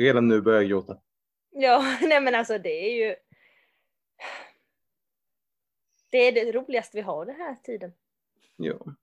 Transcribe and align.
redan 0.00 0.28
nu 0.28 0.40
börjar 0.40 0.60
jag 0.60 0.70
gråta. 0.70 0.96
Ja, 1.50 1.98
nej 2.02 2.20
men 2.20 2.34
alltså 2.34 2.58
det 2.58 2.88
är 2.88 3.06
ju... 3.06 3.14
Det 6.10 6.18
är 6.18 6.32
det 6.32 6.52
roligaste 6.52 6.96
vi 6.96 7.02
har 7.02 7.26
den 7.26 7.36
här 7.36 7.56
tiden. 7.62 7.92
Ja. 8.56 8.94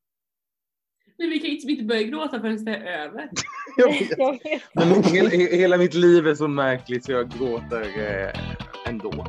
Men 1.18 1.30
vi 1.30 1.40
kan 1.40 1.46
ju 1.46 1.52
liksom 1.52 1.70
inte 1.70 1.84
börja 1.84 2.04
gråta 2.04 2.42
förrän 2.42 2.66
det 2.66 2.76
är 2.76 3.06
över. 3.06 3.30
Jag 3.78 3.88
vet. 3.88 4.18
Jag 4.18 4.44
vet. 4.44 4.62
Men 4.74 5.04
hela, 5.04 5.30
hela 5.30 5.78
mitt 5.78 5.94
liv 5.94 6.28
är 6.28 6.36
så 6.36 6.48
märkligt 6.48 7.06
så 7.06 7.12
jag 7.12 7.32
gråter 7.32 7.82
eh, 7.82 8.32
ändå. 8.88 9.26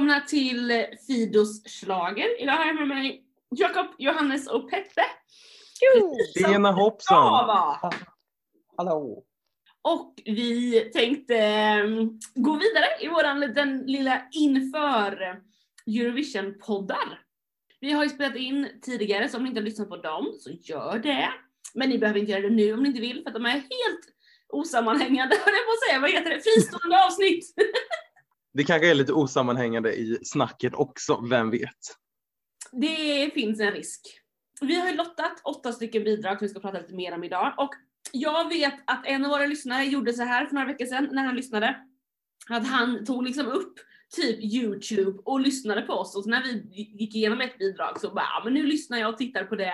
Välkomna 0.00 0.20
till 0.20 0.86
Fidos 1.06 1.62
slager. 1.64 2.42
Idag 2.42 2.52
har 2.52 2.66
jag 2.66 2.74
med 2.74 2.88
mig 2.88 3.22
Jakob, 3.50 3.86
Johannes 3.98 4.48
och 4.48 4.70
Peppe. 4.70 5.02
Tjena 6.38 6.72
hoppsan! 6.72 7.46
va? 7.46 7.92
Hallå! 8.76 9.24
Och 9.82 10.14
vi 10.24 10.80
tänkte 10.80 11.36
eh, 11.36 11.84
gå 12.34 12.52
vidare 12.52 12.86
i 13.00 13.08
våran 13.08 13.40
liten 13.40 13.78
lilla 13.78 14.22
inför 14.32 15.40
Eurovision-poddar. 15.86 17.20
Vi 17.80 17.92
har 17.92 18.04
ju 18.04 18.10
spelat 18.10 18.36
in 18.36 18.68
tidigare, 18.82 19.28
så 19.28 19.36
om 19.36 19.42
ni 19.42 19.48
inte 19.48 19.60
har 19.60 19.64
lyssnat 19.64 19.88
på 19.88 19.96
dem 19.96 20.34
så 20.38 20.50
gör 20.50 20.98
det. 20.98 21.28
Men 21.74 21.88
ni 21.88 21.98
behöver 21.98 22.20
inte 22.20 22.32
göra 22.32 22.42
det 22.42 22.50
nu 22.50 22.72
om 22.72 22.82
ni 22.82 22.88
inte 22.88 23.00
vill, 23.00 23.22
för 23.22 23.30
att 23.30 23.34
de 23.34 23.46
är 23.46 23.50
helt 23.50 24.04
osammanhängande, 24.48 25.36
höll 25.44 25.54
jag 25.54 25.66
på 25.66 25.72
att 25.72 25.88
säga. 25.88 26.00
Vad 26.00 26.10
heter 26.10 26.30
det? 26.30 26.40
Fristående 26.40 27.04
avsnitt! 27.04 27.54
Det 28.52 28.64
kanske 28.64 28.90
är 28.90 28.94
lite 28.94 29.12
osammanhängande 29.12 29.92
i 29.92 30.18
snacket 30.22 30.74
också, 30.74 31.20
vem 31.30 31.50
vet? 31.50 31.96
Det 32.72 33.30
finns 33.34 33.60
en 33.60 33.72
risk. 33.72 34.00
Vi 34.60 34.80
har 34.80 34.90
ju 34.90 34.96
lottat 34.96 35.40
åtta 35.44 35.72
stycken 35.72 36.04
bidrag 36.04 36.38
som 36.38 36.46
vi 36.46 36.48
ska 36.48 36.60
prata 36.60 36.80
lite 36.80 36.94
mer 36.94 37.14
om 37.14 37.24
idag. 37.24 37.54
Och 37.58 37.70
jag 38.12 38.48
vet 38.48 38.74
att 38.86 39.06
en 39.06 39.24
av 39.24 39.30
våra 39.30 39.46
lyssnare 39.46 39.84
gjorde 39.84 40.12
så 40.12 40.22
här 40.22 40.46
för 40.46 40.54
några 40.54 40.66
veckor 40.66 40.86
sedan 40.86 41.08
när 41.12 41.24
han 41.24 41.36
lyssnade. 41.36 41.76
Att 42.48 42.66
han 42.66 43.04
tog 43.04 43.24
liksom 43.24 43.46
upp 43.46 43.74
typ 44.16 44.54
Youtube 44.54 45.18
och 45.24 45.40
lyssnade 45.40 45.82
på 45.82 45.92
oss 45.92 46.16
och 46.16 46.24
så 46.24 46.30
när 46.30 46.42
vi 46.42 46.82
gick 46.98 47.14
igenom 47.14 47.40
ett 47.40 47.58
bidrag 47.58 48.00
så 48.00 48.10
bara, 48.10 48.24
ja, 48.24 48.42
men 48.44 48.54
nu 48.54 48.62
lyssnar 48.62 48.98
jag 48.98 49.10
och 49.10 49.18
tittar 49.18 49.44
på 49.44 49.56
det 49.56 49.72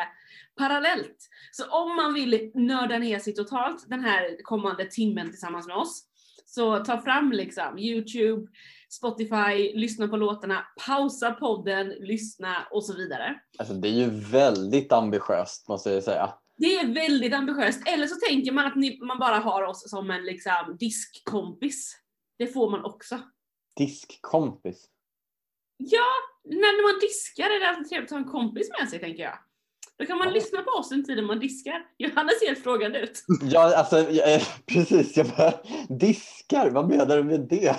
parallellt. 0.57 1.29
Så 1.53 1.71
om 1.71 1.97
man 1.97 2.15
vill 2.15 2.51
nörda 2.55 2.99
ner 2.99 3.19
sig 3.19 3.35
totalt 3.35 3.89
den 3.89 4.01
här 4.01 4.43
kommande 4.43 4.85
timmen 4.85 5.31
tillsammans 5.31 5.67
med 5.67 5.77
oss 5.77 6.05
så 6.47 6.85
ta 6.85 7.01
fram 7.01 7.33
liksom 7.33 7.79
Youtube, 7.79 8.47
Spotify, 8.89 9.73
lyssna 9.75 10.09
på 10.09 10.17
låtarna, 10.17 10.67
pausa 10.87 11.33
podden, 11.33 11.89
lyssna 11.89 12.67
och 12.71 12.85
så 12.85 12.97
vidare. 12.97 13.41
Alltså 13.59 13.75
det 13.75 13.89
är 13.89 13.93
ju 13.93 14.11
väldigt 14.11 14.93
ambitiöst 14.93 15.69
måste 15.69 15.91
jag 15.91 16.03
säga. 16.03 16.35
Det 16.59 16.77
är 16.77 16.95
väldigt 16.95 17.35
ambitiöst. 17.35 17.89
Eller 17.89 18.07
så 18.07 18.17
tänker 18.29 18.53
man 18.53 18.67
att 18.67 18.77
ni, 18.77 18.99
man 19.01 19.19
bara 19.19 19.37
har 19.37 19.63
oss 19.63 19.91
som 19.91 20.11
en 20.11 20.25
liksom 20.25 20.77
diskkompis. 20.81 21.97
Det 22.39 22.47
får 22.47 22.71
man 22.71 22.85
också. 22.85 23.21
Diskkompis. 23.77 24.89
Ja, 25.77 26.09
när 26.45 26.93
man 26.93 27.01
diskar 27.01 27.45
är 27.45 27.61
det 27.61 27.69
alltid 27.69 27.89
trevligt 27.89 28.13
att 28.13 28.19
ha 28.19 28.25
en 28.25 28.31
kompis 28.33 28.71
med 28.81 28.89
sig 28.89 28.99
tänker 28.99 29.23
jag. 29.23 29.39
Då 29.99 30.07
kan 30.07 30.19
man 30.19 30.33
lyssna 30.33 30.63
på 30.63 30.71
oss 30.71 30.93
en 30.93 31.05
tid 31.05 31.17
när 31.17 31.25
man 31.25 31.39
diskar. 31.39 31.87
Johannes 31.99 32.41
ser 32.41 32.55
frågande 32.55 32.99
ut. 32.99 33.25
Ja, 33.43 33.77
alltså 33.77 33.99
jag, 33.99 34.35
eh, 34.35 34.43
precis. 34.67 35.17
Jag 35.17 35.27
bara, 35.27 35.53
diskar, 35.89 36.71
vad 36.71 36.89
menar 36.89 37.17
du 37.17 37.25
med 37.25 37.41
det? 37.41 37.77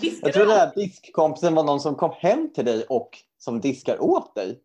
Diskar 0.00 0.28
Jag 0.34 0.48
den 0.48 0.56
här 0.56 0.72
diskkompisen 0.74 1.54
var 1.54 1.64
någon 1.64 1.80
som 1.80 1.94
kom 1.94 2.14
hem 2.18 2.52
till 2.52 2.64
dig 2.64 2.84
och 2.88 3.10
som 3.38 3.60
diskar 3.60 4.02
åt 4.02 4.34
dig. 4.34 4.60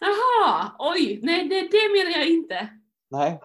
Jaha, 0.00 0.72
oj, 0.78 1.20
nej 1.22 1.48
det, 1.48 1.60
det 1.60 1.92
menar 1.92 2.18
jag 2.18 2.28
inte. 2.28 2.68
Nej. 3.10 3.40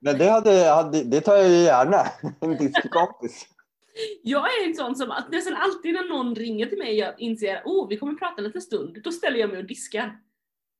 Men 0.00 0.18
det, 0.18 0.30
hade, 0.30 0.64
hade, 0.64 1.04
det 1.04 1.20
tar 1.20 1.36
jag 1.36 1.48
ju 1.48 1.56
gärna. 1.56 2.06
En 2.40 2.56
diskkompis. 2.56 3.46
Jag 4.22 4.42
är 4.42 4.68
en 4.68 4.74
sån 4.74 4.96
som 4.96 5.10
att 5.10 5.32
nästan 5.32 5.54
alltid 5.56 5.94
när 5.94 6.08
någon 6.08 6.34
ringer 6.34 6.66
till 6.66 6.78
mig 6.78 7.02
och 7.02 7.08
jag 7.08 7.20
inser 7.20 7.62
oh 7.64 7.88
vi 7.88 7.96
kommer 7.96 8.14
prata 8.14 8.34
en 8.38 8.44
liten 8.44 8.62
stund, 8.62 8.98
då 9.04 9.12
ställer 9.12 9.38
jag 9.38 9.50
mig 9.50 9.58
och 9.58 9.64
diskar. 9.64 10.18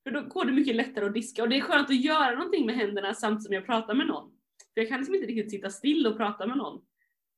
För 0.06 0.10
då 0.10 0.20
går 0.20 0.44
det 0.44 0.52
mycket 0.52 0.76
lättare 0.76 1.04
att 1.06 1.14
diska 1.14 1.42
och 1.42 1.48
det 1.48 1.56
är 1.56 1.60
skönt 1.60 1.90
att 1.90 2.04
göra 2.04 2.34
någonting 2.34 2.66
med 2.66 2.74
händerna 2.74 3.14
samtidigt 3.14 3.44
som 3.44 3.54
jag 3.54 3.66
pratar 3.66 3.94
med 3.94 4.06
någon. 4.06 4.30
För 4.74 4.80
jag 4.80 4.88
kan 4.88 4.98
liksom 4.98 5.14
inte 5.14 5.26
riktigt 5.26 5.50
sitta 5.50 5.70
still 5.70 6.06
och 6.06 6.16
prata 6.16 6.46
med 6.46 6.56
någon. 6.56 6.80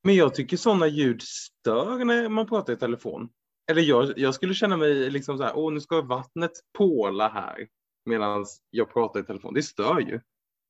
Men 0.04 0.14
jag 0.14 0.34
tycker 0.34 0.56
sådana 0.56 0.86
ljud 0.86 1.22
stör 1.22 2.04
när 2.04 2.28
man 2.28 2.46
pratar 2.46 2.72
i 2.72 2.76
telefon. 2.76 3.28
Eller 3.70 3.82
jag, 3.82 4.18
jag 4.18 4.34
skulle 4.34 4.54
känna 4.54 4.76
mig 4.76 5.10
liksom 5.10 5.38
så 5.38 5.44
här, 5.44 5.52
åh 5.56 5.72
nu 5.72 5.80
ska 5.80 6.02
vattnet 6.02 6.50
påla 6.78 7.28
här 7.28 7.68
medan 8.04 8.46
jag 8.70 8.92
pratar 8.92 9.20
i 9.20 9.24
telefon. 9.24 9.54
Det 9.54 9.62
stör 9.62 10.00
ju. 10.00 10.20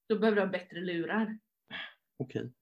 Då 0.09 0.19
behöver 0.19 0.37
du 0.37 0.43
ha 0.43 0.49
bättre 0.49 0.81
lurar. 0.81 1.39
Okej. 2.19 2.53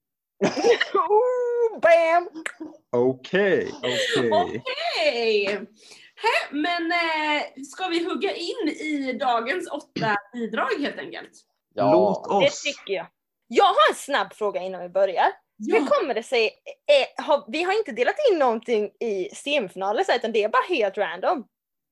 Oh, 0.94 1.80
bam! 1.80 2.44
Okej, 2.90 3.72
okej. 3.82 4.30
Okej! 4.32 5.66
Hä, 6.16 6.54
Men 6.56 6.92
eh, 6.92 7.62
ska 7.72 7.88
vi 7.88 8.04
hugga 8.04 8.34
in 8.34 8.68
i 8.68 9.12
dagens 9.20 9.70
åtta 9.70 10.16
bidrag 10.32 10.70
helt 10.80 10.98
enkelt? 10.98 11.30
Låt 11.74 12.26
Ja, 12.28 12.40
Det 12.40 12.46
oss. 12.46 12.62
tycker 12.62 12.94
jag. 12.94 13.06
Jag 13.48 13.64
har 13.64 13.90
en 13.90 13.94
snabb 13.96 14.32
fråga 14.34 14.60
innan 14.62 14.82
vi 14.82 14.88
börjar. 14.88 15.26
Hur 15.72 15.86
kommer 15.86 16.14
det 16.14 16.22
sig, 16.22 16.44
eh, 16.46 17.24
har, 17.24 17.44
vi 17.52 17.62
har 17.62 17.72
inte 17.78 17.92
delat 17.92 18.14
in 18.32 18.38
någonting 18.38 18.90
i 19.00 19.28
semifinaler 19.34 20.04
så 20.04 20.10
här, 20.12 20.18
utan 20.18 20.32
det 20.32 20.44
är 20.44 20.48
bara 20.48 20.66
helt 20.68 20.98
random. 20.98 21.46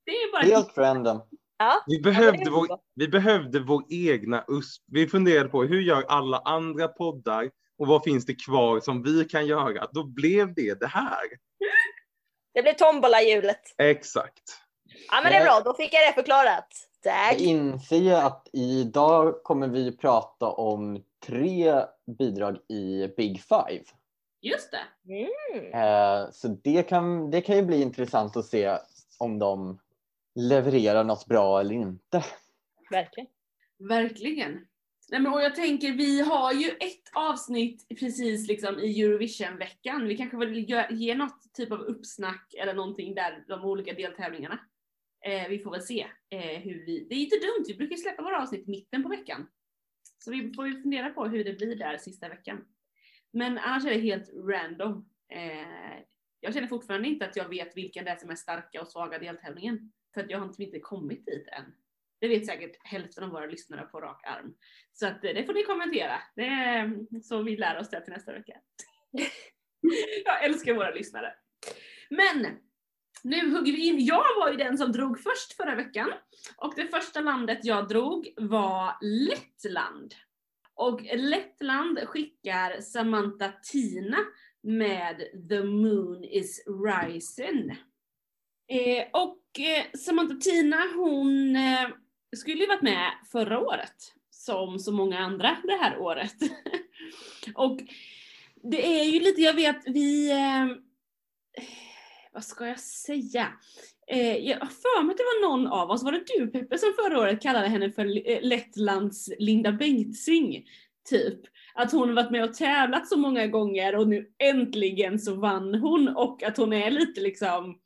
det 0.07 0.11
är 0.13 0.33
bara 0.33 0.43
helt 0.43 0.79
random. 0.79 1.23
Ja, 1.59 1.83
Vi 1.87 1.95
ja, 1.95 1.99
det 1.99 2.03
behövde, 2.03 2.51
vår, 2.51 2.67
vi 2.95 3.09
behövde 3.09 3.61
vår 3.61 3.83
egna 3.91 4.45
USP. 4.49 4.83
Vi 4.87 5.09
funderade 5.09 5.49
på 5.49 5.63
hur 5.65 5.81
gör 5.81 6.05
alla 6.09 6.39
andra 6.39 6.89
poddar 6.89 7.51
och 7.79 7.87
vad 7.87 8.05
finns 8.05 8.27
det 8.27 8.35
kvar 8.45 8.81
som 8.81 9.03
vi 9.03 9.25
kan 9.25 9.47
göra? 9.47 9.87
Då 9.93 10.05
blev 10.05 10.55
det 10.55 10.81
det 10.81 10.87
här. 10.87 11.21
Det 12.55 12.63
blev 12.63 12.73
tombola-hjulet. 12.73 13.61
Exakt. 13.79 14.43
Ja 15.11 15.21
men 15.23 15.33
det 15.33 15.39
är 15.39 15.45
bra, 15.45 15.61
då 15.65 15.75
fick 15.75 15.95
jag 15.95 16.09
det 16.09 16.13
förklarat. 16.13 16.69
Jag 17.03 17.29
Tack. 17.31 17.41
inser 17.41 17.97
ju 17.97 18.15
att 18.15 18.49
idag 18.53 19.43
kommer 19.43 19.69
vi 19.69 19.97
prata 19.97 20.47
om 20.47 21.05
tre 21.27 21.75
bidrag 22.19 22.59
i 22.69 23.09
Big 23.17 23.43
Five. 23.43 23.85
Just 24.41 24.71
det. 24.71 25.13
Mm. 25.15 25.73
Eh, 25.75 26.31
Så 26.33 26.49
det 26.49 26.83
kan, 26.83 27.31
det 27.31 27.41
kan 27.41 27.57
ju 27.57 27.63
bli 27.63 27.83
intressant 27.83 28.37
att 28.37 28.45
se 28.47 28.79
om 29.19 29.39
de 29.39 29.79
levererar 30.35 31.05
något 31.05 31.27
bra 31.27 31.61
eller 31.61 31.75
inte. 31.75 32.25
Verkligen. 32.91 33.29
Verkligen. 33.79 34.67
Nej, 35.15 35.23
men, 35.23 35.33
och 35.33 35.43
jag 35.43 35.55
tänker, 35.55 35.93
vi 35.93 36.21
har 36.21 36.53
ju 36.53 36.69
ett 36.69 37.11
avsnitt 37.13 37.89
precis 37.89 38.49
liksom 38.49 38.79
i 38.79 39.03
Eurovision-veckan. 39.03 40.09
Vi 40.09 40.17
kanske 40.17 40.37
vill 40.37 40.71
ge 40.91 41.15
något 41.15 41.55
typ 41.55 41.73
av 41.73 41.81
uppsnack 41.81 42.55
eller 42.59 42.75
någonting 42.75 43.15
där, 43.15 43.45
de 43.49 43.65
olika 43.65 43.93
deltävlingarna. 43.93 44.59
Eh, 45.27 45.49
vi 45.49 45.59
får 45.59 45.71
väl 45.71 45.83
se 45.83 46.07
eh, 46.31 46.61
hur 46.61 46.87
vi... 46.87 47.07
Det 47.09 47.15
är 47.15 47.19
inte 47.19 47.37
dumt, 47.37 47.65
vi 47.69 47.75
brukar 47.75 47.97
släppa 47.97 48.23
våra 48.23 48.43
avsnitt 48.43 48.67
mitten 48.67 49.03
på 49.03 49.09
veckan. 49.09 49.47
Så 50.19 50.31
vi 50.31 50.53
får 50.53 50.67
ju 50.67 50.83
fundera 50.83 51.11
på 51.11 51.27
hur 51.27 51.45
det 51.45 51.53
blir 51.53 51.77
där 51.77 51.99
sista 51.99 52.29
veckan. 52.29 52.65
Men 53.33 53.59
annars 53.59 53.85
är 53.85 53.91
det 53.91 54.01
helt 54.01 54.31
random. 54.35 55.09
Eh, 55.33 56.03
jag 56.41 56.55
känner 56.55 56.69
fortfarande 56.69 57.09
inte 57.09 57.27
att 57.27 57.37
jag 57.37 57.49
vet 57.49 57.77
vilken 57.77 58.05
det 58.05 58.11
är 58.11 58.17
som 58.17 58.31
är 58.31 58.35
starka 58.35 58.81
och 58.81 58.89
svaga 58.89 59.19
deltävlingen. 59.19 59.93
För 60.15 60.21
att 60.21 60.31
jag 60.31 60.39
har 60.39 60.63
inte 60.63 60.81
kommit 60.81 61.27
dit 61.27 61.49
än. 61.49 61.65
Det 62.25 62.29
vet 62.29 62.47
säkert 62.47 62.77
hälften 62.85 63.25
av 63.25 63.31
våra 63.31 63.47
lyssnare 63.47 63.83
på 63.83 64.01
rak 64.01 64.27
arm. 64.27 64.55
Så 64.93 65.07
att 65.07 65.25
eh, 65.25 65.31
det 65.35 65.45
får 65.45 65.55
ni 65.55 65.63
kommentera. 65.63 66.23
Det 66.37 66.43
är 66.43 67.21
så 67.23 67.43
vi 67.43 67.57
lär 67.57 67.79
oss 67.79 67.91
det 67.91 68.01
till 68.01 68.13
nästa 68.13 68.33
vecka. 68.33 68.53
Jag 70.25 70.45
älskar 70.45 70.75
våra 70.75 70.91
lyssnare. 70.91 71.35
Men 72.11 72.47
nu 73.25 73.51
hugger 73.51 73.73
vi 73.73 73.87
in. 73.87 74.05
Jag 74.05 74.25
var 74.41 74.51
ju 74.51 74.57
den 74.57 74.79
som 74.79 74.93
drog 74.93 75.21
först 75.21 75.57
förra 75.57 75.75
veckan. 75.75 76.13
Och 76.57 76.73
det 76.77 76.87
första 76.87 77.21
landet 77.21 77.59
jag 77.63 77.89
drog 77.89 78.35
var 78.37 78.97
Lettland. 79.01 80.15
Och 80.75 81.01
Lettland 81.15 81.99
skickar 81.99 82.81
Samantha 82.81 83.53
Tina 83.73 84.19
med 84.63 85.17
The 85.49 85.63
Moon 85.63 86.25
is 86.25 86.65
Rising. 86.67 87.71
Eh, 88.69 89.07
och 89.13 89.61
eh, 89.61 89.99
Samantha 89.99 90.35
Tina 90.35 90.77
hon 90.97 91.57
eh, 91.57 91.89
skulle 92.37 92.61
ju 92.61 92.67
varit 92.67 92.83
med 92.83 93.13
förra 93.33 93.61
året. 93.61 93.95
Som 94.31 94.79
så 94.79 94.93
många 94.93 95.19
andra 95.19 95.57
det 95.65 95.79
här 95.81 95.99
året. 95.99 96.37
och 97.55 97.81
det 98.63 99.01
är 99.01 99.05
ju 99.05 99.21
lite, 99.21 99.41
jag 99.41 99.55
vet 99.55 99.83
vi, 99.87 100.31
eh, 100.31 100.67
vad 102.33 102.45
ska 102.45 102.67
jag 102.67 102.81
säga? 102.81 103.49
Eh, 104.07 104.37
jag 104.37 104.61
har 104.61 104.67
för 104.67 105.03
mig 105.03 105.13
att 105.13 105.19
det 105.19 105.25
var 105.25 105.49
någon 105.49 105.67
av 105.67 105.91
oss, 105.91 106.03
var 106.03 106.13
det 106.13 106.25
du 106.27 106.47
Peppe 106.47 106.79
som 106.79 106.93
förra 106.97 107.21
året 107.21 107.43
kallade 107.43 107.69
henne 107.69 107.93
för 107.93 108.31
eh, 108.31 108.43
Lettlands 108.43 109.31
Linda 109.39 109.73
Bengtzing? 109.73 110.65
typ. 111.05 111.41
Att 111.75 111.93
hon 111.93 112.15
varit 112.15 112.31
med 112.31 112.45
och 112.45 112.55
tävlat 112.55 113.09
så 113.09 113.19
många 113.19 113.47
gånger 113.47 113.97
och 113.97 114.09
nu 114.09 114.27
äntligen 114.39 115.19
så 115.19 115.35
vann 115.35 115.75
hon 115.75 116.09
och 116.09 116.43
att 116.43 116.57
hon 116.57 116.73
är 116.73 116.91
lite 116.91 117.21
liksom 117.21 117.79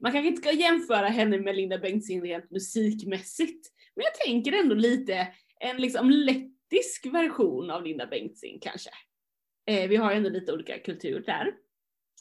man 0.00 0.12
kanske 0.12 0.28
inte 0.28 0.42
ska 0.42 0.52
jämföra 0.52 1.06
henne 1.06 1.38
med 1.38 1.56
Linda 1.56 1.78
Bengtzing 1.78 2.22
rent 2.22 2.50
musikmässigt. 2.50 3.68
Men 3.96 4.04
jag 4.04 4.14
tänker 4.14 4.52
ändå 4.52 4.74
lite 4.74 5.28
en 5.60 5.76
liksom 5.76 6.10
lettisk 6.10 7.06
version 7.06 7.70
av 7.70 7.84
Linda 7.84 8.06
Bengtzing 8.06 8.58
kanske. 8.60 8.90
Eh, 9.66 9.88
vi 9.88 9.96
har 9.96 10.10
ju 10.10 10.16
ändå 10.16 10.30
lite 10.30 10.52
olika 10.52 10.78
kultur 10.78 11.20
där. 11.26 11.54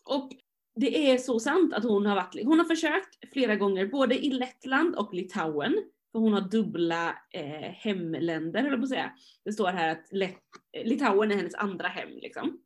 Och 0.06 0.32
det 0.76 1.12
är 1.12 1.18
så 1.18 1.40
sant 1.40 1.74
att 1.74 1.84
hon 1.84 2.06
har 2.06 2.16
varit, 2.16 2.46
hon 2.46 2.60
har 2.60 2.66
försökt 2.66 3.34
flera 3.34 3.56
gånger 3.56 3.86
både 3.86 4.26
i 4.26 4.30
Lettland 4.30 4.96
och 4.96 5.14
Litauen. 5.14 5.76
För 6.12 6.20
hon 6.20 6.34
har 6.34 6.42
dubbla 6.42 7.18
eh, 7.32 7.72
hemländer 7.72 8.62
höll 8.62 8.72
jag 8.72 8.80
på 8.80 8.84
att 8.84 8.90
säga. 8.90 9.12
Det 9.46 9.54
står 9.54 9.68
här 9.68 9.92
att 9.92 10.08
Let 10.12 10.38
Litauen 10.84 11.32
är 11.32 11.36
hennes 11.36 11.56
andra 11.56 11.88
hem 11.88 12.10
liksom. 12.10 12.60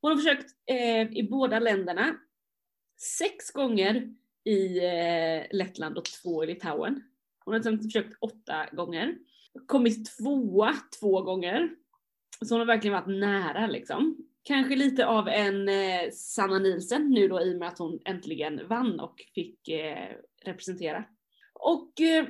Hon 0.00 0.10
har 0.10 0.18
försökt 0.18 0.46
eh, 0.70 1.18
i 1.18 1.28
båda 1.30 1.58
länderna. 1.58 2.16
Sex 3.02 3.50
gånger 3.50 4.14
i 4.44 4.78
eh, 4.78 5.56
Lettland 5.56 5.98
och 5.98 6.04
två 6.04 6.44
i 6.44 6.46
Litauen. 6.46 7.02
Hon 7.44 7.52
har 7.54 7.58
liksom 7.58 7.78
försökt 7.78 8.16
åtta 8.20 8.66
gånger. 8.72 9.18
Kommit 9.66 10.18
tvåa 10.18 10.74
två 11.00 11.22
gånger. 11.22 11.70
Så 12.44 12.54
hon 12.54 12.60
har 12.60 12.66
verkligen 12.66 12.94
varit 12.94 13.20
nära 13.20 13.66
liksom. 13.66 14.16
Kanske 14.42 14.76
lite 14.76 15.06
av 15.06 15.28
en 15.28 15.68
eh, 15.68 16.10
Sanna 16.12 16.58
Nielsen 16.58 17.10
nu 17.10 17.28
då 17.28 17.40
i 17.40 17.54
och 17.54 17.58
med 17.58 17.68
att 17.68 17.78
hon 17.78 18.00
äntligen 18.04 18.68
vann 18.68 19.00
och 19.00 19.14
fick 19.34 19.68
eh, 19.68 20.08
representera. 20.44 21.04
Och 21.54 22.00
eh, 22.00 22.26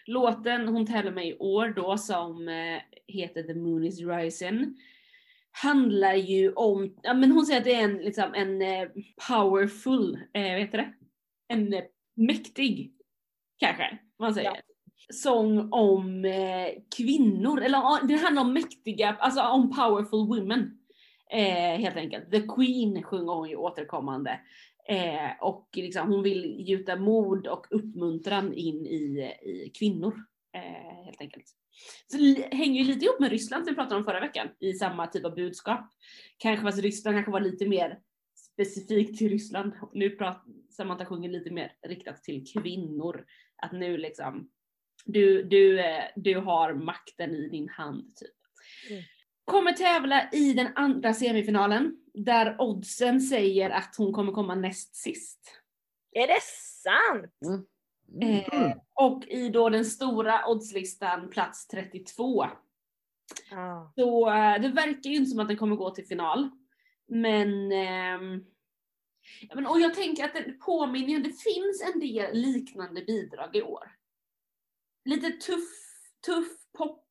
låten 0.06 0.68
hon 0.68 0.86
tävlar 0.86 1.12
med 1.12 1.28
i 1.28 1.36
år 1.38 1.68
då 1.68 1.98
som 1.98 2.48
eh, 2.48 2.82
heter 3.06 3.42
The 3.42 3.54
Moon 3.54 3.84
is 3.84 4.00
Rising 4.00 4.76
handlar 5.50 6.14
ju 6.14 6.52
om, 6.52 6.96
ja 7.02 7.14
men 7.14 7.32
hon 7.32 7.46
säger 7.46 7.58
att 7.58 7.64
det 7.64 7.74
är 7.74 7.84
en, 7.84 7.96
liksom, 7.96 8.34
en 8.34 8.62
eh, 8.62 8.88
powerful, 9.28 10.18
eh, 10.32 10.52
vad 10.52 10.60
heter 10.60 10.78
det? 10.78 10.92
En 11.48 11.72
eh, 11.72 11.84
mäktig, 12.14 12.92
kanske 13.58 13.98
man 14.18 14.34
säger. 14.34 14.60
Sång 15.12 15.72
om 15.72 16.24
eh, 16.24 16.68
kvinnor, 16.96 17.62
eller 17.62 17.78
ja, 17.78 18.00
det 18.08 18.14
handlar 18.14 18.42
om 18.42 18.52
mäktiga, 18.52 19.16
alltså 19.20 19.42
om 19.42 19.70
powerful 19.70 20.26
women. 20.26 20.78
Eh, 21.30 21.78
helt 21.80 21.96
enkelt. 21.96 22.30
The 22.30 22.40
Queen 22.40 23.02
sjunger 23.02 23.32
hon 23.32 23.48
ju 23.48 23.56
återkommande. 23.56 24.40
Eh, 24.88 25.30
och 25.40 25.68
liksom, 25.72 26.08
hon 26.08 26.22
vill 26.22 26.68
gjuta 26.68 26.96
mod 26.96 27.46
och 27.46 27.66
uppmuntran 27.70 28.52
in 28.52 28.86
i, 28.86 29.32
i 29.42 29.72
kvinnor. 29.78 30.14
Eh, 30.54 31.04
helt 31.04 31.20
enkelt. 31.20 31.44
Så 32.06 32.16
det 32.16 32.54
hänger 32.54 32.82
ju 32.82 32.86
lite 32.86 33.04
ihop 33.04 33.20
med 33.20 33.30
Ryssland 33.30 33.64
som 33.64 33.72
vi 33.72 33.76
pratade 33.76 33.96
om 33.96 34.04
förra 34.04 34.20
veckan 34.20 34.48
i 34.60 34.72
samma 34.72 35.06
typ 35.06 35.24
av 35.24 35.34
budskap. 35.34 35.90
Kanske 36.38 36.62
fast 36.64 36.82
Ryssland 36.82 37.16
kanske 37.16 37.32
var 37.32 37.40
lite 37.40 37.68
mer 37.68 37.98
specifikt 38.54 39.18
till 39.18 39.28
Ryssland. 39.28 39.72
Nu 39.92 40.10
pratar 40.10 40.42
Samantha 40.70 41.04
sjunger 41.04 41.28
lite 41.28 41.50
mer 41.50 41.72
riktat 41.86 42.22
till 42.22 42.44
kvinnor. 42.52 43.24
Att 43.62 43.72
nu 43.72 43.96
liksom, 43.96 44.50
du, 45.04 45.42
du, 45.42 45.80
eh, 45.80 46.04
du 46.16 46.34
har 46.34 46.74
makten 46.74 47.30
i 47.30 47.48
din 47.48 47.68
hand 47.68 48.16
typ. 48.16 48.30
Mm. 48.90 49.02
Kommer 49.44 49.72
tävla 49.72 50.30
i 50.32 50.52
den 50.52 50.68
andra 50.74 51.14
semifinalen 51.14 51.96
där 52.14 52.56
oddsen 52.60 53.20
säger 53.20 53.70
att 53.70 53.94
hon 53.98 54.12
kommer 54.12 54.32
komma 54.32 54.54
näst 54.54 54.96
sist. 54.96 55.40
Är 56.12 56.26
det 56.26 56.42
sant? 56.82 57.66
Mm. 58.22 58.44
Eh, 58.52 58.76
och 58.94 59.24
i 59.24 59.48
då 59.48 59.68
den 59.68 59.84
stora 59.84 60.46
oddslistan 60.46 61.30
plats 61.30 61.66
32. 61.66 62.46
Ja. 63.50 63.92
Så 63.94 64.30
eh, 64.30 64.60
det 64.60 64.68
verkar 64.68 65.10
ju 65.10 65.16
inte 65.16 65.30
som 65.30 65.40
att 65.40 65.48
den 65.48 65.56
kommer 65.56 65.76
gå 65.76 65.90
till 65.90 66.06
final. 66.06 66.50
Men, 67.06 67.72
ehm, 67.72 68.44
ja, 69.40 69.54
men 69.54 69.66
och 69.66 69.80
jag 69.80 69.94
tänker 69.94 70.24
att 70.24 70.34
det 70.34 70.52
påminner, 70.52 71.20
det 71.20 71.32
finns 71.32 71.92
en 71.94 72.00
del 72.00 72.36
liknande 72.36 73.04
bidrag 73.04 73.56
i 73.56 73.62
år. 73.62 73.92
Lite 75.04 75.30
tuff, 75.30 75.68
tuff 76.26 76.48
pop, 76.78 77.06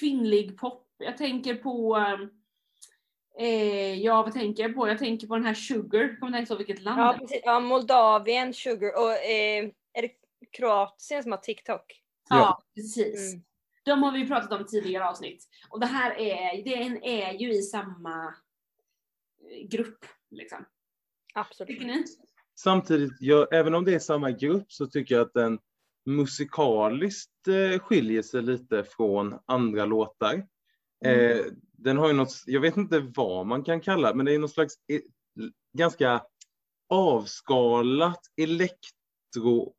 kvinnlig 0.00 0.58
pop. 0.58 0.86
Jag 0.98 1.16
tänker 1.16 1.54
på, 1.54 1.98
eh, 3.38 3.94
ja 3.94 4.22
vad 4.22 4.32
tänker 4.32 4.62
jag 4.62 4.74
på? 4.74 4.88
Jag 4.88 4.98
tänker 4.98 5.26
på 5.26 5.34
den 5.34 5.44
här 5.44 5.54
Sugar, 5.54 6.20
kommer 6.20 6.32
du 6.32 6.38
ihåg 6.38 6.48
så 6.48 6.56
vilket 6.56 6.82
land 6.82 7.00
Ja, 7.00 7.12
det 7.12 7.18
precis. 7.18 7.40
ja, 7.44 7.60
Moldavien, 7.60 8.54
Sugar 8.54 8.94
och 8.96 9.12
eh, 9.12 9.70
är 9.92 10.02
det 10.02 10.10
Kroatien 10.50 11.22
som 11.22 11.32
har 11.32 11.38
TikTok? 11.38 12.00
Ja, 12.28 12.62
precis. 12.74 13.32
Mm. 13.32 13.44
De 13.84 14.02
har 14.02 14.12
vi 14.12 14.28
pratat 14.28 14.52
om 14.52 14.60
i 14.60 14.64
tidigare 14.64 15.08
avsnitt. 15.08 15.44
Och 15.68 15.80
det 15.80 15.86
här 15.86 16.18
är, 16.18 16.64
den 16.64 17.02
är 17.02 17.32
ju 17.32 17.54
i 17.54 17.62
samma 17.62 18.34
grupp. 19.70 20.04
Liksom. 20.30 20.64
Absolut. 21.34 21.68
Tycker 21.68 21.86
ni? 21.86 22.04
Samtidigt, 22.54 23.12
jag, 23.20 23.54
även 23.54 23.74
om 23.74 23.84
det 23.84 23.94
är 23.94 23.98
samma 23.98 24.30
grupp 24.30 24.72
så 24.72 24.86
tycker 24.86 25.14
jag 25.14 25.26
att 25.26 25.34
den 25.34 25.58
musikaliskt 26.06 27.48
eh, 27.48 27.78
skiljer 27.78 28.22
sig 28.22 28.42
lite 28.42 28.84
från 28.84 29.38
andra 29.46 29.84
låtar. 29.84 30.46
Mm. 31.04 31.38
Eh, 31.38 31.44
den 31.72 31.96
har 31.96 32.08
ju 32.08 32.14
något, 32.14 32.42
jag 32.46 32.60
vet 32.60 32.76
inte 32.76 33.00
vad 33.00 33.46
man 33.46 33.64
kan 33.64 33.80
kalla 33.80 34.14
men 34.14 34.26
det 34.26 34.34
är 34.34 34.38
något 34.38 34.50
slags 34.50 34.74
eh, 34.88 35.00
ganska 35.78 36.22
avskalat 36.88 38.20
elektrobit 38.36 39.74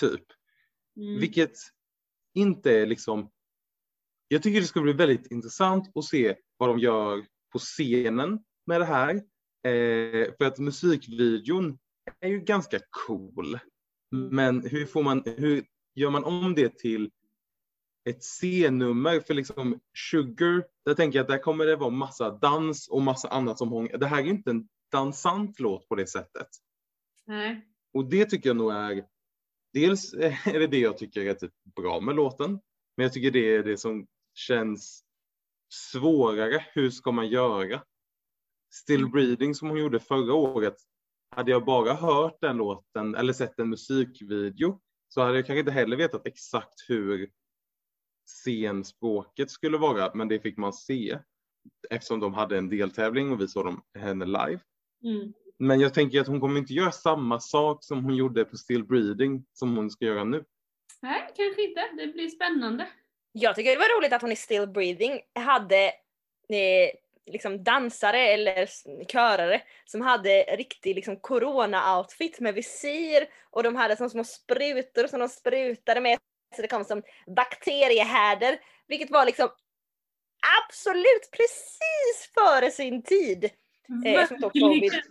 typ. 0.00 0.24
Mm. 0.96 1.20
Vilket 1.20 1.58
inte 2.34 2.78
är 2.78 2.86
liksom... 2.86 3.30
Jag 4.28 4.42
tycker 4.42 4.60
det 4.60 4.66
ska 4.66 4.80
bli 4.80 4.92
väldigt 4.92 5.30
intressant 5.30 5.96
att 5.96 6.04
se 6.04 6.36
vad 6.56 6.68
de 6.68 6.78
gör 6.78 7.26
på 7.52 7.58
scenen 7.58 8.38
med 8.66 8.80
det 8.80 8.84
här. 8.84 9.14
Eh, 9.64 10.34
för 10.38 10.44
att 10.44 10.58
musikvideon 10.58 11.78
är 12.20 12.28
ju 12.28 12.40
ganska 12.40 12.80
cool. 13.06 13.58
Men 14.10 14.62
hur, 14.62 14.86
får 14.86 15.02
man, 15.02 15.22
hur 15.36 15.64
gör 15.94 16.10
man 16.10 16.24
om 16.24 16.54
det 16.54 16.78
till 16.78 17.10
ett 18.08 18.24
C-nummer? 18.24 19.20
För 19.20 19.34
liksom 19.34 19.80
Sugar, 20.10 20.64
där 20.84 20.94
tänker 20.94 21.18
jag 21.18 21.24
att 21.24 21.30
där 21.30 21.38
kommer 21.38 21.66
det 21.66 21.76
vara 21.76 21.90
massa 21.90 22.30
dans 22.30 22.88
och 22.88 23.02
massa 23.02 23.28
annat 23.28 23.58
som 23.58 23.68
hon... 23.68 23.86
Det 23.86 24.06
här 24.06 24.22
är 24.22 24.26
inte 24.26 24.50
en 24.50 24.68
dansant 24.92 25.60
låt 25.60 25.88
på 25.88 25.94
det 25.94 26.06
sättet. 26.06 26.48
Nej. 27.26 27.66
Och 27.94 28.10
det 28.10 28.24
tycker 28.24 28.48
jag 28.48 28.56
nog 28.56 28.72
är, 28.72 29.04
dels 29.72 30.14
är 30.44 30.58
det 30.58 30.66
det 30.66 30.78
jag 30.78 30.98
tycker 30.98 31.20
är 31.20 31.34
typ 31.34 31.52
bra 31.76 32.00
med 32.00 32.16
låten, 32.16 32.50
men 32.96 33.04
jag 33.04 33.12
tycker 33.12 33.30
det 33.30 33.54
är 33.54 33.62
det 33.62 33.76
som 33.76 34.06
känns 34.34 35.04
svårare. 35.72 36.64
Hur 36.72 36.90
ska 36.90 37.12
man 37.12 37.28
göra? 37.28 37.82
Still 38.72 39.08
Breathing 39.08 39.54
som 39.54 39.68
hon 39.68 39.78
gjorde 39.78 40.00
förra 40.00 40.34
året, 40.34 40.76
hade 41.30 41.50
jag 41.50 41.64
bara 41.64 41.94
hört 41.94 42.38
den 42.40 42.56
låten 42.56 43.14
eller 43.14 43.32
sett 43.32 43.58
en 43.58 43.68
musikvideo 43.68 44.80
så 45.08 45.20
hade 45.20 45.36
jag 45.36 45.46
kanske 45.46 45.60
inte 45.60 45.72
heller 45.72 45.96
vetat 45.96 46.26
exakt 46.26 46.88
hur 46.88 47.30
scenspråket 48.26 49.50
skulle 49.50 49.78
vara, 49.78 50.14
men 50.14 50.28
det 50.28 50.40
fick 50.40 50.56
man 50.56 50.72
se 50.72 51.18
eftersom 51.90 52.20
de 52.20 52.34
hade 52.34 52.58
en 52.58 52.68
deltävling 52.68 53.32
och 53.32 53.40
vi 53.40 53.48
såg 53.48 53.64
dem, 53.64 53.82
henne 53.98 54.24
live. 54.24 54.60
Mm. 55.04 55.32
Men 55.58 55.80
jag 55.80 55.94
tänker 55.94 56.20
att 56.20 56.26
hon 56.26 56.40
kommer 56.40 56.58
inte 56.58 56.74
göra 56.74 56.92
samma 56.92 57.40
sak 57.40 57.84
som 57.84 58.04
hon 58.04 58.16
gjorde 58.16 58.44
på 58.44 58.56
Still 58.56 58.84
Breathing 58.84 59.44
som 59.52 59.76
hon 59.76 59.90
ska 59.90 60.04
göra 60.04 60.24
nu. 60.24 60.44
Nej, 61.02 61.32
kanske 61.36 61.68
inte. 61.68 61.80
Det 61.96 62.12
blir 62.12 62.28
spännande. 62.28 62.88
Jag 63.32 63.56
tycker 63.56 63.70
det 63.70 63.78
var 63.78 63.98
roligt 63.98 64.12
att 64.12 64.22
hon 64.22 64.32
i 64.32 64.36
Still 64.36 64.66
Breathing 64.66 65.20
hade 65.34 65.84
eh, 66.48 66.90
liksom 67.26 67.64
dansare 67.64 68.18
eller 68.18 68.68
körare 69.06 69.62
som 69.84 70.00
hade 70.00 70.42
riktig 70.42 70.94
liksom 70.94 71.16
corona-outfit 71.16 72.40
med 72.40 72.54
visir 72.54 73.28
och 73.50 73.62
de 73.62 73.76
hade 73.76 73.96
som 73.96 74.10
små 74.10 74.24
sprutor 74.24 75.06
som 75.06 75.20
de 75.20 75.28
sprutade 75.28 76.00
med 76.00 76.18
så 76.56 76.62
det 76.62 76.68
kom 76.68 76.84
som 76.84 77.02
bakteriehärdar 77.36 78.58
vilket 78.86 79.10
var 79.10 79.26
liksom 79.26 79.48
absolut 80.68 81.30
precis 81.30 82.32
före 82.34 82.70
sin 82.70 83.02
tid 83.02 83.50
Eh, 84.06 84.22
eftersom 84.22 84.50
covid- 84.50 85.02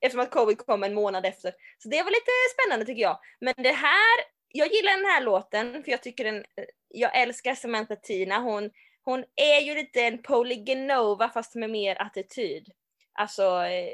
eftersom 0.00 0.20
att 0.20 0.30
covid 0.30 0.58
kom 0.58 0.82
en 0.82 0.94
månad 0.94 1.26
efter. 1.26 1.52
Så 1.78 1.88
det 1.88 2.02
var 2.02 2.10
lite 2.10 2.30
spännande 2.54 2.86
tycker 2.86 3.02
jag. 3.02 3.18
Men 3.40 3.54
det 3.56 3.72
här, 3.72 4.20
jag 4.52 4.72
gillar 4.72 4.96
den 4.96 5.04
här 5.04 5.22
låten 5.22 5.84
för 5.84 5.90
jag 5.90 6.02
tycker 6.02 6.24
den, 6.24 6.44
jag 6.88 7.20
älskar 7.20 7.54
Samantha 7.54 7.96
Tina. 7.96 8.38
Hon, 8.38 8.70
hon 9.02 9.24
är 9.36 9.60
ju 9.60 9.74
lite 9.74 10.02
en 10.02 10.22
Polygenova 10.22 11.28
fast 11.28 11.54
med 11.54 11.70
mer 11.70 12.02
attityd. 12.02 12.72
Alltså, 13.12 13.42
eh, 13.42 13.92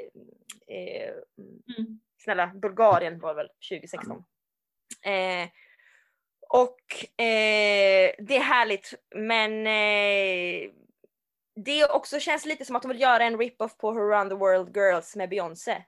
eh, 0.77 1.13
Mm. 1.77 1.99
snälla, 2.17 2.47
Bulgarien 2.47 3.19
var 3.19 3.33
väl 3.33 3.49
2016. 3.69 4.23
Eh, 5.05 5.49
och 6.49 7.21
eh, 7.21 8.15
det 8.19 8.35
är 8.35 8.39
härligt 8.39 8.93
men 9.15 9.67
eh, 9.67 10.71
det 11.55 11.85
också 11.89 12.19
känns 12.19 12.45
lite 12.45 12.65
som 12.65 12.75
att 12.75 12.81
de 12.81 12.87
vill 12.87 13.01
göra 13.01 13.23
en 13.23 13.37
rip-off 13.37 13.77
på 13.77 13.89
Around 13.89 14.29
the 14.29 14.35
World 14.35 14.77
Girls 14.77 15.15
med 15.15 15.29
Beyoncé. 15.29 15.83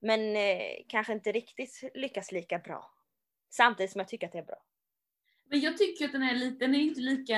Men 0.00 0.36
eh, 0.36 0.62
kanske 0.88 1.12
inte 1.12 1.32
riktigt 1.32 1.90
lyckas 1.94 2.32
lika 2.32 2.58
bra. 2.58 2.91
Samtidigt 3.52 3.92
som 3.92 3.98
jag 3.98 4.08
tycker 4.08 4.26
att 4.26 4.32
det 4.32 4.38
är 4.38 4.44
bra. 4.44 4.62
Men 5.50 5.60
jag 5.60 5.78
tycker 5.78 6.04
att 6.04 6.12
den 6.12 6.22
är 6.22 6.34
lite, 6.34 6.58
den 6.58 6.74
är 6.74 6.78
inte 6.78 7.00
lika, 7.00 7.36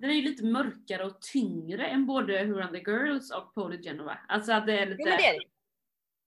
den 0.00 0.10
är 0.10 0.14
ju 0.14 0.22
lite 0.22 0.44
mörkare 0.44 1.04
och 1.04 1.20
tyngre 1.20 1.86
än 1.86 2.06
både 2.06 2.44
Who 2.44 2.52
Run 2.52 2.72
the 2.72 2.90
Girls 2.90 3.30
och 3.30 3.54
Polo 3.54 3.76
Genova. 3.82 4.18
Alltså 4.28 4.52
att 4.52 4.66
det 4.66 4.78
är 4.78 4.86
lite, 4.86 5.02
Jo 5.02 5.08
men 5.08 5.18
det 5.18 5.26
är 5.26 5.38
det. 5.40 5.46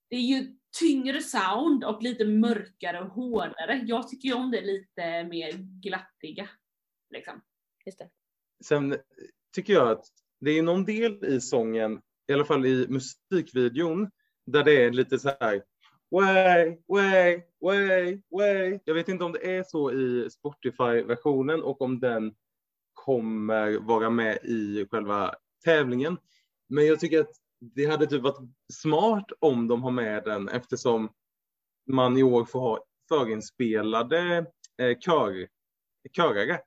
det 0.09 0.15
är 0.15 0.21
ju 0.21 0.55
tyngre 0.79 1.21
sound 1.21 1.83
och 1.83 2.03
lite 2.03 2.25
mörkare 2.25 3.01
och 3.01 3.09
hårdare. 3.09 3.81
Jag 3.85 4.07
tycker 4.07 4.29
ju 4.29 4.33
om 4.33 4.51
det 4.51 4.61
lite 4.61 5.23
mer 5.23 5.51
glattiga. 5.81 6.49
Liksom. 7.09 7.41
Just 7.85 7.99
det. 7.99 8.09
Sen 8.65 8.97
tycker 9.55 9.73
jag 9.73 9.87
att 9.91 10.05
det 10.39 10.51
är 10.51 10.63
någon 10.63 10.85
del 10.85 11.25
i 11.25 11.41
sången, 11.41 12.01
i 12.27 12.33
alla 12.33 12.45
fall 12.45 12.65
i 12.65 12.87
musikvideon, 12.89 14.11
där 14.45 14.63
det 14.63 14.83
är 14.83 14.91
lite 14.91 15.19
så 15.19 15.31
här 15.39 15.63
way, 16.11 16.77
way, 16.87 17.41
way, 17.63 18.21
way. 18.31 18.79
Jag 18.85 18.93
vet 18.93 19.09
inte 19.09 19.23
om 19.23 19.31
det 19.31 19.57
är 19.57 19.63
så 19.63 19.91
i 19.91 20.29
Spotify-versionen 20.29 21.63
och 21.63 21.81
om 21.81 21.99
den 21.99 22.33
kommer 22.93 23.79
vara 23.79 24.09
med 24.09 24.37
i 24.43 24.87
själva 24.91 25.35
tävlingen. 25.65 26.17
Men 26.69 26.85
jag 26.85 26.99
tycker 26.99 27.19
att 27.19 27.31
det 27.59 27.85
hade 27.85 28.07
typ 28.07 28.21
varit 28.21 28.49
smart 28.73 29.31
om 29.39 29.67
de 29.67 29.83
har 29.83 29.91
med 29.91 30.23
den 30.23 30.49
eftersom 30.49 31.09
man 31.91 32.17
i 32.17 32.23
år 32.23 32.45
får 32.45 32.59
ha 32.59 32.85
förinspelade 33.09 34.45
eh, 34.81 34.99
kör, 34.99 35.47
körare. 36.15 36.59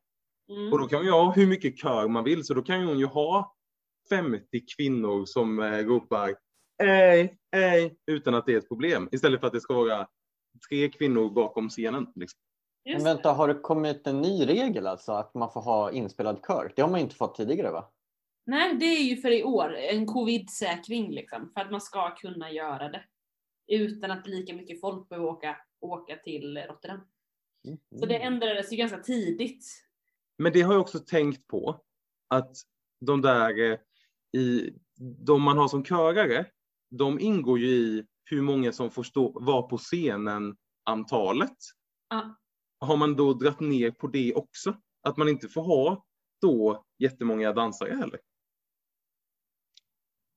Mm. 0.50 0.72
Och 0.72 0.78
då 0.78 0.88
kan 0.88 0.98
man 0.98 1.06
ju 1.06 1.12
ha 1.12 1.32
hur 1.32 1.46
mycket 1.46 1.78
kör 1.78 2.08
man 2.08 2.24
vill, 2.24 2.44
så 2.44 2.54
då 2.54 2.62
kan 2.62 2.86
hon 2.86 2.98
ju 2.98 3.06
ha 3.06 3.56
50 4.10 4.64
kvinnor 4.76 5.24
som 5.24 5.58
eh, 5.58 5.78
ropar 5.78 6.36
ej, 6.82 7.38
ej, 7.56 7.96
utan 8.06 8.34
att 8.34 8.46
det 8.46 8.52
är 8.52 8.58
ett 8.58 8.68
problem. 8.68 9.08
Istället 9.12 9.40
för 9.40 9.46
att 9.46 9.52
det 9.52 9.60
ska 9.60 9.74
vara 9.74 10.06
tre 10.68 10.88
kvinnor 10.88 11.30
bakom 11.30 11.68
scenen. 11.68 12.06
Liksom. 12.14 12.40
Men 12.84 13.04
vänta, 13.04 13.32
har 13.32 13.48
det 13.48 13.54
kommit 13.54 14.06
en 14.06 14.20
ny 14.20 14.46
regel 14.46 14.86
alltså 14.86 15.12
att 15.12 15.34
man 15.34 15.52
får 15.52 15.60
ha 15.60 15.92
inspelad 15.92 16.40
kör? 16.46 16.72
Det 16.76 16.82
har 16.82 16.88
man 16.88 17.00
inte 17.00 17.14
fått 17.14 17.34
tidigare 17.34 17.70
va? 17.70 17.92
Nej, 18.46 18.74
det 18.74 18.84
är 18.84 19.02
ju 19.02 19.16
för 19.16 19.30
i 19.30 19.44
år 19.44 19.74
en 19.74 20.06
covid-säkring 20.06 21.10
liksom. 21.10 21.52
För 21.54 21.60
att 21.60 21.70
man 21.70 21.80
ska 21.80 22.14
kunna 22.14 22.50
göra 22.50 22.88
det. 22.88 23.04
Utan 23.66 24.10
att 24.10 24.26
lika 24.26 24.54
mycket 24.54 24.80
folk 24.80 25.08
behöver 25.08 25.28
åka, 25.28 25.56
åka 25.80 26.16
till 26.16 26.58
Rotterdam. 26.58 27.00
Så 28.00 28.06
det 28.06 28.16
ändrades 28.16 28.72
ju 28.72 28.76
ganska 28.76 28.98
tidigt. 28.98 29.64
Men 30.38 30.52
det 30.52 30.62
har 30.62 30.72
jag 30.72 30.80
också 30.80 30.98
tänkt 30.98 31.46
på 31.46 31.80
att 32.28 32.56
de 33.00 33.22
där 33.22 33.72
eh, 33.72 33.78
i 34.40 34.74
de 35.26 35.42
man 35.42 35.58
har 35.58 35.68
som 35.68 35.84
körare, 35.84 36.46
de 36.90 37.20
ingår 37.20 37.58
ju 37.58 37.68
i 37.68 38.06
hur 38.30 38.42
många 38.42 38.72
som 38.72 38.90
får 38.90 39.02
stå, 39.02 39.40
vara 39.40 39.62
på 39.62 39.78
scenen 39.78 40.56
antalet. 40.84 41.56
Ja. 42.08 42.36
Har 42.80 42.96
man 42.96 43.16
då 43.16 43.34
dratt 43.34 43.60
ner 43.60 43.90
på 43.90 44.06
det 44.06 44.34
också? 44.34 44.76
Att 45.02 45.16
man 45.16 45.28
inte 45.28 45.48
får 45.48 45.62
ha 45.62 46.06
då 46.40 46.84
jättemånga 46.98 47.52
dansare 47.52 47.94
heller? 47.94 48.20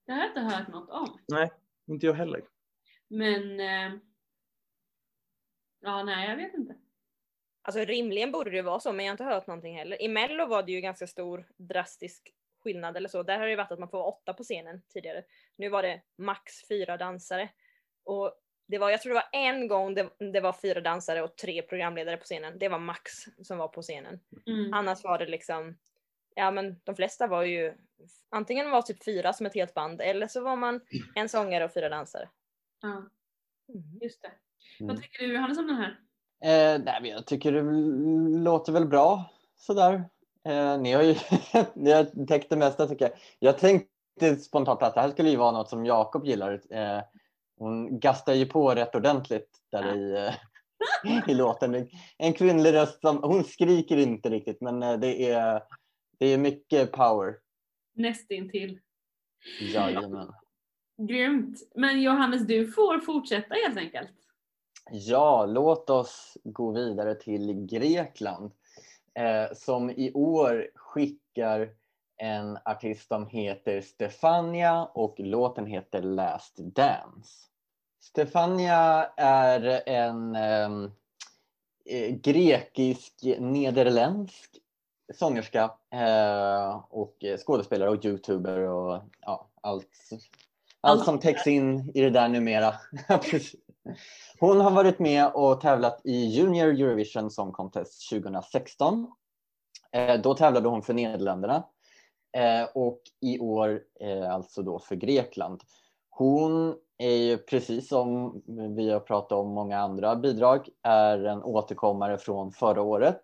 Det 0.05 0.11
har 0.11 0.19
jag 0.19 0.29
inte 0.29 0.55
hört 0.55 0.67
något 0.67 0.89
om. 0.89 1.19
Nej, 1.27 1.51
inte 1.87 2.05
jag 2.05 2.13
heller. 2.13 2.43
Men... 3.07 3.59
Eh, 3.59 3.99
ja, 5.79 6.03
nej 6.03 6.29
jag 6.29 6.37
vet 6.37 6.53
inte. 6.53 6.75
Alltså 7.61 7.85
rimligen 7.85 8.31
borde 8.31 8.49
det 8.49 8.61
vara 8.61 8.79
så 8.79 8.93
men 8.93 9.05
jag 9.05 9.11
har 9.11 9.13
inte 9.13 9.23
hört 9.23 9.47
någonting 9.47 9.77
heller. 9.77 10.01
I 10.01 10.07
mello 10.07 10.45
var 10.45 10.63
det 10.63 10.71
ju 10.71 10.81
ganska 10.81 11.07
stor 11.07 11.47
drastisk 11.57 12.33
skillnad 12.63 12.97
eller 12.97 13.09
så. 13.09 13.23
Där 13.23 13.37
har 13.37 13.45
det 13.45 13.51
ju 13.51 13.55
varit 13.55 13.71
att 13.71 13.79
man 13.79 13.89
får 13.89 13.97
vara 13.97 14.09
åtta 14.09 14.33
på 14.33 14.43
scenen 14.43 14.81
tidigare. 14.89 15.23
Nu 15.55 15.69
var 15.69 15.83
det 15.83 16.01
max 16.17 16.67
fyra 16.67 16.97
dansare. 16.97 17.49
Och 18.09 18.33
det 18.67 18.77
var, 18.77 18.89
jag 18.89 19.01
tror 19.01 19.13
det 19.13 19.21
var 19.21 19.39
en 19.39 19.67
gång 19.67 19.95
det, 19.95 20.09
det 20.33 20.41
var 20.41 20.53
fyra 20.53 20.81
dansare 20.81 21.21
och 21.23 21.35
tre 21.35 21.61
programledare 21.61 22.17
på 22.17 22.23
scenen. 22.23 22.59
Det 22.59 22.69
var 22.69 22.79
max 22.79 23.11
som 23.43 23.57
var 23.57 23.67
på 23.67 23.81
scenen. 23.81 24.19
Mm. 24.47 24.73
Annars 24.73 25.03
var 25.03 25.17
det 25.17 25.25
liksom, 25.25 25.77
ja 26.35 26.51
men 26.51 26.79
de 26.83 26.95
flesta 26.95 27.27
var 27.27 27.43
ju, 27.43 27.73
antingen 28.29 28.71
var 28.71 28.81
typ 28.81 29.03
fyra 29.03 29.33
som 29.33 29.45
ett 29.45 29.53
helt 29.53 29.73
band 29.73 30.01
eller 30.01 30.27
så 30.27 30.41
var 30.41 30.55
man 30.55 30.81
en 31.15 31.29
sångare 31.29 31.65
och 31.65 31.73
fyra 31.73 31.89
dansare. 31.89 32.29
Ja, 32.81 33.03
just 34.01 34.21
det. 34.21 34.31
Mm. 34.79 34.95
Vad 34.95 35.03
tycker 35.03 35.27
du 35.27 35.33
Johannes 35.33 35.57
om 35.57 35.67
den 35.67 35.75
här? 35.75 35.99
Eh, 36.43 36.81
nej, 36.85 36.99
men 37.01 37.11
jag 37.11 37.25
tycker 37.25 37.51
det 37.51 37.61
låter 38.43 38.73
väl 38.73 38.85
bra 38.85 39.25
sådär. 39.55 40.03
Eh, 40.45 40.79
ni 40.79 40.91
har 40.91 41.03
ju 41.03 41.15
ni 41.73 41.91
har 41.91 42.25
täckt 42.25 42.49
det 42.49 42.57
mesta 42.57 42.87
tycker 42.87 43.05
jag. 43.05 43.19
Jag 43.39 43.57
tänkte 43.57 44.35
spontant 44.35 44.81
att 44.83 44.95
det 44.95 45.01
här 45.01 45.11
skulle 45.11 45.29
ju 45.29 45.37
vara 45.37 45.51
något 45.51 45.69
som 45.69 45.85
Jakob 45.85 46.25
gillar. 46.25 46.61
Eh, 46.69 47.01
hon 47.59 47.99
gastar 47.99 48.33
ju 48.33 48.45
på 48.45 48.75
rätt 48.75 48.95
ordentligt 48.95 49.49
där 49.71 49.95
i, 49.95 50.27
eh, 51.05 51.29
i 51.29 51.33
låten. 51.33 51.87
En 52.17 52.33
kvinnlig 52.33 52.73
röst 52.73 53.01
som, 53.01 53.23
hon 53.23 53.43
skriker 53.43 53.97
inte 53.97 54.29
riktigt 54.29 54.61
men 54.61 54.83
eh, 54.83 54.99
det 54.99 55.31
är, 55.31 55.63
det 56.17 56.25
är 56.25 56.37
mycket 56.37 56.91
power. 56.91 57.35
Nästintill. 57.93 58.79
Jajamän. 59.61 60.33
Grymt. 60.97 61.57
Men 61.75 62.01
Johannes, 62.01 62.47
du 62.47 62.67
får 62.67 62.99
fortsätta 62.99 63.53
helt 63.53 63.77
enkelt. 63.77 64.11
Ja, 64.91 65.45
låt 65.45 65.89
oss 65.89 66.37
gå 66.43 66.71
vidare 66.71 67.15
till 67.15 67.65
Grekland 67.65 68.51
eh, 69.13 69.55
som 69.55 69.89
i 69.89 70.11
år 70.13 70.69
skickar 70.75 71.69
en 72.19 72.57
artist 72.65 73.07
som 73.07 73.27
heter 73.27 73.81
Stefania 73.81 74.83
och 74.83 75.15
låten 75.17 75.65
heter 75.65 76.01
Last 76.01 76.57
Dance. 76.57 77.49
Stefania 78.01 79.09
är 79.17 79.89
en 79.89 80.35
ehm, 80.35 80.91
eh, 81.85 82.15
grekisk-nederländsk 82.15 84.57
sångerska 85.13 85.71
eh, 85.93 86.83
och 86.89 87.15
skådespelare 87.45 87.89
och 87.89 88.05
youtuber 88.05 88.59
och 88.59 89.03
ja, 89.21 89.49
allt, 89.61 89.89
allt 90.81 91.05
som 91.05 91.19
täcks 91.19 91.47
in 91.47 91.91
i 91.93 92.01
det 92.01 92.09
där 92.09 92.27
numera. 92.27 92.73
Hon 94.39 94.61
har 94.61 94.71
varit 94.71 94.99
med 94.99 95.31
och 95.33 95.61
tävlat 95.61 96.01
i 96.03 96.25
Junior 96.25 96.67
Eurovision 96.67 97.31
Song 97.31 97.51
Contest 97.51 98.09
2016. 98.09 99.07
Eh, 99.91 100.21
då 100.21 100.33
tävlade 100.33 100.69
hon 100.69 100.81
för 100.81 100.93
Nederländerna 100.93 101.63
Eh, 102.37 102.67
och 102.73 103.01
i 103.21 103.39
år 103.39 103.81
eh, 103.99 104.33
alltså 104.33 104.61
då 104.61 104.79
för 104.79 104.95
Grekland. 104.95 105.61
Hon 106.09 106.75
är 106.97 107.15
ju 107.15 107.37
precis 107.37 107.87
som 107.87 108.41
vi 108.75 108.91
har 108.91 108.99
pratat 108.99 109.31
om 109.31 109.47
många 109.53 109.79
andra 109.79 110.15
bidrag 110.15 110.69
är 110.83 111.25
en 111.25 111.43
återkommare 111.43 112.17
från 112.17 112.51
förra 112.51 112.81
året. 112.81 113.21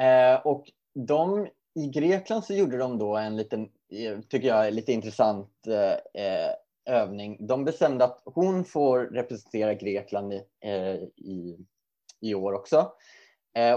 Eh, 0.00 0.46
och 0.46 0.64
de, 0.94 1.48
i 1.74 1.86
Grekland 1.86 2.44
så 2.44 2.54
gjorde 2.54 2.76
de 2.76 2.98
då 2.98 3.16
en 3.16 3.36
liten, 3.36 3.68
tycker 4.28 4.48
jag, 4.48 4.74
lite 4.74 4.92
intressant 4.92 5.50
övning. 6.84 7.46
De 7.46 7.64
bestämde 7.64 8.04
att 8.04 8.22
hon 8.24 8.64
får 8.64 8.98
representera 8.98 9.74
Grekland 9.74 10.32
i, 10.32 10.42
i, 11.16 11.56
i 12.20 12.34
år 12.34 12.52
också. 12.52 12.92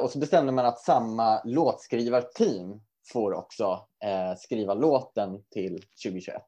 Och 0.01 0.09
så 0.09 0.19
bestämde 0.19 0.51
man 0.51 0.65
att 0.65 0.79
samma 0.79 1.41
låtskrivarteam 1.43 2.81
får 3.11 3.33
också 3.33 3.87
eh, 4.03 4.35
skriva 4.37 4.73
låten 4.73 5.43
till 5.49 5.81
2021. 6.03 6.41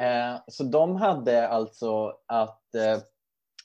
Eh, 0.00 0.36
så 0.48 0.64
de 0.64 0.96
hade 0.96 1.48
alltså 1.48 2.18
att 2.26 2.74
eh, 2.74 2.98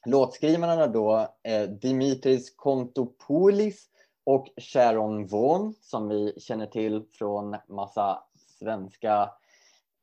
låtskrivarna 0.06 0.88
då 0.88 1.36
eh, 1.44 1.70
Dimitris 1.70 2.56
Kontopoulis 2.56 3.90
och 4.24 4.48
Sharon 4.58 5.28
Vaughan 5.28 5.74
som 5.82 6.10
vi 6.10 6.34
känner 6.40 6.68
till 6.68 7.04
från 7.12 7.58
massa 7.68 8.24
svenska 8.60 9.32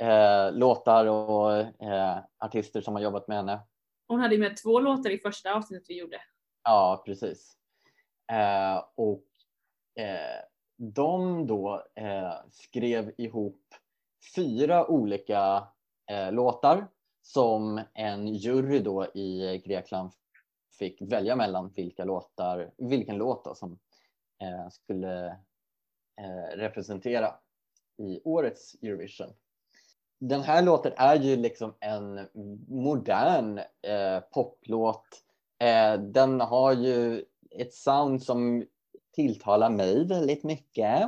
eh, 0.02 0.52
låtar 0.52 1.06
och 1.06 1.56
eh, 1.56 2.18
artister 2.38 2.80
som 2.80 2.94
har 2.94 3.02
jobbat 3.02 3.28
med 3.28 3.36
henne. 3.36 3.60
Hon 4.08 4.20
hade 4.20 4.38
med 4.38 4.56
två 4.56 4.80
låtar 4.80 5.10
i 5.10 5.18
första 5.18 5.54
avsnittet 5.54 5.86
vi 5.88 5.98
gjorde. 5.98 6.20
Ja, 6.64 7.02
precis. 7.06 7.56
Eh, 8.32 8.84
och 8.94 9.24
de 10.80 11.46
då 11.46 11.82
eh, 11.94 12.32
skrev 12.50 13.12
ihop 13.16 13.74
fyra 14.34 14.86
olika 14.86 15.68
eh, 16.10 16.32
låtar 16.32 16.86
som 17.22 17.80
en 17.94 18.34
jury 18.34 18.78
då 18.78 19.06
i 19.14 19.62
Grekland 19.64 20.10
fick 20.78 21.02
välja 21.02 21.36
mellan 21.36 21.72
vilka 21.76 22.04
låtar, 22.04 22.70
vilken 22.76 23.16
låt 23.16 23.44
då 23.44 23.54
som 23.54 23.78
eh, 24.42 24.68
skulle 24.70 25.26
eh, 26.20 26.56
representera 26.56 27.34
i 27.98 28.20
årets 28.24 28.74
Eurovision. 28.82 29.32
Den 30.18 30.40
här 30.40 30.62
låten 30.62 30.92
är 30.96 31.16
ju 31.16 31.36
liksom 31.36 31.74
en 31.80 32.28
modern 32.68 33.58
eh, 33.58 34.20
poplåt. 34.32 35.06
Eh, 35.58 36.00
den 36.00 36.40
har 36.40 36.72
ju 36.72 37.24
ett 37.50 37.74
sound 37.74 38.22
som 38.22 38.66
tilltalar 39.20 39.70
mig 39.70 40.06
väldigt 40.06 40.44
mycket. 40.44 41.02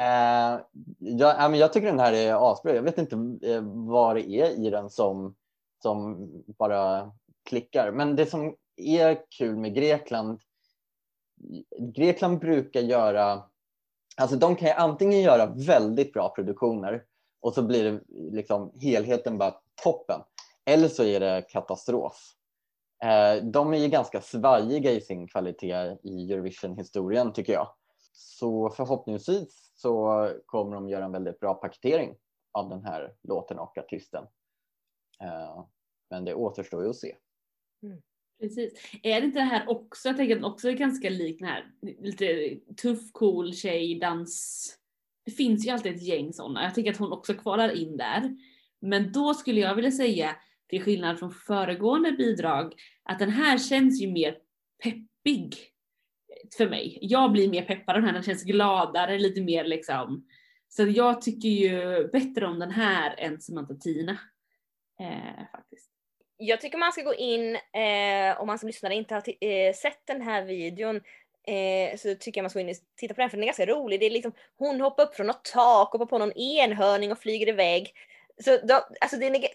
Eh, 0.00 0.60
jag, 0.98 1.56
jag 1.56 1.72
tycker 1.72 1.86
den 1.86 1.98
här 1.98 2.12
är 2.12 2.52
asbra. 2.52 2.74
Jag 2.74 2.82
vet 2.82 2.98
inte 2.98 3.16
eh, 3.42 3.62
vad 3.64 4.16
det 4.16 4.30
är 4.30 4.66
i 4.66 4.70
den 4.70 4.90
som, 4.90 5.34
som 5.82 6.28
bara 6.58 7.12
klickar. 7.48 7.92
Men 7.92 8.16
det 8.16 8.26
som 8.26 8.54
är 8.76 9.18
kul 9.38 9.56
med 9.56 9.74
Grekland, 9.74 10.40
Grekland 11.78 12.38
brukar 12.38 12.80
göra, 12.80 13.42
alltså 14.16 14.36
de 14.36 14.56
kan 14.56 14.68
ju 14.68 14.74
antingen 14.74 15.20
göra 15.20 15.46
väldigt 15.46 16.12
bra 16.12 16.28
produktioner 16.28 17.02
och 17.40 17.54
så 17.54 17.62
blir 17.62 17.84
det 17.84 18.00
liksom 18.36 18.72
helheten 18.80 19.38
bara 19.38 19.54
toppen. 19.82 20.20
Eller 20.64 20.88
så 20.88 21.02
är 21.02 21.20
det 21.20 21.44
katastrof. 21.48 22.34
Eh, 23.04 23.44
de 23.44 23.74
är 23.74 23.78
ju 23.78 23.88
ganska 23.88 24.20
svajiga 24.20 24.92
i 24.92 25.00
sin 25.00 25.28
kvalitet 25.28 25.96
i 26.02 26.32
Eurovision-historien 26.32 27.32
tycker 27.32 27.52
jag. 27.52 27.68
Så 28.12 28.70
förhoppningsvis 28.70 29.72
så 29.74 30.28
kommer 30.46 30.74
de 30.74 30.88
göra 30.88 31.04
en 31.04 31.12
väldigt 31.12 31.40
bra 31.40 31.54
paketering 31.54 32.16
av 32.52 32.68
den 32.68 32.84
här 32.84 33.14
låten 33.22 33.58
och 33.58 33.78
artisten. 33.78 34.24
Eh, 35.22 35.64
men 36.10 36.24
det 36.24 36.34
återstår 36.34 36.82
ju 36.84 36.90
att 36.90 36.96
se. 36.96 37.16
Mm. 37.82 38.02
Precis. 38.40 38.72
Är 39.02 39.20
det 39.20 39.26
inte 39.26 39.38
det 39.38 39.44
här 39.44 39.68
också, 39.68 40.08
jag 40.08 40.16
tänker 40.16 40.36
att 40.36 40.44
också 40.44 40.68
är 40.68 40.72
ganska 40.72 41.10
likt 41.10 41.38
den 41.38 41.48
här 41.48 41.72
lite 41.82 42.56
tuff, 42.82 43.12
cool 43.12 43.54
tjej, 43.54 43.98
dans. 43.98 44.76
Det 45.24 45.30
finns 45.30 45.66
ju 45.66 45.70
alltid 45.70 45.94
ett 45.94 46.02
gäng 46.02 46.32
sådana. 46.32 46.64
Jag 46.64 46.74
tycker 46.74 46.90
att 46.90 46.98
hon 46.98 47.12
också 47.12 47.34
kvalar 47.34 47.76
in 47.76 47.96
där. 47.96 48.36
Men 48.80 49.12
då 49.12 49.34
skulle 49.34 49.60
jag 49.60 49.74
vilja 49.74 49.90
säga, 49.90 50.36
till 50.70 50.82
skillnad 50.82 51.18
från 51.18 51.32
föregående 51.32 52.12
bidrag, 52.12 52.74
att 53.02 53.18
den 53.18 53.30
här 53.30 53.58
känns 53.58 54.02
ju 54.02 54.10
mer 54.10 54.36
peppig 54.82 55.56
för 56.56 56.68
mig. 56.68 56.98
Jag 57.00 57.32
blir 57.32 57.50
mer 57.50 57.62
peppad 57.62 57.96
av 57.96 58.02
den 58.02 58.04
här, 58.04 58.12
den 58.12 58.22
känns 58.22 58.44
gladare, 58.44 59.18
lite 59.18 59.40
mer 59.40 59.64
liksom. 59.64 60.26
Så 60.68 60.86
jag 60.86 61.22
tycker 61.22 61.48
ju 61.48 62.08
bättre 62.08 62.46
om 62.46 62.58
den 62.58 62.70
här 62.70 63.14
än 63.18 63.40
Samantha 63.40 63.74
Tina. 63.74 64.18
Eh, 65.00 65.46
faktiskt. 65.52 65.90
Jag 66.36 66.60
tycker 66.60 66.78
man 66.78 66.92
ska 66.92 67.02
gå 67.02 67.14
in, 67.14 67.56
eh, 67.56 68.40
om 68.40 68.46
man 68.46 68.58
som 68.58 68.66
lyssnare 68.66 68.94
inte 68.94 69.14
har 69.14 69.44
eh, 69.44 69.74
sett 69.74 70.06
den 70.06 70.22
här 70.22 70.44
videon, 70.44 70.96
eh, 71.46 71.96
så 71.98 72.14
tycker 72.14 72.38
jag 72.38 72.42
man 72.42 72.50
ska 72.50 72.58
gå 72.58 72.68
in 72.68 72.70
och 72.70 72.76
titta 72.96 73.14
på 73.14 73.20
den 73.20 73.30
för 73.30 73.36
den 73.36 73.44
är 73.44 73.46
ganska 73.46 73.66
rolig. 73.66 74.00
Det 74.00 74.06
är 74.06 74.10
liksom, 74.10 74.32
hon 74.56 74.80
hoppar 74.80 75.02
upp 75.02 75.14
från 75.14 75.26
något 75.26 75.44
tak, 75.44 75.92
hoppar 75.92 76.06
på 76.06 76.18
någon 76.18 76.32
enhörning 76.32 77.12
och 77.12 77.18
flyger 77.18 77.48
iväg. 77.48 77.92
Så 78.44 78.66
då, 78.66 78.86
alltså 79.00 79.16
den 79.16 79.34
är, 79.34 79.48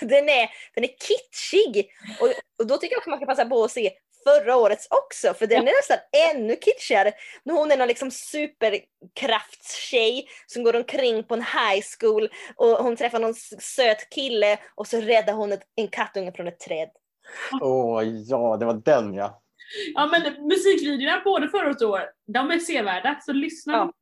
den 0.06 0.28
är, 0.28 0.50
den 0.74 0.84
är 0.84 0.88
kitschig! 0.88 1.90
Och, 2.20 2.28
och 2.58 2.66
då 2.66 2.76
tycker 2.76 2.94
jag 2.94 2.98
också 2.98 3.10
man 3.10 3.18
ska 3.18 3.26
passa 3.26 3.44
på 3.44 3.64
att 3.64 3.70
se 3.70 3.92
förra 4.24 4.56
årets 4.56 4.86
också, 4.90 5.34
för 5.34 5.46
den 5.46 5.68
är 5.68 5.72
nästan 5.78 5.98
ännu 6.30 6.56
kitschigare. 6.56 7.12
Hon 7.44 7.70
är 7.70 7.76
någon 7.76 7.88
liksom 7.88 8.10
superkraftstjej 8.10 10.28
som 10.46 10.64
går 10.64 10.76
omkring 10.76 11.24
på 11.24 11.34
en 11.34 11.42
high 11.42 11.84
school 11.98 12.28
och 12.56 12.68
hon 12.68 12.96
träffar 12.96 13.18
någon 13.18 13.34
söt 13.60 14.10
kille 14.10 14.58
och 14.74 14.86
så 14.86 15.00
räddar 15.00 15.32
hon 15.32 15.52
ett, 15.52 15.62
en 15.76 15.88
kattunge 15.88 16.32
från 16.32 16.48
ett 16.48 16.60
träd. 16.60 16.88
Åh 17.60 17.98
oh, 17.98 18.04
ja, 18.04 18.56
det 18.56 18.66
var 18.66 18.82
den 18.84 19.14
ja. 19.14 19.42
Ja 19.94 20.06
men 20.06 20.48
musikvideorna 20.48 21.22
både 21.24 21.48
förra 21.48 21.66
året 21.66 21.82
och 21.82 21.90
år, 21.90 22.10
de 22.26 22.50
är 22.50 22.58
sevärda, 22.58 23.20
så 23.22 23.32
lyssna. 23.32 23.72
Ja. 23.72 23.92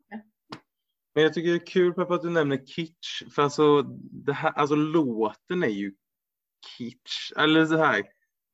Men 1.17 1.23
jag 1.23 1.35
tycker 1.35 1.51
det 1.51 1.57
är 1.57 1.67
kul 1.67 1.95
Peppa 1.95 2.15
att 2.15 2.23
du 2.23 2.31
nämner 2.31 2.67
kitsch, 2.67 3.35
för 3.35 3.43
alltså, 3.43 3.83
det 4.27 4.33
här, 4.33 4.51
alltså 4.51 4.75
låten 4.75 5.63
är 5.63 5.69
ju 5.69 5.95
kitsch. 6.79 7.33
Eller 7.37 7.67
så 7.67 7.77
här, 7.77 8.03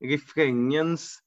refrängens 0.04 1.18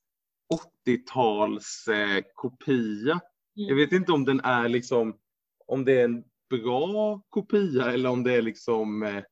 80-tals 0.88 1.88
eh, 1.88 2.24
kopia. 2.34 3.12
Mm. 3.12 3.70
Jag 3.70 3.76
vet 3.76 3.92
inte 3.92 4.12
om 4.12 4.26
den 4.26 4.40
är 4.40 4.70
liksom, 4.70 5.18
om 5.66 5.86
det 5.86 6.00
är 6.02 6.06
en 6.06 6.24
bra 6.50 7.22
kopia 7.30 7.92
eller 7.92 8.10
om 8.10 8.24
det 8.24 8.34
är 8.34 8.42
liksom 8.42 9.04
eh, 9.04 9.24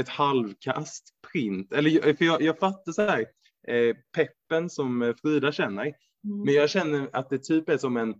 ett 0.00 0.08
halvkast 0.08 1.14
print. 1.32 1.72
Eller, 1.72 2.14
för 2.14 2.24
jag, 2.24 2.42
jag 2.42 2.58
fattar 2.58 2.92
så 2.92 3.02
här, 3.02 3.26
eh, 3.68 3.96
peppen 4.16 4.70
som 4.70 5.14
Frida 5.22 5.52
känner, 5.52 5.84
mm. 5.84 5.94
men 6.44 6.54
jag 6.54 6.70
känner 6.70 7.10
att 7.12 7.30
det 7.30 7.44
typ 7.44 7.68
är 7.68 7.78
som 7.78 7.96
en 7.96 8.14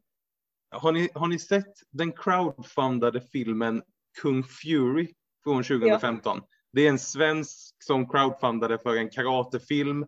har 0.70 0.92
ni, 0.92 1.08
har 1.14 1.26
ni 1.26 1.38
sett 1.38 1.72
den 1.90 2.12
crowdfundade 2.12 3.20
filmen 3.20 3.82
Kung 4.22 4.44
Fury 4.44 5.08
från 5.44 5.62
2015? 5.62 6.38
Ja. 6.42 6.48
Det 6.72 6.86
är 6.86 6.88
en 6.88 6.98
svensk 6.98 7.82
som 7.84 8.08
crowdfundade 8.08 8.78
för 8.78 8.96
en 8.96 9.10
karatefilm 9.10 10.06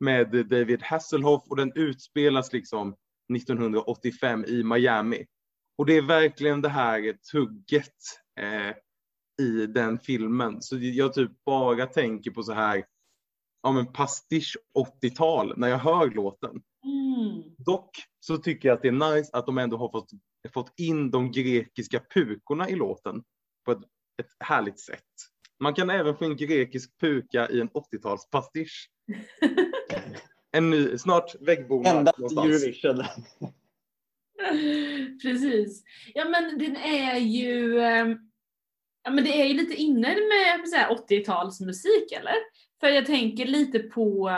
med 0.00 0.46
David 0.46 0.82
Hasselhoff 0.82 1.42
och 1.48 1.56
den 1.56 1.72
utspelas 1.74 2.52
liksom 2.52 2.96
1985 3.36 4.44
i 4.44 4.62
Miami. 4.62 5.26
Och 5.78 5.86
det 5.86 5.96
är 5.96 6.02
verkligen 6.02 6.62
det 6.62 6.68
här 6.68 7.16
tugget 7.32 7.94
eh, 8.40 8.74
i 9.46 9.66
den 9.66 9.98
filmen. 9.98 10.62
Så 10.62 10.76
jag 10.78 11.14
typ 11.14 11.44
bara 11.44 11.86
tänker 11.86 12.30
på 12.30 12.42
så 12.42 12.52
här, 12.52 12.84
ja 13.62 13.72
men 13.72 13.92
pastisch 13.92 14.56
80-tal 15.02 15.54
när 15.56 15.68
jag 15.68 15.78
hör 15.78 16.10
låten. 16.10 16.62
Mm. 16.84 17.42
Dock 17.58 17.90
så 18.20 18.36
tycker 18.36 18.68
jag 18.68 18.76
att 18.76 18.82
det 18.82 18.88
är 18.88 19.14
nice 19.14 19.30
att 19.32 19.46
de 19.46 19.58
ändå 19.58 19.76
har 19.76 19.90
fått, 19.90 20.10
fått 20.52 20.72
in 20.76 21.10
de 21.10 21.32
grekiska 21.32 22.02
pukorna 22.14 22.68
i 22.68 22.74
låten 22.74 23.22
på 23.64 23.72
ett, 23.72 23.78
ett 24.22 24.36
härligt 24.40 24.80
sätt. 24.80 25.02
Man 25.60 25.74
kan 25.74 25.90
även 25.90 26.16
få 26.16 26.24
en 26.24 26.36
grekisk 26.36 27.00
puka 27.00 27.48
i 27.48 27.60
en 27.60 27.70
80-talspastisch. 27.70 28.90
en 30.52 30.70
ny, 30.70 30.98
snart 30.98 31.34
väggbonad 31.40 31.96
Endast 31.96 32.36
Eurovision. 32.36 33.04
Precis. 35.22 35.82
Ja 36.14 36.24
men 36.24 36.58
den 36.58 36.76
är 36.76 37.18
ju, 37.18 37.80
ehm, 37.80 38.18
ja 39.04 39.10
men 39.10 39.24
det 39.24 39.40
är 39.40 39.46
ju 39.46 39.54
lite 39.54 39.74
inne 39.74 40.08
med 40.08 40.60
80-talsmusik 41.08 42.12
eller? 42.18 42.34
För 42.80 42.88
jag 42.88 43.06
tänker 43.06 43.44
lite 43.44 43.78
på 43.78 44.30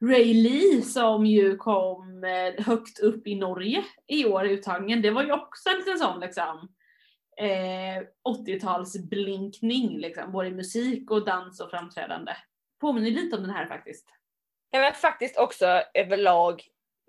Ray 0.00 0.34
Lee 0.34 0.82
som 0.82 1.26
ju 1.26 1.56
kom 1.56 2.24
eh, 2.24 2.64
högt 2.64 2.98
upp 2.98 3.26
i 3.26 3.34
Norge 3.34 3.84
i 4.06 4.24
år 4.24 4.46
i 4.46 4.50
uttagningen. 4.50 5.02
Det 5.02 5.10
var 5.10 5.22
ju 5.24 5.32
också 5.32 5.68
en 5.68 5.78
liten 5.78 5.98
sån 5.98 6.20
liksom 6.20 6.68
eh, 7.40 8.02
80-talsblinkning 8.28 9.98
liksom, 9.98 10.32
både 10.32 10.48
i 10.48 10.52
musik 10.52 11.10
och 11.10 11.24
dans 11.24 11.60
och 11.60 11.70
framträdande. 11.70 12.32
Påminner 12.80 13.10
lite 13.10 13.36
om 13.36 13.42
den 13.42 13.50
här 13.50 13.66
faktiskt. 13.66 14.06
Ja 14.70 14.80
men 14.80 14.94
faktiskt 14.94 15.38
också 15.38 15.82
överlag 15.94 16.62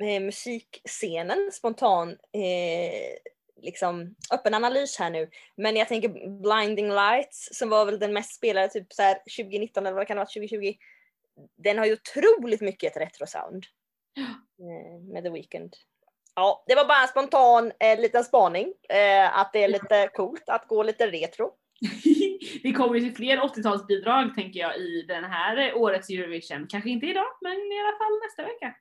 eh, 0.03 0.21
musikscenen, 0.21 1.49
spontan 1.51 2.09
eh, 2.09 3.31
liksom 3.61 4.15
öppen 4.33 4.53
analys 4.53 4.99
här 4.99 5.09
nu. 5.09 5.29
Men 5.55 5.75
jag 5.75 5.87
tänker 5.87 6.09
Blinding 6.41 6.89
Lights 6.89 7.49
som 7.51 7.69
var 7.69 7.85
väl 7.85 7.99
den 7.99 8.13
mest 8.13 8.35
spelade 8.35 8.69
typ 8.69 8.93
så 8.93 9.01
här 9.01 9.13
2019 9.37 9.85
eller 9.85 9.95
vad 9.95 10.07
kan 10.07 10.17
det 10.17 10.19
vara 10.19 10.25
2020. 10.25 10.73
Den 11.57 11.77
har 11.77 11.85
ju 11.85 11.93
otroligt 11.93 12.61
mycket 12.61 12.95
ett 12.95 13.01
retrosound. 13.01 13.65
Eh, 14.59 15.13
med 15.13 15.23
The 15.23 15.29
Weeknd. 15.29 15.73
Ja, 16.35 16.63
det 16.67 16.75
var 16.75 16.85
bara 16.85 17.01
en 17.01 17.07
spontan 17.07 17.71
eh, 17.79 17.99
liten 17.99 18.23
spaning. 18.23 18.73
Eh, 18.89 19.39
att 19.39 19.53
det 19.53 19.63
är 19.63 19.67
lite 19.67 20.09
coolt 20.13 20.43
att 20.47 20.67
gå 20.67 20.83
lite 20.83 21.07
retro. 21.07 21.51
det 22.63 22.71
kommer 22.71 22.95
ju 22.95 23.01
till 23.01 23.15
fler 23.15 23.37
80-talsbidrag 23.37 24.35
tänker 24.35 24.59
jag 24.59 24.77
i 24.77 25.05
den 25.07 25.23
här 25.23 25.73
årets 25.75 26.09
Eurovision. 26.09 26.67
Kanske 26.69 26.89
inte 26.89 27.05
idag, 27.05 27.27
men 27.41 27.53
i 27.53 27.79
alla 27.79 27.97
fall 27.97 28.19
nästa 28.23 28.43
vecka. 28.43 28.75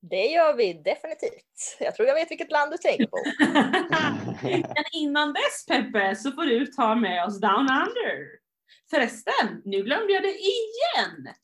Det 0.00 0.26
gör 0.26 0.56
vi 0.56 0.72
definitivt. 0.72 1.76
Jag 1.80 1.94
tror 1.94 2.08
jag 2.08 2.14
vet 2.14 2.30
vilket 2.30 2.52
land 2.52 2.72
du 2.72 2.76
tänker 2.76 3.06
på. 3.06 3.18
men 4.74 4.84
innan 4.92 5.32
dess 5.32 5.66
Peppe 5.68 6.16
så 6.16 6.32
får 6.32 6.42
du 6.42 6.66
ta 6.66 6.94
med 6.94 7.24
oss 7.24 7.40
Down 7.40 7.60
Under. 7.60 8.38
Förresten, 8.90 9.62
nu 9.64 9.82
glömde 9.82 10.12
jag 10.12 10.22
det 10.22 10.34
igen! 10.34 11.34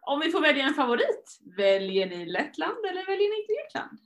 Om 0.00 0.20
vi 0.20 0.30
får 0.30 0.40
välja 0.40 0.64
en 0.64 0.74
favorit, 0.74 1.38
väljer 1.56 2.06
ni 2.06 2.26
Lettland 2.26 2.84
eller 2.90 3.06
väljer 3.06 3.28
ni 3.28 3.46
Grekland? 3.54 3.98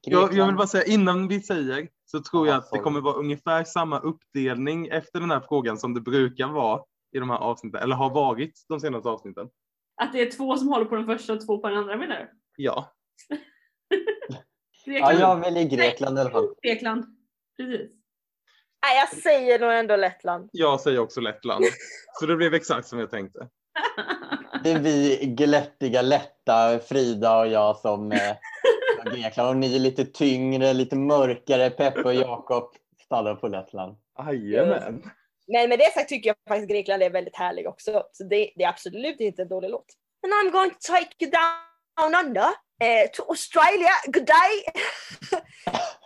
Jag, 0.00 0.34
jag 0.34 0.46
vill 0.46 0.56
bara 0.56 0.66
säga 0.66 0.84
innan 0.84 1.28
vi 1.28 1.40
säger 1.40 1.88
så 2.04 2.22
tror 2.22 2.46
jag 2.46 2.54
Ja, 2.54 2.58
att 2.58 2.70
det 2.72 2.78
kommer 2.78 3.00
vara 3.00 3.14
ungefär 3.14 3.64
samma 3.64 3.98
uppdelning 3.98 4.86
efter 4.86 5.20
den 5.20 5.30
här 5.30 5.40
frågan 5.40 5.78
som 5.78 5.94
det 5.94 6.00
brukar 6.00 6.46
vara 6.46 6.82
i 7.12 7.18
de 7.18 7.30
här 7.30 7.38
avsnitten, 7.38 7.82
eller 7.82 7.96
har 7.96 8.10
varit 8.10 8.64
de 8.68 8.80
senaste 8.80 9.08
avsnitten. 9.08 9.48
Att 9.96 10.12
det 10.12 10.20
är 10.20 10.30
två 10.30 10.56
som 10.56 10.68
håller 10.68 10.84
på 10.84 10.96
den 10.96 11.06
första 11.06 11.32
och 11.32 11.46
två 11.46 11.58
på 11.58 11.68
den 11.68 11.78
andra 11.78 11.96
menar 11.96 12.18
du? 12.18 12.41
Ja, 12.56 12.92
Ja, 14.84 15.12
jag 15.12 15.40
väljer 15.40 15.64
Grekland 15.64 16.18
i 16.18 16.20
alla 16.20 16.30
fall. 16.30 16.54
Grekland. 16.62 17.04
Precis. 17.56 17.90
Nej, 18.86 18.98
jag 18.98 19.22
säger 19.22 19.58
nog 19.58 19.72
ändå 19.72 19.96
Lettland. 19.96 20.50
jag 20.52 20.80
säger 20.80 20.98
också 20.98 21.20
Lettland. 21.20 21.64
Så 22.20 22.26
det 22.26 22.36
blev 22.36 22.54
exakt 22.54 22.88
som 22.88 22.98
jag 22.98 23.10
tänkte. 23.10 23.48
Det 24.64 24.70
är 24.70 24.78
vi 24.78 25.16
glättiga, 25.38 26.02
lätta, 26.02 26.78
Frida 26.78 27.38
och 27.38 27.46
jag 27.46 27.76
som 27.76 28.12
eh, 28.12 28.18
har 28.98 29.10
Grekland. 29.10 29.48
Och 29.48 29.56
ni 29.56 29.76
är 29.76 29.80
lite 29.80 30.04
tyngre, 30.04 30.72
lite 30.72 30.96
mörkare. 30.96 31.70
Peppe 31.70 32.02
och 32.02 32.14
Jakob 32.14 32.74
stannar 33.04 33.34
på 33.34 33.48
Lettland. 33.48 33.96
Jajamän. 34.18 35.02
Men 35.46 35.68
med 35.68 35.78
det 35.78 35.92
sagt 35.94 36.08
tycker 36.08 36.28
jag 36.30 36.36
faktiskt 36.48 36.70
Grekland 36.70 37.02
är 37.02 37.10
väldigt 37.10 37.36
härlig 37.36 37.66
också. 37.68 38.02
Så 38.12 38.24
det, 38.24 38.52
det 38.56 38.64
är 38.64 38.68
absolut 38.68 39.20
inte 39.20 39.42
en 39.42 39.48
dålig 39.48 39.70
låt. 39.70 39.86
And 40.24 40.32
I'm 40.32 40.52
going 40.52 40.70
to 40.70 40.76
take 40.80 41.14
you 41.20 41.30
down 41.30 41.71
under 42.10 42.48
eh, 42.80 43.10
to 43.12 43.22
Australia. 43.28 43.90
Good 44.06 44.26
day! 44.26 44.64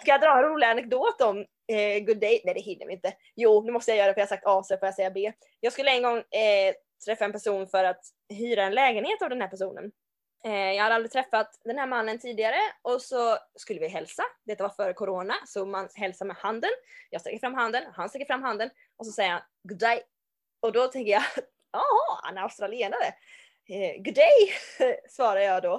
Ska 0.01 0.11
jag 0.11 0.21
dra 0.21 0.37
en 0.37 0.43
rolig 0.43 0.67
anekdot 0.67 1.21
om 1.21 1.39
eh, 1.69 2.05
good 2.05 2.21
day? 2.21 2.43
Nej 2.45 2.55
det 2.55 2.61
hinner 2.61 2.87
vi 2.87 2.93
inte. 2.93 3.13
Jo, 3.37 3.63
nu 3.65 3.73
måste 3.73 3.91
jag 3.91 3.99
göra 3.99 4.09
det 4.09 4.15
för 4.15 4.21
jag 4.21 4.27
har 4.27 4.37
sagt 4.37 4.47
A 4.47 4.63
så 4.63 4.79
får 4.79 4.87
jag 4.87 4.95
säga 4.95 5.11
B. 5.11 5.33
Jag 5.61 5.73
skulle 5.73 5.91
en 5.91 6.03
gång 6.03 6.19
eh, 6.19 6.75
träffa 7.05 7.25
en 7.25 7.33
person 7.33 7.67
för 7.67 7.85
att 7.85 8.01
hyra 8.29 8.63
en 8.63 8.75
lägenhet 8.75 9.23
av 9.23 9.31
den 9.31 9.41
här 9.41 9.49
personen. 9.49 9.93
Eh, 10.45 10.73
jag 10.73 10.83
hade 10.83 10.95
aldrig 10.95 11.13
träffat 11.13 11.61
den 11.65 11.79
här 11.79 11.87
mannen 11.87 12.19
tidigare 12.19 12.59
och 12.83 13.03
så 13.03 13.37
skulle 13.55 13.81
vi 13.81 13.89
hälsa. 13.89 14.23
Detta 14.45 14.63
var 14.63 14.71
före 14.71 14.93
corona, 14.93 15.35
så 15.47 15.67
man 15.67 15.89
hälsar 15.95 16.27
med 16.27 16.37
handen. 16.37 16.71
Jag 17.11 17.21
sträcker 17.21 17.39
fram 17.39 17.55
handen, 17.55 17.83
han 17.93 18.09
sträcker 18.09 18.27
fram 18.27 18.43
handen 18.43 18.71
och 18.97 19.07
så 19.07 19.13
säger 19.13 19.31
han 19.31 19.43
good 19.63 19.79
day. 19.79 20.03
Och 20.61 20.73
då 20.73 20.89
tänker 20.89 21.13
jag, 21.13 21.23
jaha, 21.73 22.21
han 22.23 22.39
är 22.39 22.43
australienare. 22.43 23.15
Eh, 23.69 24.03
good 24.03 24.15
day, 24.15 24.53
svarar 25.09 25.41
jag 25.41 25.63
då. 25.63 25.75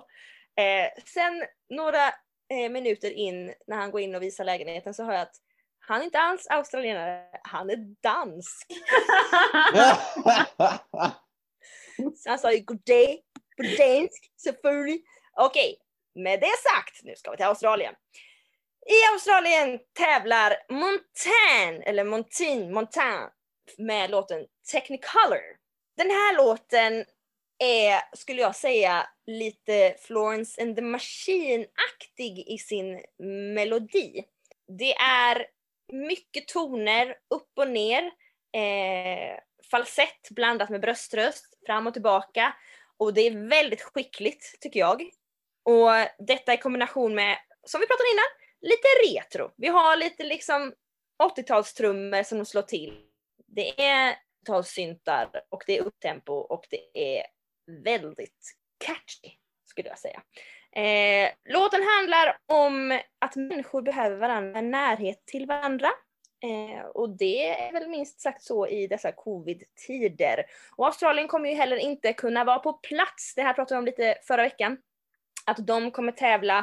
Eh, 0.61 1.03
sen 1.05 1.45
några 1.69 2.07
eh, 2.49 2.69
minuter 2.69 3.11
in 3.11 3.53
när 3.67 3.77
han 3.77 3.91
går 3.91 4.01
in 4.01 4.15
och 4.15 4.21
visar 4.21 4.43
lägenheten 4.43 4.93
så 4.93 5.03
hör 5.03 5.13
jag 5.13 5.21
att 5.21 5.35
han 5.79 6.01
är 6.01 6.05
inte 6.05 6.19
alls 6.19 6.47
australienare, 6.49 7.23
han 7.43 7.69
är 7.69 7.77
dansk. 8.01 8.67
Så 12.15 12.29
han 12.29 12.39
sa 12.39 12.51
ju 12.51 12.59
good 12.59 12.83
day 12.85 13.21
på 13.57 13.63
dansk, 13.63 14.31
selvfølgelig. 14.43 15.03
Okej, 15.37 15.77
med 16.15 16.39
det 16.39 16.55
sagt, 16.63 17.03
nu 17.03 17.15
ska 17.15 17.31
vi 17.31 17.37
till 17.37 17.45
Australien. 17.45 17.93
I 18.85 19.13
Australien 19.13 19.79
tävlar 19.93 20.55
Montaigne, 20.69 21.83
eller 21.85 22.03
Montaigne, 22.03 22.73
Montaigne 22.73 23.29
med 23.77 24.09
låten 24.09 24.45
Technicolor. 24.71 25.57
Den 25.97 26.09
här 26.09 26.37
låten 26.37 27.05
är, 27.59 28.01
skulle 28.17 28.41
jag 28.41 28.55
säga, 28.55 29.09
lite 29.25 29.95
Florence 29.99 30.61
and 30.61 30.75
the 30.75 30.81
Machine-aktig 30.81 32.43
i 32.47 32.57
sin 32.57 33.01
melodi. 33.53 34.23
Det 34.67 34.93
är 34.95 35.47
mycket 35.93 36.47
toner 36.47 37.15
upp 37.29 37.51
och 37.55 37.67
ner, 37.67 38.03
eh, 38.53 39.39
falsett 39.71 40.29
blandat 40.29 40.69
med 40.69 40.81
bröströst, 40.81 41.57
fram 41.65 41.87
och 41.87 41.93
tillbaka. 41.93 42.55
Och 42.97 43.13
det 43.13 43.21
är 43.21 43.49
väldigt 43.49 43.81
skickligt 43.81 44.59
tycker 44.61 44.79
jag. 44.79 45.01
Och 45.63 45.89
detta 46.19 46.53
i 46.53 46.57
kombination 46.57 47.15
med, 47.15 47.37
som 47.63 47.81
vi 47.81 47.87
pratade 47.87 48.09
innan, 48.13 48.47
lite 48.61 48.87
retro. 49.05 49.51
Vi 49.57 49.67
har 49.67 49.97
lite 49.97 50.23
liksom 50.23 50.73
80-talstrummor 51.23 52.23
som 52.23 52.37
de 52.37 52.45
slår 52.45 52.61
till. 52.61 53.01
Det 53.47 53.81
är 53.81 54.15
80-talssyntar 54.47 55.29
och 55.49 55.63
det 55.67 55.77
är 55.77 55.81
upptempo 55.81 56.33
och 56.33 56.65
det 56.69 57.17
är 57.17 57.25
väldigt 57.67 58.55
catchy 58.77 59.31
skulle 59.65 59.89
jag 59.89 59.99
säga. 59.99 60.21
Eh, 60.71 61.31
låten 61.49 61.83
handlar 61.83 62.37
om 62.45 62.99
att 63.19 63.35
människor 63.35 63.81
behöver 63.81 64.17
varandra, 64.17 64.61
närhet 64.61 65.25
till 65.25 65.45
varandra. 65.45 65.87
Eh, 66.43 66.85
och 66.85 67.09
det 67.09 67.47
är 67.47 67.71
väl 67.71 67.89
minst 67.89 68.21
sagt 68.21 68.43
så 68.43 68.67
i 68.67 68.87
dessa 68.87 69.11
covid-tider. 69.11 70.43
Och 70.75 70.85
Australien 70.85 71.27
kommer 71.27 71.49
ju 71.49 71.55
heller 71.55 71.77
inte 71.77 72.13
kunna 72.13 72.43
vara 72.43 72.59
på 72.59 72.73
plats. 72.73 73.35
Det 73.35 73.41
här 73.41 73.53
pratade 73.53 73.75
vi 73.75 73.79
om 73.79 73.85
lite 73.85 74.15
förra 74.27 74.43
veckan. 74.43 74.77
Att 75.45 75.67
de 75.67 75.91
kommer 75.91 76.11
tävla 76.11 76.57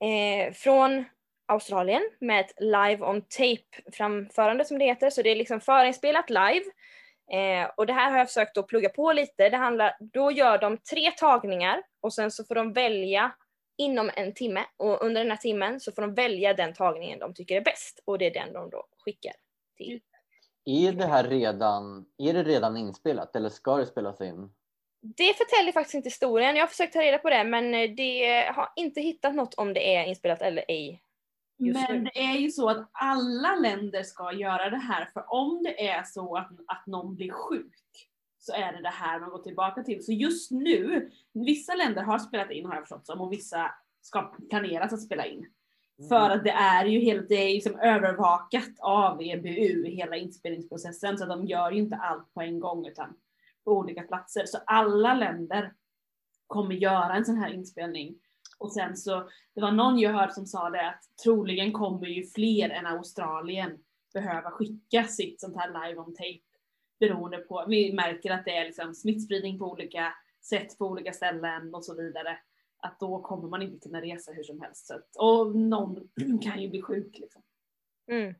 eh, 0.00 0.52
från 0.52 1.04
Australien 1.46 2.02
med 2.18 2.40
ett 2.40 2.54
live 2.60 3.04
on 3.04 3.22
tape 3.22 3.90
framförande 3.92 4.64
som 4.64 4.78
det 4.78 4.84
heter. 4.84 5.10
Så 5.10 5.22
det 5.22 5.30
är 5.30 5.36
liksom 5.36 5.60
förinspelat 5.60 6.30
live. 6.30 6.64
Eh, 7.32 7.70
och 7.76 7.86
det 7.86 7.92
här 7.92 8.10
har 8.10 8.18
jag 8.18 8.28
försökt 8.28 8.56
att 8.56 8.66
plugga 8.66 8.88
på 8.88 9.12
lite. 9.12 9.48
Det 9.48 9.56
handlar, 9.56 9.96
då 10.00 10.30
gör 10.30 10.58
de 10.58 10.78
tre 10.78 11.10
tagningar 11.10 11.82
och 12.00 12.14
sen 12.14 12.30
så 12.30 12.44
får 12.44 12.54
de 12.54 12.72
välja 12.72 13.32
inom 13.78 14.10
en 14.16 14.34
timme 14.34 14.64
och 14.76 15.02
under 15.02 15.20
den 15.20 15.30
här 15.30 15.38
timmen 15.38 15.80
så 15.80 15.92
får 15.92 16.02
de 16.02 16.14
välja 16.14 16.54
den 16.54 16.74
tagningen 16.74 17.18
de 17.18 17.34
tycker 17.34 17.56
är 17.56 17.60
bäst 17.60 18.02
och 18.04 18.18
det 18.18 18.26
är 18.26 18.34
den 18.44 18.52
de 18.52 18.70
då 18.70 18.84
skickar 18.98 19.32
till. 19.76 20.00
Är 20.64 20.92
det 20.92 21.06
här 21.06 21.24
redan, 21.24 22.06
är 22.18 22.32
det 22.32 22.42
redan 22.42 22.76
inspelat 22.76 23.36
eller 23.36 23.48
ska 23.48 23.76
det 23.76 23.86
spelas 23.86 24.20
in? 24.20 24.50
Det 25.00 25.34
förtäljer 25.34 25.72
faktiskt 25.72 25.94
inte 25.94 26.08
historien. 26.08 26.56
Jag 26.56 26.62
har 26.62 26.68
försökt 26.68 26.92
ta 26.92 27.02
reda 27.02 27.18
på 27.18 27.30
det 27.30 27.44
men 27.44 27.74
eh, 27.74 27.90
det 27.90 28.50
har 28.54 28.72
inte 28.76 29.00
hittat 29.00 29.34
något 29.34 29.54
om 29.54 29.74
det 29.74 29.94
är 29.94 30.04
inspelat 30.04 30.42
eller 30.42 30.64
ej. 30.68 31.01
Just 31.66 31.88
Men 31.88 32.02
nu. 32.02 32.10
det 32.14 32.20
är 32.20 32.38
ju 32.38 32.50
så 32.50 32.68
att 32.68 32.90
alla 32.92 33.54
länder 33.54 34.02
ska 34.02 34.32
göra 34.32 34.70
det 34.70 34.76
här 34.76 35.04
för 35.12 35.24
om 35.32 35.62
det 35.62 35.88
är 35.88 36.02
så 36.02 36.36
att, 36.36 36.50
att 36.66 36.86
någon 36.86 37.14
blir 37.14 37.30
sjuk 37.32 38.08
så 38.38 38.52
är 38.52 38.72
det 38.72 38.82
det 38.82 38.88
här 38.88 39.20
man 39.20 39.30
går 39.30 39.38
tillbaka 39.38 39.82
till. 39.82 40.04
Så 40.04 40.12
just 40.12 40.50
nu, 40.50 41.10
vissa 41.32 41.74
länder 41.74 42.02
har 42.02 42.18
spelat 42.18 42.50
in 42.50 42.66
har 42.66 42.74
jag 42.74 42.82
förstått 42.82 43.06
som 43.06 43.20
och 43.20 43.32
vissa 43.32 43.70
ska 44.00 44.22
planeras 44.50 44.92
att 44.92 45.02
spela 45.02 45.26
in. 45.26 45.46
För 46.08 46.30
att 46.30 46.44
det 46.44 46.50
är 46.50 46.84
ju 46.84 47.00
helt, 47.00 47.28
det 47.28 47.34
är 47.34 47.54
liksom 47.54 47.78
övervakat 47.78 48.70
av 48.78 49.22
EBU, 49.22 49.86
hela 49.86 50.16
inspelningsprocessen, 50.16 51.18
så 51.18 51.26
de 51.26 51.46
gör 51.46 51.70
ju 51.70 51.78
inte 51.78 51.96
allt 51.96 52.34
på 52.34 52.40
en 52.40 52.60
gång 52.60 52.86
utan 52.86 53.14
på 53.64 53.72
olika 53.72 54.02
platser. 54.02 54.46
Så 54.46 54.58
alla 54.66 55.14
länder 55.14 55.72
kommer 56.46 56.74
göra 56.74 57.14
en 57.14 57.24
sån 57.24 57.36
här 57.36 57.52
inspelning. 57.52 58.14
Och 58.62 58.72
sen 58.72 58.96
så, 58.96 59.30
det 59.54 59.60
var 59.60 59.72
någon 59.72 59.98
jag 59.98 60.12
hörde 60.12 60.32
som 60.32 60.46
sa 60.46 60.70
det 60.70 60.88
att 60.88 61.02
troligen 61.24 61.72
kommer 61.72 62.06
ju 62.06 62.26
fler 62.26 62.70
än 62.70 62.86
Australien 62.86 63.78
behöva 64.14 64.50
skicka 64.50 65.04
sitt 65.04 65.40
sånt 65.40 65.56
här 65.56 65.68
live 65.68 66.00
on 66.00 66.14
tape. 66.14 66.40
Beroende 67.00 67.38
på, 67.38 67.64
vi 67.68 67.92
märker 67.92 68.30
att 68.30 68.44
det 68.44 68.56
är 68.56 68.64
liksom 68.64 68.94
smittspridning 68.94 69.58
på 69.58 69.64
olika 69.64 70.14
sätt 70.42 70.78
på 70.78 70.86
olika 70.86 71.12
ställen 71.12 71.74
och 71.74 71.84
så 71.84 71.94
vidare. 71.94 72.38
Att 72.76 73.00
då 73.00 73.22
kommer 73.22 73.48
man 73.48 73.62
inte 73.62 73.88
kunna 73.88 74.02
resa 74.02 74.32
hur 74.32 74.42
som 74.42 74.60
helst. 74.60 74.86
Så 74.86 74.94
att, 74.94 75.16
och 75.16 75.56
någon 75.56 76.08
kan 76.42 76.62
ju 76.62 76.68
bli 76.68 76.82
sjuk 76.82 77.18
liksom. 77.18 77.42
Mm. 78.10 78.34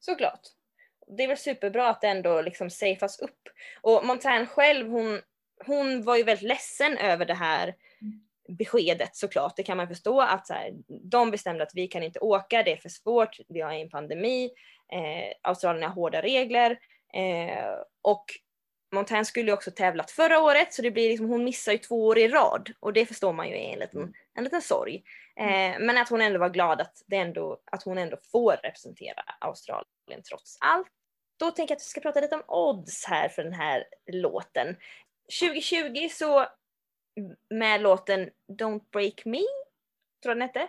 Såklart. 0.00 0.40
Det 1.16 1.24
är 1.24 1.28
väl 1.28 1.36
superbra 1.36 1.88
att 1.88 2.00
det 2.00 2.08
ändå 2.08 2.42
liksom 2.42 2.70
safeas 2.70 3.18
upp. 3.18 3.48
Och 3.82 4.06
Montaigne 4.06 4.46
själv, 4.46 4.90
hon, 4.90 5.20
hon 5.66 6.02
var 6.02 6.16
ju 6.16 6.22
väldigt 6.22 6.48
ledsen 6.48 6.96
över 6.98 7.26
det 7.26 7.34
här 7.34 7.74
beskedet 8.48 9.16
såklart. 9.16 9.56
Det 9.56 9.62
kan 9.62 9.76
man 9.76 9.88
förstå 9.88 10.20
att 10.20 10.46
så 10.46 10.54
här, 10.54 10.72
de 10.86 11.30
bestämde 11.30 11.62
att 11.62 11.74
vi 11.74 11.88
kan 11.88 12.02
inte 12.02 12.18
åka, 12.18 12.62
det 12.62 12.72
är 12.72 12.76
för 12.76 12.88
svårt, 12.88 13.36
vi 13.48 13.60
har 13.60 13.72
en 13.72 13.90
pandemi, 13.90 14.50
eh, 14.92 15.32
Australien 15.42 15.88
har 15.88 15.94
hårda 15.94 16.22
regler 16.22 16.70
eh, 17.14 17.74
och 18.02 18.24
Montaigne 18.94 19.24
skulle 19.24 19.52
också 19.52 19.70
tävlat 19.70 20.10
förra 20.10 20.40
året 20.40 20.74
så 20.74 20.82
det 20.82 20.90
blir 20.90 21.08
liksom, 21.08 21.28
hon 21.28 21.44
missar 21.44 21.72
ju 21.72 21.78
två 21.78 22.06
år 22.06 22.18
i 22.18 22.28
rad 22.28 22.72
och 22.80 22.92
det 22.92 23.06
förstår 23.06 23.32
man 23.32 23.48
ju 23.48 23.54
är 23.54 23.72
en 23.72 23.78
liten, 23.78 24.14
en 24.34 24.44
liten 24.44 24.62
sorg. 24.62 25.02
Eh, 25.36 25.78
men 25.80 25.98
att 25.98 26.08
hon 26.08 26.20
ändå 26.20 26.38
var 26.38 26.50
glad 26.50 26.80
att, 26.80 27.02
det 27.06 27.16
ändå, 27.16 27.60
att 27.72 27.82
hon 27.82 27.98
ändå 27.98 28.16
får 28.32 28.56
representera 28.62 29.22
Australien 29.40 30.22
trots 30.28 30.56
allt. 30.60 30.88
Då 31.36 31.50
tänker 31.50 31.72
jag 31.72 31.76
att 31.76 31.82
vi 31.82 31.88
ska 31.88 32.00
prata 32.00 32.20
lite 32.20 32.34
om 32.34 32.42
odds 32.46 33.04
här 33.06 33.28
för 33.28 33.44
den 33.44 33.54
här 33.54 33.84
låten. 34.12 34.76
2020 35.40 36.08
så 36.10 36.46
med 37.50 37.80
låten 37.80 38.30
Don't 38.48 38.82
Break 38.92 39.24
Me, 39.24 39.38
tror 40.22 40.30
jag 40.30 40.36
den 40.36 40.42
hette, 40.42 40.68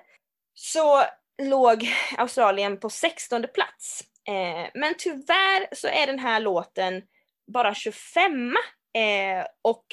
så 0.53 1.03
låg 1.41 1.87
Australien 2.17 2.79
på 2.79 2.89
16 2.89 3.45
plats. 3.53 4.03
Eh, 4.27 4.69
men 4.73 4.93
tyvärr 4.97 5.75
så 5.75 5.87
är 5.87 6.07
den 6.07 6.19
här 6.19 6.39
låten 6.39 7.03
bara 7.47 7.73
25 7.73 8.55
eh, 8.93 9.45
och 9.61 9.85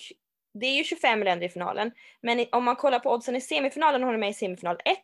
det 0.55 0.67
är 0.67 0.77
ju 0.77 0.85
25 0.85 1.23
länder 1.23 1.47
i 1.47 1.51
finalen. 1.51 1.93
Men 2.23 2.47
om 2.53 2.65
man 2.65 2.77
kollar 2.77 2.99
på 2.99 3.13
oddsen 3.13 3.37
i 3.37 3.41
semifinalen, 3.41 4.03
hon 4.03 4.15
är 4.15 4.19
med 4.19 4.31
i 4.31 4.35
semifinal 4.35 4.77
1, 4.85 4.99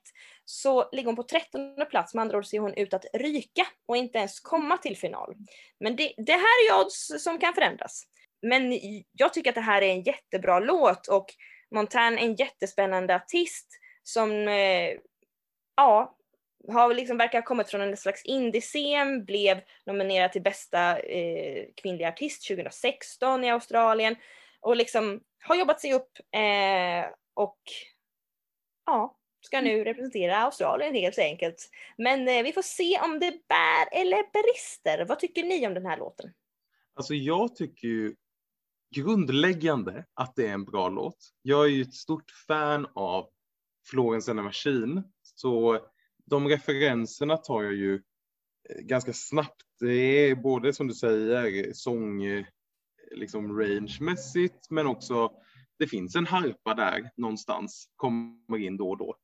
så 0.45 0.89
ligger 0.93 1.07
hon 1.07 1.17
på 1.17 1.23
13 1.23 1.77
plats. 1.91 2.15
Med 2.15 2.23
andra 2.23 2.39
ord 2.39 2.47
ser 2.47 2.59
hon 2.59 2.75
ut 2.75 2.95
att 2.95 3.05
ryka 3.15 3.67
och 3.87 3.97
inte 3.97 4.19
ens 4.19 4.41
komma 4.41 4.77
till 4.77 4.97
final. 4.97 5.35
Men 5.81 5.97
det, 5.97 6.13
det 6.17 6.33
här 6.33 6.39
är 6.41 6.73
ju 6.73 6.81
odds 6.81 7.25
som 7.25 7.39
kan 7.39 7.55
förändras. 7.55 8.05
Men 8.43 8.79
jag 9.13 9.35
tycker 9.35 9.51
att 9.51 9.55
det 9.55 9.61
här 9.61 9.83
är 9.83 9.93
en 9.93 10.03
jättebra 10.03 10.59
låt 10.59 11.09
och 11.09 11.27
Montaigne 11.71 12.21
är 12.21 12.25
en 12.25 12.35
jättespännande 12.35 13.15
artist 13.15 13.69
som, 14.03 14.49
eh, 14.49 14.97
ja, 15.77 16.19
har 16.69 16.95
liksom 16.95 17.17
verkar 17.17 17.39
ha 17.39 17.47
kommit 17.47 17.71
från 17.71 17.81
en 17.81 17.97
slags 17.97 18.25
indiescen, 18.25 19.25
blev 19.25 19.61
nominerad 19.87 20.33
till 20.33 20.43
bästa 20.43 20.99
eh, 20.99 21.65
kvinnliga 21.83 22.09
artist 22.09 22.49
2016 22.49 23.45
i 23.45 23.51
Australien 23.51 24.17
och 24.61 24.77
liksom 24.77 25.21
har 25.41 25.57
jobbat 25.57 25.81
sig 25.81 25.93
upp 25.93 26.11
eh, 26.35 27.11
och 27.35 27.61
ja, 28.87 29.19
ska 29.41 29.61
nu 29.61 29.85
representera 29.85 30.37
Australien 30.37 30.95
helt 30.95 31.19
enkelt. 31.19 31.71
Men 31.99 32.29
eh, 32.29 32.43
vi 32.43 32.53
får 32.53 32.63
se 32.63 33.01
om 33.01 33.19
det 33.21 33.31
bär 33.31 34.01
eller 34.01 34.23
brister. 34.33 35.05
Vad 35.05 35.19
tycker 35.19 35.43
ni 35.43 35.67
om 35.67 35.75
den 35.75 35.87
här 35.87 35.97
låten? 35.97 36.33
Alltså 36.95 37.15
jag 37.15 37.57
tycker 37.57 37.89
ju 37.89 38.15
grundläggande 38.91 40.05
att 40.15 40.37
det 40.37 40.47
är 40.47 40.53
en 40.53 40.65
bra 40.65 40.89
låt. 40.89 41.19
Jag 41.43 41.65
är 41.65 41.69
ju 41.69 41.83
ett 41.83 41.95
stort 41.95 42.31
fan 42.47 42.87
av 42.95 43.29
Florence 43.91 44.31
and 44.31 44.39
the 44.39 44.43
Machine, 44.43 45.03
så 45.23 45.81
de 46.25 46.49
referenserna 46.49 47.37
tar 47.37 47.63
jag 47.63 47.75
ju 47.75 47.95
eh, 47.95 48.81
ganska 48.81 49.13
snabbt. 49.13 49.63
Det 49.81 50.31
är 50.31 50.35
både 50.35 50.73
som 50.73 50.89
du 50.89 50.95
säger 50.95 51.73
sång, 51.73 52.25
eh, 52.25 52.47
liksom 53.11 53.59
rangemässigt, 53.59 54.71
men 54.71 54.87
också 54.87 55.33
det 55.79 55.87
finns 55.87 56.17
en 56.17 56.27
harpa 56.27 56.75
där 56.75 57.11
någonstans, 57.17 57.91
kommer 57.97 58.59
in 58.59 58.77
då 58.77 58.91
och 58.91 58.99
då. 58.99 59.17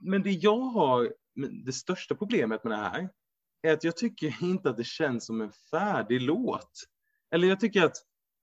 Men 0.00 0.22
det 0.22 0.30
jag 0.30 0.60
har, 0.60 1.14
det 1.64 1.72
största 1.72 2.14
problemet 2.14 2.64
med 2.64 2.72
det 2.72 2.76
här, 2.76 3.08
är 3.62 3.72
att 3.72 3.84
jag 3.84 3.96
tycker 3.96 4.44
inte 4.44 4.70
att 4.70 4.76
det 4.76 4.86
känns 4.86 5.26
som 5.26 5.40
en 5.40 5.52
färdig 5.70 6.20
låt. 6.20 6.70
Eller 7.30 7.48
jag 7.48 7.60
tycker 7.60 7.84
att, 7.84 7.96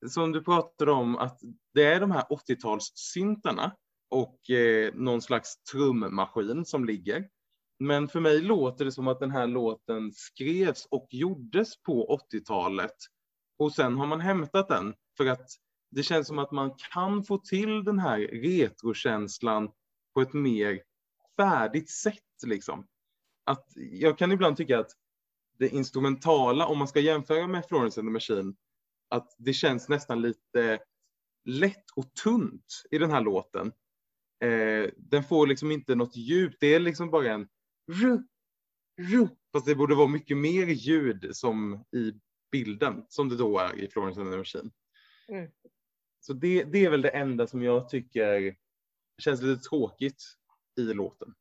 som 0.07 0.31
du 0.31 0.43
pratade 0.43 0.91
om, 0.91 1.17
att 1.17 1.39
det 1.73 1.83
är 1.83 1.99
de 1.99 2.11
här 2.11 2.23
80-talssyntarna 2.23 3.71
och 4.09 4.49
eh, 4.49 4.93
någon 4.93 5.21
slags 5.21 5.63
trummaskin 5.63 6.65
som 6.65 6.85
ligger. 6.85 7.29
Men 7.79 8.07
för 8.07 8.19
mig 8.19 8.41
låter 8.41 8.85
det 8.85 8.91
som 8.91 9.07
att 9.07 9.19
den 9.19 9.31
här 9.31 9.47
låten 9.47 10.11
skrevs 10.13 10.87
och 10.91 11.07
gjordes 11.09 11.81
på 11.81 12.19
80-talet 12.33 12.95
och 13.59 13.73
sen 13.73 13.95
har 13.95 14.07
man 14.07 14.21
hämtat 14.21 14.67
den 14.67 14.93
för 15.17 15.25
att 15.25 15.49
det 15.91 16.03
känns 16.03 16.27
som 16.27 16.39
att 16.39 16.51
man 16.51 16.71
kan 16.93 17.23
få 17.23 17.37
till 17.37 17.83
den 17.83 17.99
här 17.99 18.19
retrokänslan 18.19 19.69
på 20.13 20.21
ett 20.21 20.33
mer 20.33 20.81
färdigt 21.37 21.89
sätt. 21.89 22.13
Liksom. 22.45 22.87
Att 23.43 23.65
jag 23.75 24.17
kan 24.17 24.31
ibland 24.31 24.57
tycka 24.57 24.79
att 24.79 24.91
det 25.59 25.69
instrumentala, 25.69 26.67
om 26.67 26.77
man 26.77 26.87
ska 26.87 26.99
jämföra 26.99 27.47
med 27.47 27.65
Florence 27.65 27.99
and 27.99 28.07
the 28.09 28.11
Machine, 28.11 28.55
att 29.09 29.35
det 29.37 29.53
känns 29.53 29.89
nästan 29.89 30.21
lite 30.21 30.79
lätt 31.45 31.91
och 31.95 32.13
tunt 32.13 32.83
i 32.91 32.97
den 32.97 33.11
här 33.11 33.21
låten. 33.21 33.71
Eh, 34.43 34.89
den 34.97 35.23
får 35.23 35.47
liksom 35.47 35.71
inte 35.71 35.95
något 35.95 36.15
djup, 36.15 36.55
det 36.59 36.67
är 36.67 36.79
liksom 36.79 37.11
bara 37.11 37.33
en 37.33 37.47
ru, 37.91 38.23
ru, 39.01 39.27
fast 39.51 39.65
det 39.65 39.75
borde 39.75 39.95
vara 39.95 40.07
mycket 40.07 40.37
mer 40.37 40.67
ljud 40.67 41.29
som 41.31 41.85
i 41.95 42.13
bilden, 42.51 43.05
som 43.09 43.29
det 43.29 43.37
då 43.37 43.59
är 43.59 43.79
i 43.79 43.87
Florence 43.89 44.21
and 44.21 44.31
the 44.31 44.37
Machine. 44.37 44.71
Mm. 45.27 45.51
Så 46.19 46.33
det, 46.33 46.63
det 46.63 46.85
är 46.85 46.89
väl 46.89 47.01
det 47.01 47.09
enda 47.09 47.47
som 47.47 47.63
jag 47.63 47.89
tycker 47.89 48.55
känns 49.17 49.41
lite 49.41 49.69
tråkigt 49.69 50.23
i 50.79 50.81
låten. 50.81 51.33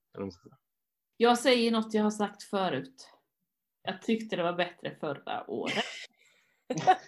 Jag 1.16 1.38
säger 1.38 1.70
något 1.70 1.94
jag 1.94 2.02
har 2.02 2.10
sagt 2.10 2.42
förut. 2.42 3.10
Jag 3.82 4.02
tyckte 4.02 4.36
det 4.36 4.42
var 4.42 4.52
bättre 4.52 4.96
förra 5.00 5.50
året. 5.50 5.84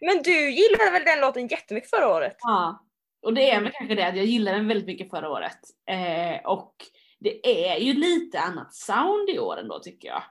Men 0.00 0.22
du 0.22 0.50
gillade 0.50 0.90
väl 0.90 1.04
den 1.04 1.20
låten 1.20 1.46
jättemycket 1.46 1.90
förra 1.90 2.08
året? 2.08 2.36
Ja, 2.40 2.86
och 3.22 3.34
det 3.34 3.50
är 3.50 3.60
väl 3.60 3.72
kanske 3.72 3.94
det 3.94 4.06
att 4.06 4.16
jag 4.16 4.26
gillade 4.26 4.56
den 4.56 4.68
väldigt 4.68 4.86
mycket 4.86 5.10
förra 5.10 5.30
året. 5.30 5.58
Eh, 5.86 6.46
och 6.46 6.74
det 7.18 7.70
är 7.70 7.76
ju 7.78 7.92
lite 7.92 8.40
annat 8.40 8.74
sound 8.74 9.30
i 9.30 9.38
år 9.38 9.56
ändå 9.56 9.80
tycker 9.80 10.08
jag. 10.08 10.22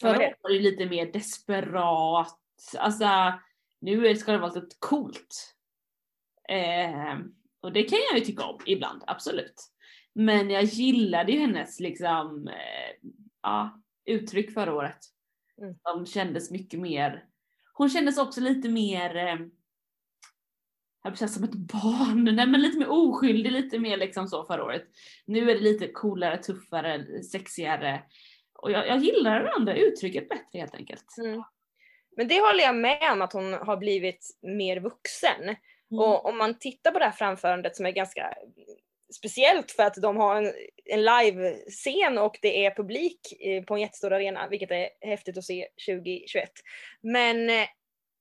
Förra 0.00 0.18
året 0.18 0.38
var 0.42 0.50
det 0.50 0.58
lite 0.58 0.86
mer 0.86 1.12
desperat, 1.12 2.38
alltså 2.78 3.32
nu 3.80 4.16
ska 4.16 4.32
det 4.32 4.38
vara 4.38 4.52
lite 4.52 4.76
coolt. 4.78 5.54
Eh, 6.48 7.18
och 7.60 7.72
det 7.72 7.82
kan 7.82 7.98
jag 8.10 8.18
ju 8.18 8.24
tycka 8.24 8.44
om 8.44 8.60
ibland, 8.66 9.02
absolut. 9.06 9.72
Men 10.12 10.50
jag 10.50 10.64
gillade 10.64 11.32
ju 11.32 11.38
hennes 11.38 11.80
liksom, 11.80 12.48
eh, 12.48 13.08
ja, 13.42 13.82
uttryck 14.04 14.54
förra 14.54 14.74
året. 14.74 14.98
Mm. 15.62 15.74
De 15.82 16.06
kändes 16.06 16.50
mycket 16.50 16.80
mer, 16.80 17.24
hon 17.76 17.88
kändes 17.88 18.18
också 18.18 18.40
lite 18.40 18.68
mer, 18.68 19.16
eh, 19.16 19.36
jag 21.02 21.18
säga 21.18 21.28
som 21.28 21.44
ett 21.44 21.54
barn, 21.54 22.24
nej 22.24 22.46
men 22.46 22.62
lite 22.62 22.78
mer 22.78 22.90
oskyldig, 22.90 23.52
lite 23.52 23.78
mer 23.78 23.96
liksom 23.96 24.28
så 24.28 24.44
förra 24.44 24.64
året. 24.64 24.84
Nu 25.24 25.50
är 25.50 25.54
det 25.54 25.60
lite 25.60 25.88
coolare, 25.88 26.42
tuffare, 26.42 27.22
sexigare. 27.22 28.02
Och 28.54 28.70
jag, 28.70 28.88
jag 28.88 28.98
gillar 28.98 29.42
det 29.42 29.52
andra 29.52 29.76
uttrycket 29.76 30.28
bättre 30.28 30.58
helt 30.58 30.74
enkelt. 30.74 31.18
Mm. 31.18 31.42
Men 32.16 32.28
det 32.28 32.40
håller 32.40 32.64
jag 32.64 32.76
med 32.76 33.12
om 33.12 33.22
att 33.22 33.32
hon 33.32 33.52
har 33.52 33.76
blivit 33.76 34.38
mer 34.42 34.80
vuxen. 34.80 35.42
Mm. 35.42 35.58
Och 35.88 36.26
om 36.26 36.38
man 36.38 36.58
tittar 36.58 36.90
på 36.90 36.98
det 36.98 37.04
här 37.04 37.12
framförandet 37.12 37.76
som 37.76 37.86
är 37.86 37.90
ganska 37.90 38.34
speciellt 39.14 39.70
för 39.70 39.82
att 39.82 39.94
de 39.94 40.16
har 40.16 40.36
en, 40.36 40.52
en 40.84 41.04
live-scen 41.04 42.18
och 42.18 42.38
det 42.42 42.66
är 42.66 42.70
publik 42.70 43.20
eh, 43.40 43.62
på 43.62 43.74
en 43.74 43.80
jättestor 43.80 44.12
arena, 44.12 44.48
vilket 44.48 44.70
är 44.70 44.88
häftigt 45.00 45.38
att 45.38 45.44
se 45.44 45.66
2021. 45.86 46.50
Men 47.00 47.50
eh, 47.50 47.66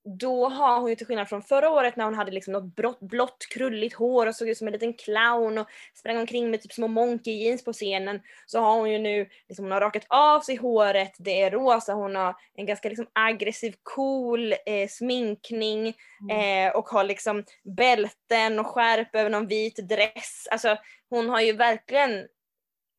då 0.06 0.50
har 0.50 0.80
hon 0.80 0.90
ju 0.90 0.96
till 0.96 1.08
skillnad 1.08 1.30
från 1.30 1.42
förra 1.42 1.70
året 1.70 1.96
när 1.96 2.06
hon 2.06 2.14
hade 2.14 2.32
liksom 2.32 2.54
något 2.54 2.76
blått, 2.76 3.00
blått 3.00 3.48
krulligt 3.54 3.96
hår 3.96 4.28
och 4.28 4.36
såg 4.36 4.50
ut 4.50 4.58
som 4.58 4.68
en 4.68 4.74
liten 4.74 4.94
clown 4.94 5.58
och 5.58 5.68
sprang 5.94 6.18
omkring 6.18 6.52
med 6.52 6.62
typ 6.62 6.74
små 6.74 6.88
monkey 6.88 7.34
jeans 7.34 7.64
på 7.64 7.74
scenen 7.74 8.22
så 8.46 8.60
har 8.60 8.76
hon 8.76 8.92
ju 8.92 9.00
nu, 9.00 9.30
liksom 9.48 9.66
hon 9.66 9.72
har 9.72 9.82
rakat 9.82 10.06
av 10.10 10.40
sig 10.40 10.56
håret, 10.56 11.16
det 11.18 11.42
är 11.42 11.52
rosa, 11.52 11.94
hon 11.94 12.16
har 12.16 12.36
en 12.56 12.66
ganska 12.66 12.90
liksom 12.90 13.08
aggressiv 13.14 13.76
cool 13.84 14.54
eh, 14.66 14.88
sminkning 14.90 15.94
mm. 16.22 16.68
eh, 16.68 16.76
och 16.76 16.86
har 16.86 17.04
liksom 17.04 17.44
bälten 17.64 18.60
och 18.60 18.68
skärp 18.68 19.16
över 19.16 19.30
någon 19.30 19.48
vit 19.48 19.76
dress. 19.90 20.48
Alltså 20.52 20.78
hon 21.10 21.30
har 21.30 21.42
ju 21.42 21.54
verkligen 21.54 22.28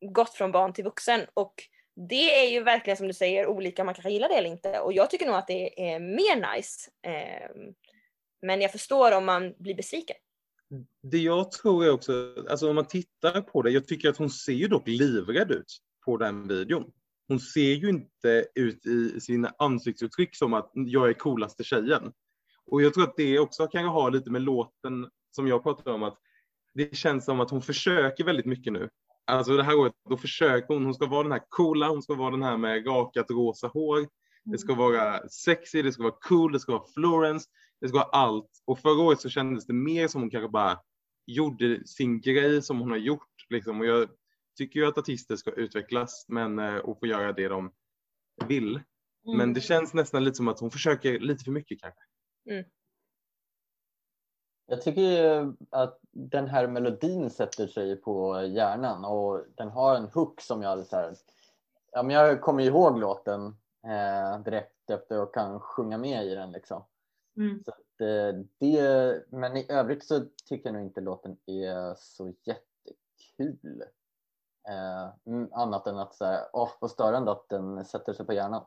gått 0.01 0.35
från 0.35 0.53
barn 0.53 0.73
till 0.73 0.85
vuxen 0.85 1.27
och 1.35 1.55
det 1.97 2.45
är 2.45 2.51
ju 2.51 2.63
verkligen 2.63 2.97
som 2.97 3.07
du 3.07 3.13
säger 3.13 3.47
olika, 3.47 3.85
man 3.85 3.95
kanske 3.95 4.11
gillar 4.11 4.29
det 4.29 4.35
eller 4.35 4.51
inte. 4.51 4.81
Och 4.81 4.93
jag 4.93 5.11
tycker 5.11 5.27
nog 5.27 5.35
att 5.35 5.47
det 5.47 5.91
är 5.95 6.01
mer 6.01 6.57
nice. 6.57 6.91
Ehm, 7.03 7.75
men 8.43 8.61
jag 8.61 8.73
förstår 8.73 9.13
om 9.13 9.25
man 9.25 9.55
blir 9.59 9.75
besviken. 9.75 10.17
Det 11.03 11.19
jag 11.19 11.51
tror 11.51 11.85
är 11.85 11.91
också, 11.91 12.35
alltså 12.51 12.69
om 12.69 12.75
man 12.75 12.87
tittar 12.87 13.41
på 13.41 13.63
det, 13.63 13.71
jag 13.71 13.87
tycker 13.87 14.09
att 14.09 14.17
hon 14.17 14.31
ser 14.31 14.53
ju 14.53 14.69
dock 14.69 14.89
livrädd 14.89 15.51
ut 15.51 15.79
på 16.05 16.17
den 16.17 16.49
videon. 16.49 16.85
Hon 17.29 17.41
ser 17.41 17.73
ju 17.73 17.89
inte 17.89 18.47
ut 18.55 18.87
i 18.87 19.21
sina 19.21 19.55
ansiktsuttryck 19.59 20.37
som 20.37 20.55
att 20.55 20.71
jag 20.75 21.09
är 21.09 21.13
coolaste 21.13 21.65
tjejen. 21.65 22.13
Och 22.67 22.83
jag 22.83 22.95
tror 22.95 23.05
att 23.05 23.17
det 23.17 23.39
också 23.39 23.67
kan 23.67 23.85
ha 23.85 24.09
lite 24.09 24.31
med 24.31 24.43
låten 24.43 25.11
som 25.31 25.49
jag 25.49 25.63
pratade 25.63 25.93
om, 25.93 26.03
att 26.03 26.19
det 26.75 26.97
känns 26.97 27.25
som 27.25 27.41
att 27.41 27.51
hon 27.51 27.63
försöker 27.63 28.25
väldigt 28.25 28.47
mycket 28.47 28.73
nu 28.73 28.91
Alltså 29.27 29.57
det 29.57 29.63
här 29.63 29.79
året, 29.79 29.93
då 30.09 30.17
försöker 30.17 30.75
hon, 30.75 30.85
hon 30.85 30.95
ska 30.95 31.07
vara 31.07 31.23
den 31.23 31.33
här 31.33 31.43
coola, 31.49 31.89
hon 31.89 32.03
ska 32.03 32.15
vara 32.15 32.31
den 32.31 32.43
här 32.43 32.57
med 32.57 32.87
rakat 32.87 33.31
rosa 33.31 33.67
hår. 33.67 34.07
Det 34.45 34.59
ska 34.59 34.75
vara 34.75 35.29
sexy, 35.29 35.83
det 35.83 35.93
ska 35.93 36.03
vara 36.03 36.15
cool, 36.21 36.53
det 36.53 36.61
ska 36.61 36.73
vara 36.73 36.87
Florence, 36.95 37.49
det 37.81 37.89
ska 37.89 37.97
vara 37.99 38.09
allt. 38.09 38.51
Och 38.65 38.79
förra 38.79 39.03
året 39.03 39.21
så 39.21 39.29
kändes 39.29 39.67
det 39.67 39.73
mer 39.73 40.09
som 40.09 40.21
hon 40.21 40.31
kanske 40.31 40.49
bara 40.49 40.81
gjorde 41.27 41.87
sin 41.87 42.21
grej 42.21 42.63
som 42.63 42.81
hon 42.81 42.91
har 42.91 42.99
gjort. 42.99 43.47
Liksom. 43.49 43.81
Och 43.81 43.87
jag 43.87 44.09
tycker 44.59 44.81
ju 44.81 44.87
att 44.87 44.99
artister 44.99 45.37
ska 45.37 45.51
utvecklas 45.51 46.25
men, 46.29 46.59
eh, 46.59 46.77
och 46.77 46.99
få 46.99 47.07
göra 47.07 47.33
det 47.33 47.49
de 47.49 47.71
vill. 48.47 48.71
Mm. 48.75 49.39
Men 49.39 49.53
det 49.53 49.61
känns 49.61 49.95
nästan 49.95 50.25
lite 50.25 50.37
som 50.37 50.49
att 50.49 50.61
hon 50.61 50.71
försöker 50.71 51.21
lite 51.21 51.45
för 51.45 51.53
mycket 51.53 51.81
kanske. 51.81 52.01
Mm. 52.51 52.65
Jag 54.67 54.83
tycker 54.83 55.53
att 55.71 55.99
den 56.11 56.49
här 56.49 56.67
melodin 56.67 57.31
sätter 57.31 57.67
sig 57.67 57.97
på 57.97 58.43
hjärnan 58.43 59.05
och 59.05 59.45
den 59.55 59.69
har 59.69 59.97
en 59.97 60.09
hook 60.09 60.41
som 60.41 60.63
jag 60.63 60.87
så 60.87 60.97
här, 60.97 61.15
ja, 61.93 62.03
men 62.03 62.17
jag 62.17 62.41
kommer 62.41 62.63
ihåg 62.63 62.99
låten 62.99 63.47
eh, 63.87 64.41
direkt 64.41 64.91
efter 64.91 65.23
och 65.23 65.35
kan 65.35 65.61
sjunga 65.61 65.99
med 65.99 66.27
i 66.27 66.35
den 66.35 66.53
liksom. 66.53 66.85
Mm. 67.37 67.65
Så 67.65 67.71
att, 67.71 68.01
eh, 68.01 68.41
det, 68.59 69.25
men 69.29 69.57
i 69.57 69.67
övrigt 69.69 70.05
så 70.05 70.21
tycker 70.45 70.69
jag 70.69 70.75
nog 70.75 70.83
inte 70.83 71.01
låten 71.01 71.37
är 71.47 71.95
så 71.95 72.33
jättekul. 72.43 73.85
Eh, 74.69 75.11
annat 75.53 75.87
än 75.87 75.99
att 75.99 76.15
säga, 76.15 76.41
åh 76.53 76.71
vad 76.81 76.91
störande 76.91 77.31
att 77.31 77.49
den 77.49 77.85
sätter 77.85 78.13
sig 78.13 78.27
på 78.27 78.33
hjärnan. 78.33 78.65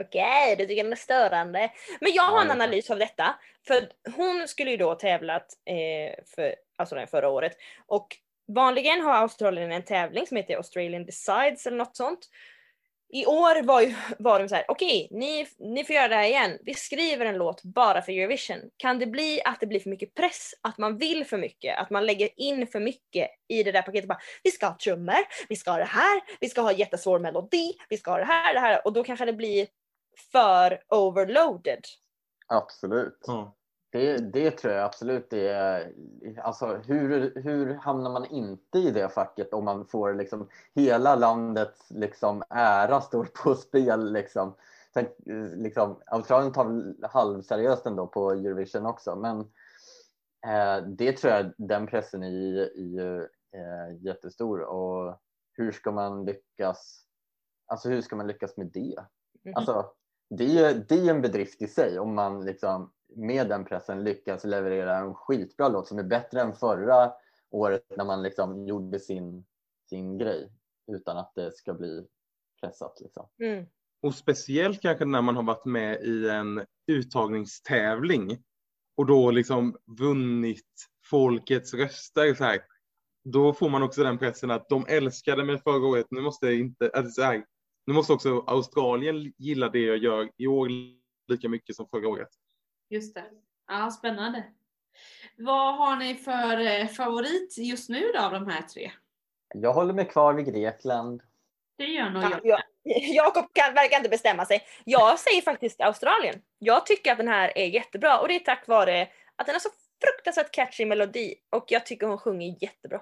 Okej, 0.00 0.56
du 0.56 0.66
tycker 0.66 0.82
den 0.82 0.92
är 0.92 0.96
störande. 0.96 1.70
Men 2.00 2.12
jag 2.12 2.22
har 2.22 2.40
en 2.42 2.50
analys 2.50 2.90
av 2.90 2.98
detta. 2.98 3.34
För 3.66 3.88
hon 4.16 4.48
skulle 4.48 4.70
ju 4.70 4.76
då 4.76 4.94
tävlat 4.94 5.46
eh, 5.66 6.24
för 6.36 6.54
Australien 6.78 7.08
förra 7.08 7.28
året. 7.28 7.56
Och 7.86 8.16
vanligen 8.54 9.00
har 9.00 9.14
Australien 9.14 9.72
en 9.72 9.84
tävling 9.84 10.26
som 10.26 10.36
heter 10.36 10.56
Australian 10.56 11.06
Decides 11.06 11.66
eller 11.66 11.76
något 11.76 11.96
sånt. 11.96 12.28
i 13.12 13.26
år 13.26 13.62
var, 13.62 13.80
ju, 13.80 13.94
var 14.18 14.38
de 14.40 14.48
så 14.48 14.54
här, 14.54 14.64
okej, 14.68 15.08
ni, 15.10 15.46
ni 15.58 15.84
får 15.84 15.94
göra 15.94 16.08
det 16.08 16.14
här 16.14 16.24
igen. 16.24 16.58
Vi 16.62 16.74
skriver 16.74 17.26
en 17.26 17.38
låt 17.38 17.62
bara 17.62 18.02
för 18.02 18.12
Eurovision. 18.12 18.58
Kan 18.76 18.98
det 18.98 19.06
bli 19.06 19.40
att 19.44 19.60
det 19.60 19.66
blir 19.66 19.80
för 19.80 19.90
mycket 19.90 20.14
press? 20.14 20.54
Att 20.62 20.78
man 20.78 20.98
vill 20.98 21.24
för 21.24 21.38
mycket? 21.38 21.78
Att 21.78 21.90
man 21.90 22.06
lägger 22.06 22.28
in 22.36 22.66
för 22.66 22.80
mycket 22.80 23.30
i 23.48 23.62
det 23.62 23.72
där 23.72 23.82
paketet? 23.82 24.08
Bara, 24.08 24.18
vi 24.42 24.50
ska 24.50 24.66
ha 24.66 24.76
trummor, 24.84 25.48
vi 25.48 25.56
ska 25.56 25.70
ha 25.70 25.78
det 25.78 25.84
här, 25.84 26.20
vi 26.40 26.48
ska 26.48 26.60
ha 26.60 26.72
jättesvår 26.72 27.18
melodi, 27.18 27.72
vi 27.88 27.96
ska 27.96 28.10
ha 28.10 28.18
det 28.18 28.24
här, 28.24 28.54
det 28.54 28.60
här. 28.60 28.86
Och 28.86 28.92
då 28.92 29.04
kanske 29.04 29.24
det 29.24 29.32
blir 29.32 29.66
för 30.32 30.82
overloaded. 30.88 31.84
Absolut. 32.46 33.24
Ja. 33.26 33.56
Det, 33.92 34.16
det 34.16 34.50
tror 34.50 34.72
jag 34.72 34.84
absolut 34.84 35.30
det 35.30 35.48
är. 35.48 35.92
Alltså, 36.38 36.66
hur, 36.66 37.40
hur 37.42 37.74
hamnar 37.74 38.10
man 38.10 38.26
inte 38.26 38.78
i 38.78 38.90
det 38.90 39.08
facket 39.08 39.52
om 39.52 39.64
man 39.64 39.86
får 39.86 40.14
liksom 40.14 40.48
hela 40.74 41.14
landets 41.16 41.90
liksom, 41.90 42.42
ära 42.50 43.00
står 43.00 43.24
på 43.24 43.54
spel? 43.54 44.12
Liksom. 44.12 44.54
Sen, 44.94 45.06
liksom, 45.62 46.02
Australien 46.06 46.52
tar 46.52 46.94
halvseriöst 47.08 47.86
ändå 47.86 48.06
på 48.06 48.30
Eurovision 48.30 48.86
också 48.86 49.16
men 49.16 49.40
eh, 50.46 50.86
det 50.86 51.12
tror 51.12 51.32
jag 51.32 51.52
den 51.58 51.86
pressen 51.86 52.22
är, 52.22 52.58
är 52.78 53.20
eh, 53.54 53.96
jättestor 54.00 54.60
och 54.60 55.20
hur 55.52 55.72
ska 55.72 55.92
man 55.92 56.24
lyckas 56.24 57.06
Alltså 57.70 57.88
hur 57.88 58.00
ska 58.00 58.16
man 58.16 58.26
lyckas 58.26 58.56
med 58.56 58.66
det? 58.66 58.96
Mhm. 59.44 59.54
Alltså, 59.56 59.92
det, 60.30 60.58
är, 60.58 60.74
det 60.88 60.94
är 60.94 61.10
en 61.10 61.22
bedrift 61.22 61.62
i 61.62 61.66
sig 61.66 61.98
om 61.98 62.14
man 62.14 62.44
liksom 62.44 62.92
med 63.16 63.48
den 63.48 63.64
pressen 63.64 64.04
lyckas 64.04 64.44
leverera 64.44 64.98
en 64.98 65.14
skitbra 65.14 65.68
låt 65.68 65.88
som 65.88 65.98
är 65.98 66.02
bättre 66.02 66.40
än 66.40 66.52
förra 66.52 67.12
året 67.50 67.84
när 67.96 68.04
man 68.04 68.22
liksom 68.22 68.66
gjorde 68.66 69.00
sin, 69.00 69.44
sin 69.88 70.18
grej 70.18 70.52
utan 70.92 71.16
att 71.16 71.32
det 71.34 71.56
ska 71.56 71.74
bli 71.74 72.06
pressat. 72.60 73.00
Liksom. 73.00 73.28
Mm. 73.38 73.66
Och 74.02 74.14
speciellt 74.14 74.82
kanske 74.82 75.04
när 75.04 75.22
man 75.22 75.36
har 75.36 75.42
varit 75.42 75.64
med 75.64 76.02
i 76.02 76.28
en 76.28 76.66
uttagningstävling 76.86 78.42
och 78.96 79.06
då 79.06 79.30
liksom 79.30 79.76
vunnit 79.98 80.88
folkets 81.10 81.74
röster 81.74 82.34
så 82.34 82.44
här. 82.44 82.60
Då 83.24 83.52
får 83.52 83.68
man 83.68 83.82
också 83.82 84.02
den 84.02 84.18
pressen 84.18 84.50
att 84.50 84.68
de 84.68 84.86
älskade 84.88 85.44
mig 85.44 85.58
förra 85.58 85.86
året. 85.86 86.06
Nu 86.10 86.20
måste 86.20 86.46
jag 86.46 86.54
inte, 86.54 86.90
alltså 86.94 87.10
så 87.10 87.22
här, 87.22 87.44
nu 87.86 87.94
måste 87.94 88.12
också 88.12 88.44
Australien 88.46 89.32
gilla 89.38 89.68
det 89.68 89.78
jag 89.80 89.98
gör 89.98 90.30
i 90.36 90.46
år 90.46 90.68
lika 91.28 91.48
mycket 91.48 91.76
som 91.76 91.88
förra 91.88 92.08
året. 92.08 92.28
Just 92.90 93.14
det. 93.14 93.24
Ja, 93.68 93.90
spännande. 93.90 94.44
Vad 95.36 95.76
har 95.76 95.96
ni 95.96 96.14
för 96.14 96.60
eh, 96.60 96.86
favorit 96.86 97.58
just 97.58 97.88
nu 97.88 98.12
då 98.14 98.20
av 98.20 98.32
de 98.32 98.46
här 98.46 98.62
tre? 98.62 98.92
Jag 99.54 99.72
håller 99.72 99.94
mig 99.94 100.04
kvar 100.04 100.34
vid 100.34 100.46
Grekland. 100.46 101.22
Det 101.78 101.84
gör 101.84 102.10
nog 102.10 102.22
Ja, 102.22 102.30
jag. 102.30 102.40
ja. 102.42 102.62
Jakob 103.14 103.52
kan, 103.52 103.74
verkar 103.74 103.96
inte 103.96 104.08
bestämma 104.08 104.46
sig. 104.46 104.62
Jag 104.84 105.18
säger 105.18 105.42
faktiskt 105.42 105.80
Australien. 105.80 106.42
Jag 106.58 106.86
tycker 106.86 107.12
att 107.12 107.18
den 107.18 107.28
här 107.28 107.58
är 107.58 107.66
jättebra 107.66 108.20
och 108.20 108.28
det 108.28 108.34
är 108.34 108.40
tack 108.40 108.68
vare 108.68 109.08
att 109.36 109.46
den 109.46 109.54
har 109.54 109.60
så 109.60 109.68
fruktansvärt 110.04 110.50
catchy 110.54 110.86
melodi 110.86 111.34
och 111.50 111.64
jag 111.68 111.86
tycker 111.86 112.06
hon 112.06 112.18
sjunger 112.18 112.56
jättebra. 112.60 113.00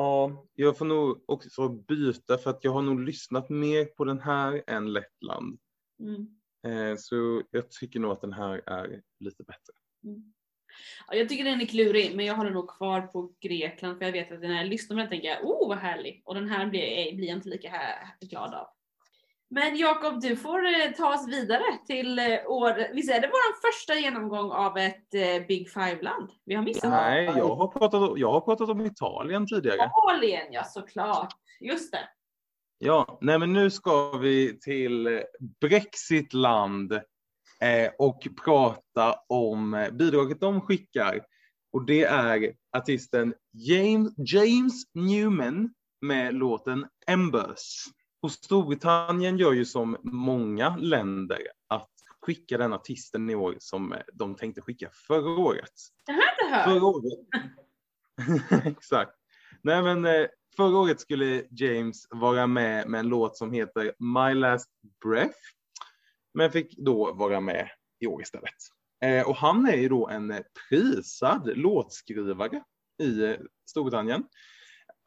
Ja, 0.00 0.46
jag 0.54 0.78
får 0.78 0.84
nog 0.84 1.24
också 1.26 1.68
byta 1.68 2.38
för 2.38 2.50
att 2.50 2.64
jag 2.64 2.72
har 2.72 2.82
nog 2.82 3.00
lyssnat 3.00 3.48
mer 3.48 3.84
på 3.84 4.04
den 4.04 4.20
här 4.20 4.62
än 4.66 4.92
Lettland. 4.92 5.58
Mm. 6.00 6.26
Eh, 6.66 6.96
så 6.98 7.42
jag 7.50 7.70
tycker 7.70 8.00
nog 8.00 8.12
att 8.12 8.20
den 8.20 8.32
här 8.32 8.62
är 8.66 9.02
lite 9.18 9.42
bättre. 9.42 9.72
Mm. 10.04 10.32
Ja, 11.08 11.14
jag 11.14 11.28
tycker 11.28 11.44
den 11.44 11.60
är 11.60 11.66
klurig 11.66 12.16
men 12.16 12.26
jag 12.26 12.34
håller 12.34 12.50
nog 12.50 12.70
kvar 12.70 13.00
på 13.00 13.34
Grekland 13.40 13.98
för 13.98 14.04
jag 14.04 14.12
vet 14.12 14.32
att 14.32 14.40
när 14.40 14.56
jag 14.56 14.66
lyssnar 14.66 14.96
på 14.96 15.00
den 15.00 15.08
tänker 15.08 15.28
jag 15.28 15.44
oh 15.44 15.68
vad 15.68 15.78
härlig 15.78 16.22
och 16.24 16.34
den 16.34 16.48
här 16.48 16.66
blir, 16.66 17.16
blir 17.16 17.28
jag 17.28 17.36
inte 17.36 17.48
lika 17.48 17.72
glad 18.20 18.54
av. 18.54 18.66
Men 19.52 19.76
Jakob 19.76 20.20
du 20.20 20.36
får 20.36 20.66
eh, 20.66 20.92
ta 20.96 21.14
oss 21.14 21.28
vidare 21.28 21.78
till 21.86 22.18
eh, 22.18 22.24
år, 22.46 22.94
visst 22.94 23.10
är 23.10 23.20
det 23.20 23.28
vår 23.28 23.70
första 23.70 23.94
genomgång 23.94 24.50
av 24.50 24.78
ett 24.78 25.14
eh, 25.14 25.46
Big 25.48 25.70
Five-land? 25.70 26.30
Vi 26.44 26.54
har 26.54 26.62
missat 26.62 26.90
Nej, 26.90 27.24
jag 27.24 27.54
har 27.54 27.68
pratat, 27.68 28.18
jag 28.18 28.32
har 28.32 28.40
pratat 28.40 28.68
om 28.68 28.86
Italien 28.86 29.46
tidigare. 29.46 29.76
Italien, 29.76 30.46
ja 30.50 30.64
såklart. 30.64 31.32
Just 31.60 31.92
det. 31.92 32.08
Ja, 32.78 33.18
nej 33.20 33.38
men 33.38 33.52
nu 33.52 33.70
ska 33.70 34.10
vi 34.10 34.58
till 34.60 35.22
Brexitland 35.60 36.92
eh, 36.92 37.90
och 37.98 38.26
prata 38.44 39.14
om 39.28 39.88
bidraget 39.92 40.40
de 40.40 40.60
skickar. 40.60 41.20
Och 41.72 41.84
det 41.86 42.04
är 42.04 42.52
artisten 42.76 43.34
James, 43.52 44.12
James 44.16 44.82
Newman 44.94 45.74
med 46.00 46.34
låten 46.34 46.86
Embers. 47.06 47.84
Och 48.22 48.32
Storbritannien 48.32 49.38
gör 49.38 49.52
ju 49.52 49.64
som 49.64 49.96
många 50.02 50.76
länder 50.76 51.38
att 51.68 51.90
skicka 52.20 52.58
den 52.58 52.72
artisten 52.72 53.30
i 53.30 53.34
år 53.34 53.56
som 53.58 53.92
eh, 53.92 54.00
de 54.12 54.34
tänkte 54.34 54.60
skicka 54.60 54.90
förra 54.92 55.40
året. 55.40 55.72
Det 56.06 56.12
har 56.12 56.22
jag 56.22 56.46
inte 56.46 56.56
hört. 56.56 56.64
Förra 56.64 56.84
året. 56.86 57.18
Exakt. 58.76 59.12
Nej 59.62 59.82
men 59.82 60.04
eh, 60.04 60.26
förra 60.56 60.78
året 60.78 61.00
skulle 61.00 61.44
James 61.50 62.06
vara 62.10 62.46
med 62.46 62.88
med 62.88 63.00
en 63.00 63.08
låt 63.08 63.36
som 63.36 63.52
heter 63.52 63.92
My 63.98 64.34
Last 64.34 64.70
Breath. 65.04 65.38
Men 66.34 66.52
fick 66.52 66.78
då 66.78 67.12
vara 67.12 67.40
med 67.40 67.70
i 68.00 68.06
år 68.06 68.22
istället. 68.22 68.54
Eh, 69.04 69.28
och 69.28 69.36
han 69.36 69.66
är 69.66 69.76
ju 69.76 69.88
då 69.88 70.08
en 70.08 70.34
prisad 70.68 71.56
låtskrivare 71.56 72.62
i 73.02 73.36
Storbritannien. 73.70 74.24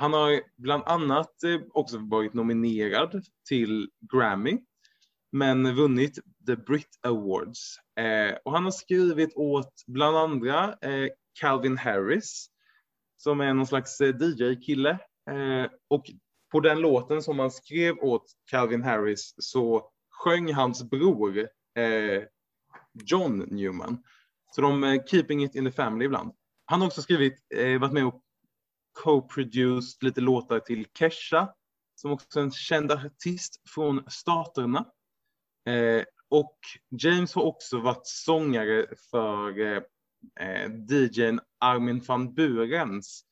Han 0.04 0.14
har 0.14 0.42
bland 0.58 0.84
annat 0.86 1.44
eh, 1.44 1.62
också 1.74 1.98
varit 1.98 2.34
nominerad 2.34 3.26
till 3.48 3.90
Grammy 4.14 4.58
men 5.32 5.76
vunnit 5.76 6.20
The 6.48 6.56
Brit 6.56 7.00
Awards. 7.02 7.78
Eh, 8.00 8.38
och 8.46 8.52
han 8.52 8.64
har 8.64 8.72
skrivit 8.72 9.34
åt 9.36 9.84
bland 9.88 10.18
andra 10.18 10.76
eh, 10.82 11.10
Calvin 11.40 11.78
Harris 11.78 12.48
som 13.18 13.42
är 13.42 13.54
någon 13.54 13.68
slags 13.68 14.02
eh, 14.02 14.16
DJ-kille. 14.16 14.90
Eh, 15.30 15.72
och 15.88 16.06
på 16.52 16.60
den 16.60 16.80
låten 16.80 17.22
som 17.22 17.40
han 17.40 17.52
skrev 17.52 17.98
åt 17.98 18.26
Calvin 18.52 18.84
Harris 18.84 19.34
så 19.38 19.90
sjöng 20.10 20.54
hans 20.54 20.90
bror 20.90 21.40
eh, 21.78 22.24
John 23.06 23.38
Newman. 23.38 24.04
Så 24.52 24.62
de 24.62 24.84
är 24.84 25.08
keeping 25.08 25.44
it 25.44 25.56
in 25.56 25.66
the 25.66 25.72
family 25.72 26.06
ibland. 26.06 26.32
Han 26.66 26.82
har 26.82 26.88
också 26.88 27.02
skrivit, 27.02 27.36
eh, 27.56 27.80
varit 27.80 27.94
med 27.94 28.06
och 28.06 28.23
co-produced 28.94 30.04
lite 30.04 30.22
låtar 30.22 30.60
till 30.60 30.86
Kesha 31.00 31.54
som 31.96 32.12
också 32.12 32.40
är 32.40 32.44
en 32.44 32.52
känd 32.52 32.92
artist 32.92 33.62
från 33.70 34.04
staterna. 34.08 34.86
Eh, 35.70 36.04
och 36.30 36.58
James 36.90 37.34
har 37.34 37.44
också 37.44 37.80
varit 37.80 38.08
sångare 38.08 38.88
för 39.12 39.60
eh, 39.60 39.82
eh, 40.40 40.72
DJn 40.90 41.40
Armin 41.60 42.04
van 42.08 42.34
Burens. 42.34 43.24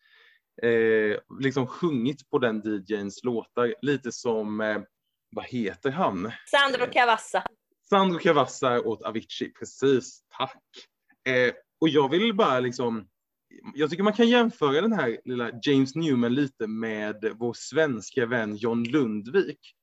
Eh, 0.63 1.19
liksom 1.39 1.67
sjungit 1.67 2.29
på 2.29 2.39
den 2.39 2.61
DJns 2.65 3.23
låtar, 3.23 3.75
lite 3.81 4.11
som, 4.11 4.61
eh, 4.61 4.81
vad 5.31 5.45
heter 5.45 5.91
han? 5.91 6.31
Sandro 6.45 6.91
Cavazza. 6.93 7.43
Sandro 7.89 8.19
Cavazza 8.19 8.81
åt 8.81 9.01
Avicii, 9.01 9.53
precis, 9.59 10.23
tack. 10.37 10.63
Eh, 11.27 11.53
och 11.81 11.89
jag 11.89 12.09
vill 12.09 12.35
bara 12.35 12.59
liksom, 12.59 13.07
jag 13.75 13.89
tycker 13.89 14.03
man 14.03 14.13
kan 14.13 14.29
jämföra 14.29 14.81
den 14.81 14.93
här 14.93 15.17
lilla 15.25 15.51
James 15.63 15.95
Newman 15.95 16.33
lite 16.33 16.67
med 16.67 17.35
vår 17.39 17.53
svenska 17.53 18.25
vän 18.25 18.55
John 18.55 18.83
Lundvik. 18.83 19.75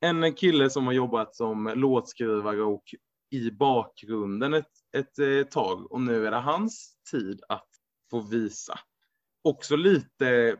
En 0.00 0.34
kille 0.34 0.70
som 0.70 0.86
har 0.86 0.92
jobbat 0.92 1.36
som 1.36 1.72
låtskrivare 1.76 2.62
och 2.62 2.84
i 3.30 3.50
bakgrunden 3.50 4.54
ett, 4.54 4.72
ett, 4.96 5.18
eh, 5.18 5.42
tag 5.50 5.92
och 5.92 6.00
nu 6.00 6.26
är 6.26 6.30
det 6.30 6.36
hans 6.36 6.96
tid 7.10 7.40
att 7.48 7.68
få 8.10 8.20
visa. 8.20 8.78
Också 9.44 9.76
lite 9.76 10.56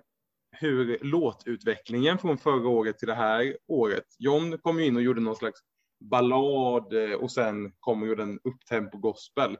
hur 0.50 0.98
låtutvecklingen 1.02 2.18
från 2.18 2.38
förra 2.38 2.68
året 2.68 2.98
till 2.98 3.08
det 3.08 3.14
här 3.14 3.56
året. 3.68 4.04
John 4.18 4.58
kom 4.58 4.78
ju 4.78 4.86
in 4.86 4.96
och 4.96 5.02
gjorde 5.02 5.20
någon 5.20 5.36
slags 5.36 5.60
ballad 6.00 6.92
eh, 6.92 7.16
och 7.16 7.32
sen 7.32 7.72
kom 7.80 8.02
och 8.02 8.08
gjorde 8.08 8.22
en 8.22 8.40
upptempo 8.44 8.98
gospel. 8.98 9.56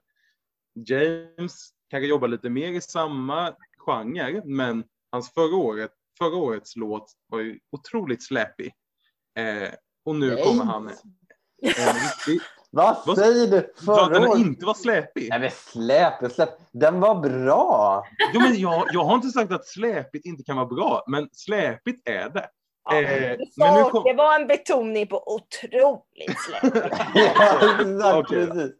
James 0.87 1.71
kanske 1.91 2.07
jobbar 2.07 2.29
lite 2.29 2.51
mer 2.51 2.73
i 2.73 2.81
samma 2.81 3.53
genre, 3.79 4.43
men 4.45 4.85
hans 5.13 5.33
förra, 5.35 5.57
året, 5.57 5.91
förra 6.19 6.37
årets 6.37 6.77
låt 6.77 7.13
var 7.29 7.39
ju 7.41 7.59
otroligt 7.73 8.23
släpig. 8.23 8.73
Eh, 9.39 9.69
och 10.05 10.15
nu 10.15 10.35
Nej. 10.35 10.45
kommer 10.45 10.65
han 10.65 10.89
en 10.89 10.95
riktig... 11.95 12.41
Vad 12.71 13.19
säger 13.19 13.47
du? 13.51 13.73
Sa 13.85 14.05
att 14.05 14.13
den 14.13 14.23
Förra 14.23 14.39
inte 14.39 14.67
var 14.67 14.75
släpig? 14.75 15.29
Nej 15.31 15.41
men 15.41 15.51
släp, 15.51 16.33
släp. 16.33 16.49
Den 16.73 17.01
var 17.01 17.15
bra! 17.15 18.05
Jo, 18.35 18.41
men 18.41 18.61
jag, 18.61 18.87
jag 18.93 19.05
har 19.05 19.15
inte 19.15 19.29
sagt 19.29 19.53
att 19.53 19.67
släpigt 19.67 20.27
inte 20.27 20.43
kan 20.43 20.57
vara 20.57 20.67
bra, 20.67 21.05
men 21.07 21.29
släpigt 21.33 22.09
är 22.09 22.29
det. 22.31 22.49
Ja, 22.85 22.97
Eh, 23.03 23.37
men 23.57 23.75
nu 23.75 23.91
kom- 23.91 24.05
Det 24.05 24.13
var 24.15 24.41
en 24.41 24.47
betoning 24.47 25.07
på 25.07 25.35
otroligt 25.35 26.39
släpigt. 26.41 26.77
ja, 27.15 27.59
exakt, 27.61 27.85
då. 28.03 28.25
precis. 28.29 28.73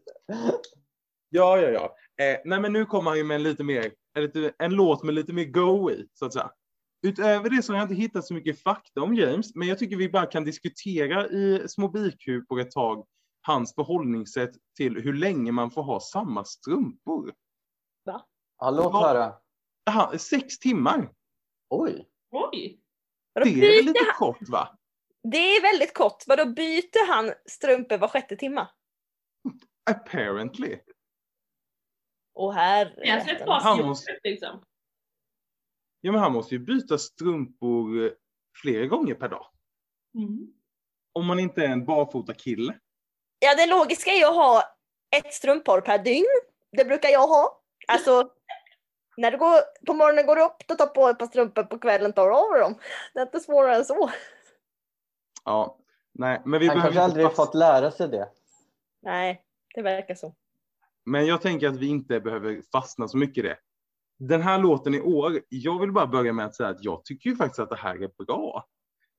Ja, 1.29 1.57
ja, 1.57 1.69
ja. 1.69 1.95
Eh, 2.19 2.37
nej, 2.45 2.59
men 2.59 2.73
nu 2.73 2.85
kommer 2.85 3.11
han 3.11 3.17
ju 3.17 3.23
med 3.23 3.35
en 3.35 3.43
lite 3.43 3.63
mer, 3.63 3.91
en, 4.13 4.23
lite, 4.23 4.53
en 4.59 4.71
låt 4.73 5.03
med 5.03 5.15
lite 5.15 5.33
mer 5.33 5.45
go 5.45 5.91
i, 5.91 6.07
så 6.13 6.25
att 6.25 6.33
säga. 6.33 6.51
utöver 7.07 7.49
det 7.49 7.63
så 7.63 7.73
har 7.73 7.77
jag 7.79 7.85
inte 7.85 7.95
hittat 8.01 8.25
så 8.25 8.33
mycket 8.33 8.63
fakta 8.63 9.01
om 9.01 9.15
James, 9.15 9.55
men 9.55 9.67
jag 9.67 9.79
tycker 9.79 9.95
vi 9.95 10.09
bara 10.09 10.25
kan 10.25 10.43
diskutera 10.43 11.27
i 11.27 11.65
små 11.69 11.87
bikupor 11.87 12.59
ett 12.59 12.71
tag 12.71 13.05
hans 13.41 13.75
förhållningssätt 13.75 14.51
till 14.77 14.95
hur 15.01 15.13
länge 15.13 15.51
man 15.51 15.71
får 15.71 15.83
ha 15.83 15.99
samma 15.99 16.45
strumpor. 16.45 17.33
Ja, 18.59 18.71
låt 18.71 18.93
höra. 18.93 19.33
Aha, 19.89 20.17
sex 20.17 20.59
timmar. 20.59 21.11
Oj. 21.69 22.09
Oj! 22.31 22.79
Vadå, 23.33 23.45
Det 23.45 23.51
är 23.51 23.75
väl 23.75 23.85
lite 23.85 23.99
han, 24.07 24.15
kort 24.17 24.49
va? 24.49 24.77
det 25.23 25.37
är 25.37 25.61
väldigt 25.61 25.93
kort. 25.93 26.23
Vadå 26.27 26.45
byter 26.45 27.07
han 27.07 27.33
strumpor 27.45 27.97
var 27.97 28.07
sjätte 28.07 28.35
timma? 28.35 28.67
Apparently. 29.91 30.79
Kanske 33.05 33.35
ett 33.35 33.41
Han 33.47 33.85
måste- 33.85 34.19
liksom. 34.23 34.63
Ja, 36.01 36.11
men 36.11 36.21
han 36.21 36.33
måste 36.33 36.55
ju 36.55 36.59
byta 36.59 36.97
strumpor 36.97 38.05
eh, 38.05 38.11
flera 38.61 38.85
gånger 38.85 39.13
per 39.15 39.29
dag. 39.29 39.45
Mm. 40.15 40.53
Om 41.13 41.25
man 41.25 41.39
inte 41.39 41.61
är 41.61 41.69
en 41.69 41.85
barfota 41.85 42.33
kille. 42.33 42.79
Ja, 43.39 43.55
det 43.55 43.65
logiska 43.65 44.11
är 44.11 44.17
ju 44.17 44.25
att 44.25 44.35
ha 44.35 44.63
ett 45.15 45.33
strumpor 45.33 45.81
per 45.81 45.97
dygn. 45.97 46.25
Det 46.71 46.85
brukar 46.85 47.09
jag 47.09 47.27
ha. 47.27 47.61
Alltså, 47.87 48.31
när 49.17 49.31
du 49.31 49.37
går, 49.37 49.85
på 49.85 49.93
morgonen 49.93 50.25
går 50.25 50.35
du 50.35 50.41
upp, 50.43 50.67
då 50.67 50.75
tar 50.75 50.87
på 50.87 51.07
ett 51.07 51.19
par 51.19 51.25
strumpor, 51.27 51.63
på 51.63 51.79
kvällen 51.79 52.13
tar 52.13 52.27
du 52.29 52.35
av 52.35 52.59
dem. 52.61 52.79
Det 53.13 53.19
är 53.19 53.23
inte 53.25 53.39
svårare 53.39 53.75
än 53.75 53.85
så. 53.85 54.09
Ja, 55.45 55.77
nej, 56.13 56.41
men 56.45 56.59
vi 56.59 56.67
Han 56.67 56.75
behöver 56.77 56.81
kanske 56.95 57.01
aldrig 57.01 57.25
fast- 57.25 57.35
fått 57.35 57.55
lära 57.55 57.91
sig 57.91 58.07
det. 58.07 58.29
Nej, 59.01 59.43
det 59.75 59.81
verkar 59.81 60.15
så. 60.15 60.35
Men 61.09 61.25
jag 61.25 61.41
tänker 61.41 61.67
att 61.67 61.77
vi 61.77 61.87
inte 61.87 62.19
behöver 62.19 62.61
fastna 62.71 63.07
så 63.07 63.17
mycket 63.17 63.37
i 63.37 63.47
det. 63.47 63.57
Den 64.19 64.41
här 64.41 64.59
låten 64.59 64.93
i 64.93 65.01
år, 65.01 65.41
jag 65.49 65.79
vill 65.79 65.91
bara 65.91 66.07
börja 66.07 66.33
med 66.33 66.45
att 66.45 66.55
säga 66.55 66.69
att 66.69 66.83
jag 66.83 67.05
tycker 67.05 67.29
ju 67.29 67.35
faktiskt 67.35 67.59
att 67.59 67.69
det 67.69 67.75
här 67.75 68.03
är 68.03 68.25
bra. 68.25 68.65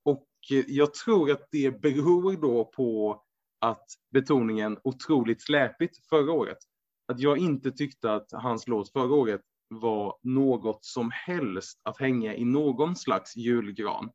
Och 0.05 0.27
eh, 0.53 0.65
jag 0.69 0.95
tror 0.95 1.31
att 1.31 1.49
det 1.51 1.81
beror 1.81 2.37
då 2.37 2.65
på 2.65 3.23
att 3.61 3.87
betoningen 4.13 4.79
otroligt 4.85 5.43
släpigt 5.43 6.09
förra 6.09 6.33
året. 6.33 6.59
Att 7.13 7.21
jag 7.21 7.39
inte 7.39 7.71
tyckte 7.71 8.13
att 8.13 8.33
hans 8.33 8.69
låt 8.69 8.93
förra 8.93 9.15
året 9.15 9.43
var 9.69 10.19
något 10.23 10.85
som 10.85 11.11
helst 11.13 11.81
att 11.83 12.01
hänga 12.01 12.35
i 12.35 12.45
någon 12.45 12.97
slags 12.97 13.37
julgran. 13.37 14.11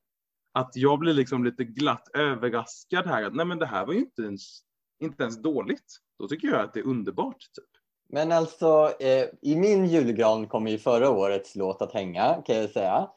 Att 0.52 0.72
jag 0.76 1.00
blir 1.00 1.14
liksom 1.14 1.44
lite 1.44 1.64
glatt 1.64 2.08
överraskad 2.14 3.08
här. 3.08 3.24
Att 3.24 3.36
nej 3.36 3.46
men 3.46 3.60
det 3.60 3.66
här 3.66 3.86
var 3.86 3.94
ju 3.94 4.00
inte 4.00 4.22
ens, 4.22 4.60
inte 5.00 5.24
ens 5.24 5.42
dåligt. 5.42 6.05
Då 6.20 6.28
tycker 6.28 6.48
jag 6.48 6.62
att 6.62 6.74
det 6.74 6.80
är 6.80 6.88
underbart. 6.88 7.38
Typ. 7.40 7.66
Men 8.08 8.32
alltså, 8.32 8.94
eh, 9.00 9.26
i 9.42 9.56
min 9.56 9.86
julgran 9.86 10.48
kommer 10.48 10.72
ju 10.72 10.78
förra 10.78 11.10
årets 11.10 11.56
låt 11.56 11.82
att 11.82 11.94
hänga, 11.94 12.42
kan 12.46 12.56
jag 12.56 12.70
säga. 12.70 13.10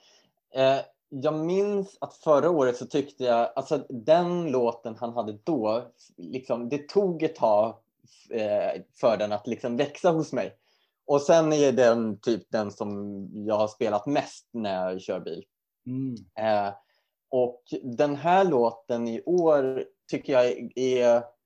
Eh, 0.55 0.79
jag 1.09 1.35
minns 1.35 1.99
att 2.01 2.15
förra 2.15 2.51
året 2.51 2.77
så 2.77 2.87
tyckte 2.87 3.25
jag, 3.25 3.53
alltså 3.57 3.87
den 3.89 4.51
låten 4.51 4.97
han 5.01 5.13
hade 5.13 5.39
då, 5.45 5.93
liksom, 6.17 6.69
det 6.69 6.89
tog 6.89 7.23
ett 7.23 7.37
tag 7.37 7.75
eh, 8.31 8.83
för 9.01 9.17
den 9.17 9.33
att 9.33 9.47
liksom 9.47 9.77
växa 9.77 10.11
hos 10.11 10.33
mig. 10.33 10.57
Och 11.07 11.23
sen 11.23 11.53
är 11.53 11.73
den 11.73 12.21
typ 12.21 12.43
den 12.49 12.71
som 12.71 13.27
jag 13.47 13.55
har 13.55 13.69
spelat 13.69 14.07
mest 14.07 14.49
när 14.53 14.91
jag 14.91 15.01
kör 15.01 15.21
bil. 15.21 15.45
Mm. 15.87 16.15
Eh, 16.39 16.75
och 17.31 17.63
den 17.83 18.17
här 18.17 18.45
låten 18.45 19.09
i 19.09 19.23
år 19.23 19.85
tycker 20.11 20.33
jag 20.33 20.71
är... 20.75 21.38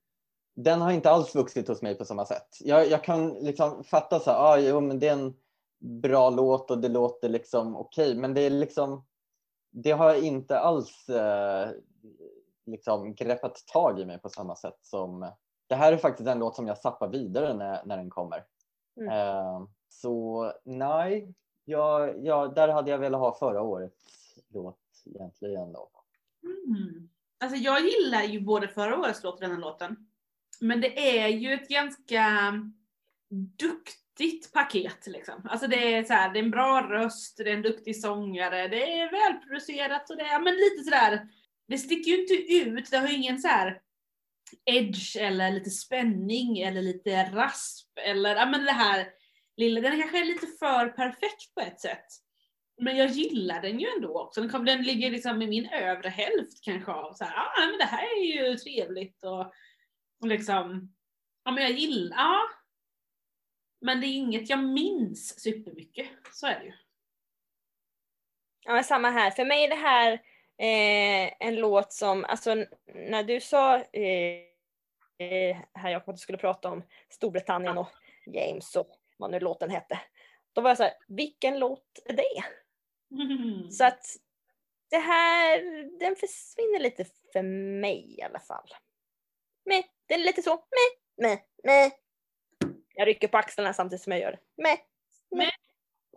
Den 0.55 0.81
har 0.81 0.91
inte 0.91 1.09
alls 1.09 1.35
vuxit 1.35 1.67
hos 1.67 1.81
mig 1.81 1.95
på 1.95 2.05
samma 2.05 2.25
sätt. 2.25 2.47
Jag, 2.59 2.87
jag 2.87 3.03
kan 3.03 3.33
liksom 3.33 3.83
fatta 3.83 4.19
så 4.19 4.31
här, 4.31 4.37
ah, 4.37 4.57
jo, 4.57 4.81
men 4.81 4.99
det 4.99 5.07
är 5.07 5.13
en 5.13 5.35
bra 5.79 6.29
låt 6.29 6.71
och 6.71 6.77
det 6.77 6.89
låter 6.89 7.29
liksom 7.29 7.75
okej, 7.75 8.15
men 8.15 8.33
det 8.33 8.41
är 8.41 8.49
liksom... 8.49 9.05
Det 9.71 9.91
har 9.91 10.23
inte 10.23 10.59
alls 10.59 11.09
eh, 11.09 11.69
liksom 12.65 13.15
greppat 13.15 13.67
tag 13.67 13.99
i 13.99 14.05
mig 14.05 14.17
på 14.17 14.29
samma 14.29 14.55
sätt 14.55 14.77
som... 14.81 15.31
Det 15.67 15.75
här 15.75 15.93
är 15.93 15.97
faktiskt 15.97 16.29
en 16.29 16.39
låt 16.39 16.55
som 16.55 16.67
jag 16.67 16.77
zappar 16.77 17.07
vidare 17.07 17.53
när, 17.53 17.85
när 17.85 17.97
den 17.97 18.09
kommer. 18.09 18.43
Mm. 18.97 19.09
Eh, 19.09 19.67
så 19.89 20.51
nej, 20.63 21.33
jag, 21.65 22.25
jag, 22.25 22.55
där 22.55 22.67
hade 22.67 22.91
jag 22.91 22.97
velat 22.97 23.21
ha 23.21 23.35
förra 23.35 23.61
årets 23.61 24.35
låt 24.49 24.79
egentligen 25.05 25.73
då. 25.73 25.89
Mm. 26.43 27.09
Alltså 27.39 27.57
jag 27.57 27.79
gillar 27.81 28.23
ju 28.23 28.41
både 28.41 28.67
förra 28.67 28.99
årets 28.99 29.23
låt 29.23 29.33
och 29.33 29.41
den 29.41 29.51
här 29.51 29.59
låten. 29.59 30.07
Men 30.63 30.81
det 30.81 31.19
är 31.19 31.27
ju 31.27 31.53
ett 31.53 31.67
ganska 31.67 32.53
duktigt 33.59 34.53
paket 34.53 35.07
liksom. 35.07 35.47
Alltså 35.49 35.67
det 35.67 35.93
är 35.93 36.03
så 36.03 36.13
här, 36.13 36.33
det 36.33 36.39
är 36.39 36.43
en 36.43 36.51
bra 36.51 36.81
röst, 36.81 37.37
det 37.37 37.49
är 37.49 37.53
en 37.53 37.61
duktig 37.61 38.01
sångare, 38.01 38.67
det 38.67 38.99
är 38.99 39.11
välproducerat 39.11 40.09
och 40.09 40.17
det 40.17 40.23
är 40.23 40.39
men 40.39 40.53
lite 40.53 40.83
sådär, 40.83 41.27
det 41.67 41.77
sticker 41.77 42.11
ju 42.11 42.21
inte 42.21 42.53
ut, 42.53 42.91
det 42.91 42.97
har 42.97 43.07
ju 43.07 43.15
ingen 43.15 43.39
så 43.39 43.47
här 43.47 43.79
edge 44.65 45.17
eller 45.17 45.51
lite 45.51 45.69
spänning 45.69 46.59
eller 46.59 46.81
lite 46.81 47.23
rasp 47.23 47.97
eller 48.05 48.35
ja 48.35 48.45
men 48.45 48.65
det 48.65 48.71
här 48.71 49.07
lilla, 49.57 49.81
den 49.81 49.99
kanske 49.99 50.19
är 50.19 50.25
lite 50.25 50.47
för 50.59 50.87
perfekt 50.87 51.53
på 51.55 51.61
ett 51.61 51.79
sätt. 51.79 52.05
Men 52.81 52.97
jag 52.97 53.09
gillar 53.09 53.61
den 53.61 53.79
ju 53.79 53.87
ändå 53.95 54.21
också. 54.21 54.41
Den, 54.41 54.49
kom, 54.49 54.65
den 54.65 54.83
ligger 54.83 55.11
liksom 55.11 55.41
i 55.41 55.47
min 55.47 55.69
övre 55.69 56.09
hälft 56.09 56.63
kanske 56.63 56.91
av 56.91 57.13
så 57.13 57.23
här, 57.23 57.35
ah, 57.35 57.65
men 57.69 57.77
det 57.77 57.85
här 57.85 58.03
är 58.17 58.23
ju 58.23 58.55
trevligt 58.57 59.23
och, 59.23 59.53
och 60.23 60.29
liksom, 60.29 60.93
ja 61.43 61.51
men 61.51 61.63
jag 61.63 61.71
gillar, 61.71 62.17
ja. 62.17 62.39
Men 63.81 64.01
det 64.01 64.07
är 64.07 64.15
inget 64.15 64.49
jag 64.49 64.63
minns 64.63 65.39
supermycket, 65.39 66.07
så 66.31 66.47
är 66.47 66.59
det 66.59 66.65
ju. 66.65 66.73
Ja, 68.65 68.83
samma 68.83 69.09
här. 69.09 69.31
För 69.31 69.45
mig 69.45 69.63
är 69.63 69.69
det 69.69 69.75
här 69.75 70.13
eh, 70.57 71.33
en 71.47 71.55
låt 71.55 71.93
som, 71.93 72.25
alltså 72.25 72.55
när 72.85 73.23
du 73.23 73.41
sa 73.41 73.77
eh, 73.77 74.41
eh, 75.17 75.57
här 75.73 75.89
Jakob 75.89 76.09
att 76.09 76.15
du 76.15 76.21
skulle 76.21 76.37
prata 76.37 76.69
om 76.69 76.83
Storbritannien 77.09 77.77
och 77.77 77.89
James 78.25 78.75
och 78.75 78.95
vad 79.17 79.31
nu 79.31 79.39
låten 79.39 79.69
hette. 79.69 79.99
Då 80.53 80.61
var 80.61 80.69
jag 80.69 80.77
så 80.77 80.83
här, 80.83 80.93
vilken 81.07 81.59
låt 81.59 81.99
är 82.05 82.13
det? 82.13 82.43
Så 83.71 83.85
att 83.85 84.05
det 84.89 84.97
här, 84.97 85.59
den 85.99 86.15
försvinner 86.15 86.79
lite 86.79 87.05
för 87.33 87.41
mig 87.81 88.15
i 88.19 88.21
alla 88.21 88.39
fall. 88.39 88.69
Men 89.65 89.83
den 90.13 90.21
är 90.21 90.25
lite 90.25 90.41
så, 90.41 90.49
meh, 90.49 91.29
meh, 91.29 91.39
meh. 91.63 91.91
Jag 92.95 93.07
rycker 93.07 93.27
på 93.27 93.37
axlarna 93.37 93.73
samtidigt 93.73 94.03
som 94.03 94.11
jag 94.11 94.21
gör 94.21 94.31
det. 94.31 94.63
Meh. 94.63 95.49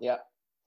Ja. 0.01 0.19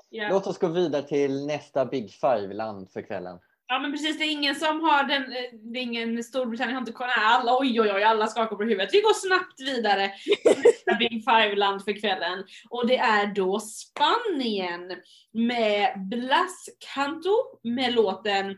Ja. 0.10 0.30
Låt 0.30 0.48
oss 0.48 0.58
gå 0.58 0.68
vidare 0.68 1.04
till 1.04 1.46
nästa 1.46 1.86
Big 1.86 2.12
Five-land 2.12 2.92
för 2.92 3.02
kvällen. 3.02 3.40
ja 3.68 3.80
men 3.80 3.92
precis, 3.92 4.18
det 4.18 4.24
är 4.24 4.32
ingen 4.32 4.56
som 4.56 4.82
har 4.82 5.04
den, 5.04 5.24
eh, 5.24 5.60
det 5.74 5.80
är 5.80 5.84
ingen 5.84 6.24
Storbritannien 6.24 6.76
har 6.76 6.82
inte 6.82 6.92
koll, 6.92 7.08
alla 7.16 7.60
oj 7.60 7.82
oj 7.82 7.92
oj, 7.94 8.04
alla 8.04 8.28
skakar 8.28 8.56
på 8.56 8.64
huvudet. 8.64 8.94
Vi 8.94 9.02
går 9.02 9.14
snabbt 9.14 9.62
vidare 9.62 10.12
till 10.44 10.64
nästa 10.64 10.96
Big 10.96 11.24
Five-land 11.26 11.84
för 11.84 12.00
kvällen. 12.00 12.44
Och 12.70 12.88
det 12.88 12.98
är 12.98 13.28
då 13.28 13.60
Spanien 13.60 15.02
med 15.34 15.94
Blas 16.10 16.70
Canto 16.94 17.60
med 17.64 17.94
låten 17.94 18.58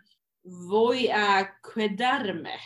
Voy 0.71 1.09
a 1.09 1.47
quedarme. 1.73 2.57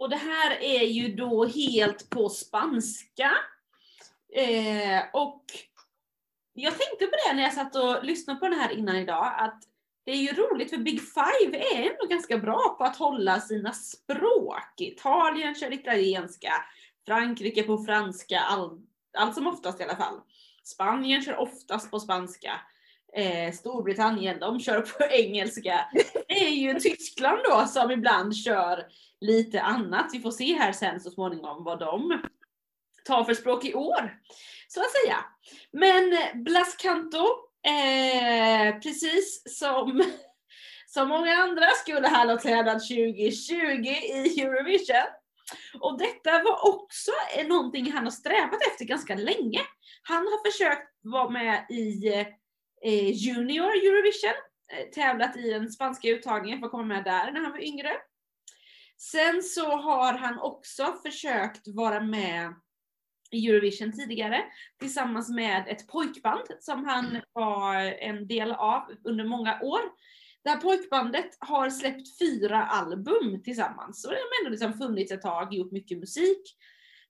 Och 0.00 0.10
det 0.10 0.16
här 0.16 0.62
är 0.62 0.84
ju 0.84 1.14
då 1.14 1.46
helt 1.46 2.10
på 2.10 2.28
spanska. 2.28 3.32
Eh, 4.36 5.02
och 5.12 5.44
jag 6.52 6.78
tänkte 6.78 7.06
på 7.06 7.16
det 7.26 7.34
när 7.34 7.42
jag 7.42 7.52
satt 7.52 7.76
och 7.76 8.04
lyssnade 8.04 8.40
på 8.40 8.48
den 8.48 8.60
här 8.60 8.70
innan 8.70 8.96
idag, 8.96 9.34
att 9.38 9.62
det 10.04 10.10
är 10.10 10.16
ju 10.16 10.32
roligt 10.32 10.70
för 10.70 10.76
Big 10.76 11.00
Five 11.00 11.58
är 11.58 11.90
ändå 11.90 12.06
ganska 12.08 12.38
bra 12.38 12.74
på 12.78 12.84
att 12.84 12.96
hålla 12.96 13.40
sina 13.40 13.72
språk. 13.72 14.80
Italien 14.80 15.54
kör 15.54 15.72
italienska, 15.72 16.52
Frankrike 17.06 17.62
på 17.62 17.78
franska, 17.78 18.40
all, 18.40 18.80
allt 19.18 19.34
som 19.34 19.46
oftast 19.46 19.80
i 19.80 19.84
alla 19.84 19.96
fall. 19.96 20.20
Spanien 20.64 21.22
kör 21.22 21.36
oftast 21.36 21.90
på 21.90 22.00
spanska. 22.00 22.60
Eh, 23.16 23.52
Storbritannien, 23.52 24.38
de 24.38 24.60
kör 24.60 24.80
på 24.80 25.04
engelska. 25.10 25.86
Det 26.28 26.44
är 26.44 26.50
ju 26.50 26.74
Tyskland 26.74 27.38
då 27.44 27.66
som 27.66 27.90
ibland 27.90 28.36
kör 28.36 28.86
lite 29.20 29.60
annat. 29.60 30.10
Vi 30.12 30.20
får 30.20 30.30
se 30.30 30.54
här 30.54 30.72
sen 30.72 31.00
så 31.00 31.10
småningom 31.10 31.64
vad 31.64 31.78
de 31.78 32.22
tar 33.04 33.24
för 33.24 33.34
språk 33.34 33.64
i 33.64 33.74
år. 33.74 34.18
Så 34.68 34.80
att 34.80 34.92
säga. 34.92 35.16
Men 35.72 36.12
eh, 36.12 36.34
Blas 36.34 36.76
Canto, 36.76 37.26
eh, 37.66 38.80
precis 38.80 39.58
som, 39.58 40.04
som 40.86 41.08
många 41.08 41.34
andra 41.34 41.66
skulle 41.66 42.08
han 42.08 42.28
ha 42.28 42.38
tävlat 42.38 42.88
2020 42.88 43.54
i 44.14 44.40
Eurovision. 44.40 45.06
Och 45.80 45.98
detta 45.98 46.42
var 46.42 46.68
också 46.68 47.10
någonting 47.48 47.92
han 47.92 48.04
har 48.04 48.10
strävat 48.10 48.62
efter 48.72 48.84
ganska 48.84 49.14
länge. 49.14 49.60
Han 50.02 50.22
har 50.22 50.50
försökt 50.50 50.88
vara 51.02 51.28
med 51.28 51.66
i 51.70 52.08
eh, 52.08 52.26
Eh, 52.84 53.10
junior 53.10 53.70
Eurovision, 53.70 54.34
eh, 54.72 54.90
tävlat 54.90 55.36
i 55.36 55.50
den 55.50 55.72
spanska 55.72 56.08
uttagningen 56.08 56.58
för 56.58 56.66
att 56.66 56.72
komma 56.72 56.84
med 56.84 57.04
där 57.04 57.32
när 57.32 57.40
han 57.40 57.52
var 57.52 57.62
yngre. 57.62 57.90
Sen 58.96 59.42
så 59.42 59.76
har 59.76 60.12
han 60.12 60.38
också 60.38 60.96
försökt 61.04 61.68
vara 61.68 62.00
med 62.00 62.54
i 63.30 63.48
Eurovision 63.48 63.92
tidigare 63.92 64.44
tillsammans 64.78 65.28
med 65.28 65.64
ett 65.68 65.88
pojkband 65.88 66.46
som 66.60 66.84
han 66.84 67.20
var 67.32 67.76
en 67.80 68.26
del 68.26 68.52
av 68.52 68.92
under 69.04 69.24
många 69.24 69.60
år. 69.60 69.80
Det 70.42 70.50
här 70.50 70.60
pojkbandet 70.60 71.36
har 71.38 71.70
släppt 71.70 72.18
fyra 72.18 72.66
album 72.66 73.42
tillsammans 73.42 74.04
och 74.04 74.10
de 74.10 74.16
har 74.16 74.40
ändå 74.40 74.50
liksom 74.50 74.86
funnits 74.86 75.12
ett 75.12 75.22
tag, 75.22 75.54
gjort 75.54 75.72
mycket 75.72 75.98
musik. 75.98 76.56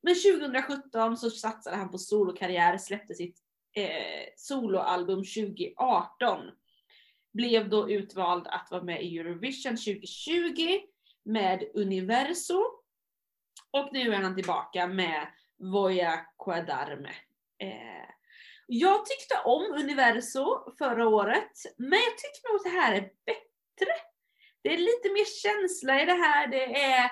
Men 0.02 0.14
2017 0.14 1.16
så 1.16 1.30
satsade 1.30 1.76
han 1.76 1.90
på 1.90 1.98
solokarriär, 1.98 2.78
släppte 2.78 3.14
sitt 3.14 3.38
eh, 3.74 4.28
soloalbum 4.36 5.24
2018. 5.24 6.50
Blev 7.32 7.68
då 7.68 7.90
utvald 7.90 8.46
att 8.46 8.68
vara 8.70 8.82
med 8.82 9.02
i 9.04 9.18
Eurovision 9.18 9.76
2020 9.76 10.80
med 11.24 11.64
Universo. 11.74 12.62
Och 13.70 13.88
nu 13.92 14.14
är 14.14 14.18
han 14.18 14.34
tillbaka 14.34 14.86
med 14.86 15.26
Voya 15.58 16.20
Quadarme. 16.44 17.12
Eh, 17.58 18.10
jag 18.66 19.06
tyckte 19.06 19.38
om 19.44 19.62
Universo 19.62 20.74
förra 20.78 21.08
året, 21.08 21.52
men 21.76 21.98
jag 21.98 22.18
tycker 22.18 22.48
nog 22.48 22.56
att 22.56 22.64
det 22.64 22.80
här 22.80 22.94
är 22.94 23.00
bättre. 23.00 23.94
Det 24.62 24.74
är 24.74 24.78
lite 24.78 25.12
mer 25.12 25.24
känsla 25.42 26.02
i 26.02 26.04
det 26.04 26.12
här. 26.12 26.46
Det 26.46 26.82
är, 26.82 27.10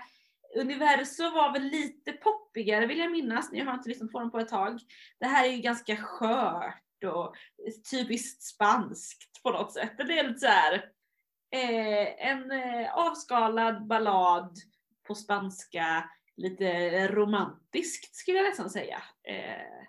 Universo 0.57 1.23
var 1.23 1.53
väl 1.53 1.63
lite 1.63 2.13
poppigare 2.13 2.87
vill 2.87 2.99
jag 2.99 3.13
minnas. 3.13 3.51
Jag 3.53 3.65
har 3.65 3.75
inte 3.75 3.89
lyssnat 3.89 4.13
på 4.13 4.21
dem 4.21 4.31
på 4.31 4.39
ett 4.39 4.49
tag. 4.49 4.81
Det 5.21 5.27
här 5.27 5.45
är 5.49 5.53
ju 5.53 5.59
ganska 5.59 5.97
skört 5.97 7.05
och 7.05 7.35
typiskt 7.91 8.43
spanskt 8.43 9.43
på 9.43 9.51
något 9.51 9.73
sätt. 9.73 9.93
Det 9.97 10.19
är 10.19 10.29
lite 10.29 10.41
såhär. 10.41 10.75
eh, 11.55 12.29
en 12.31 12.51
eh, 12.51 12.95
avskalad 12.95 13.87
ballad 13.87 14.57
på 15.07 15.15
spanska, 15.15 16.11
lite 16.37 17.09
romantiskt 17.09 18.17
skulle 18.17 18.39
jag 18.39 18.49
nästan 18.49 18.71
säga. 18.71 19.03
Eh, 19.29 19.87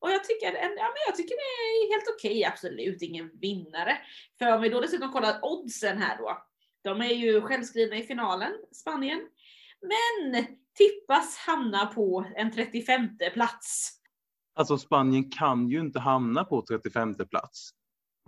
och 0.00 0.10
jag 0.10 0.24
tycker, 0.24 0.46
ja, 0.54 0.68
men 0.68 1.02
jag 1.06 1.16
tycker 1.16 1.34
det 1.34 1.40
är 1.40 1.92
helt 1.94 2.08
okej, 2.16 2.30
okay, 2.30 2.44
absolut 2.44 3.02
ingen 3.02 3.30
vinnare. 3.40 3.98
För 4.38 4.54
om 4.54 4.62
vi 4.62 4.68
då 4.68 4.80
dessutom 4.80 5.12
kollar 5.12 5.38
oddsen 5.42 5.98
här 5.98 6.18
då. 6.18 6.42
De 6.82 7.00
är 7.00 7.14
ju 7.14 7.40
självskrivna 7.40 7.96
i 7.96 8.02
finalen, 8.02 8.52
Spanien. 8.72 9.20
Men 9.82 10.46
tippas 10.76 11.36
hamna 11.36 11.86
på 11.86 12.24
en 12.36 12.52
35 12.52 13.08
plats. 13.34 13.92
Alltså 14.54 14.78
Spanien 14.78 15.30
kan 15.30 15.68
ju 15.68 15.80
inte 15.80 16.00
hamna 16.00 16.44
på 16.44 16.62
35 16.62 17.14
plats. 17.14 17.70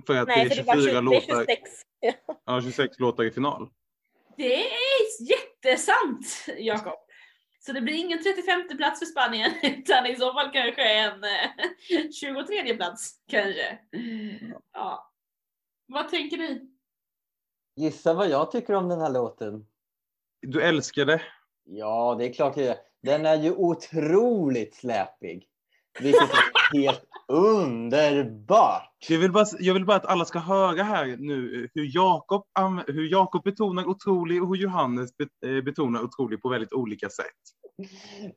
För 0.07 0.16
att 0.16 0.28
Nej, 0.28 0.48
det 0.48 0.55
är 0.55 0.57
24 0.57 0.74
för 0.74 0.80
det 0.80 0.90
20, 0.90 1.01
låtar. 1.01 1.46
Det 1.46 1.53
är 1.53 1.57
26. 1.57 1.70
Ja, 2.44 2.62
26 2.62 2.98
låtar 2.98 3.24
i 3.24 3.30
final. 3.30 3.70
Det 4.36 4.64
är 4.64 4.70
jättesant, 5.28 6.46
Jakob. 6.59 6.98
Så 7.61 7.72
det 7.72 7.80
blir 7.80 7.94
ingen 7.94 8.22
35 8.22 8.76
plats 8.76 8.98
för 8.98 9.07
Spanien, 9.07 9.53
utan 9.62 10.07
i 10.07 10.16
så 10.16 10.32
fall 10.32 10.51
kanske 10.53 10.82
en 10.82 11.24
23 12.12 12.76
plats 12.76 13.14
kanske. 13.28 13.78
Ja. 14.72 15.12
Vad 15.86 16.09
tänker 16.09 16.36
ni? 16.36 16.70
Gissa 17.76 18.14
vad 18.14 18.28
jag 18.28 18.51
tycker 18.51 18.74
om 18.74 18.88
den 18.88 19.01
här 19.01 19.11
låten? 19.11 19.66
Du 20.40 20.62
älskar 20.62 21.05
det. 21.05 21.22
Ja, 21.73 22.16
det 22.18 22.27
är 22.27 22.33
klart 22.33 22.57
gör. 22.57 22.77
Den 23.03 23.27
är 23.27 23.37
ju 23.37 23.53
otroligt 23.53 24.75
släpig. 24.75 25.47
Vilket 26.01 26.23
är 26.23 26.79
helt 26.83 27.05
underbart. 27.29 28.97
Jag 29.09 29.18
vill, 29.18 29.33
bara, 29.33 29.47
jag 29.59 29.75
vill 29.75 29.85
bara 29.85 29.97
att 29.97 30.07
alla 30.07 30.25
ska 30.25 30.39
höra 30.39 30.83
här 30.83 31.16
nu 31.18 31.68
hur 31.75 31.91
Jakob, 31.95 32.45
hur 32.87 33.11
Jakob 33.11 33.45
betonar 33.45 33.89
otrolig 33.89 34.43
och 34.43 34.49
hur 34.49 34.62
Johannes 34.62 35.11
eh, 35.47 35.64
betonar 35.64 36.03
otrolig 36.03 36.43
på 36.43 36.49
väldigt 36.49 36.73
olika 36.73 37.09
sätt. 37.09 37.87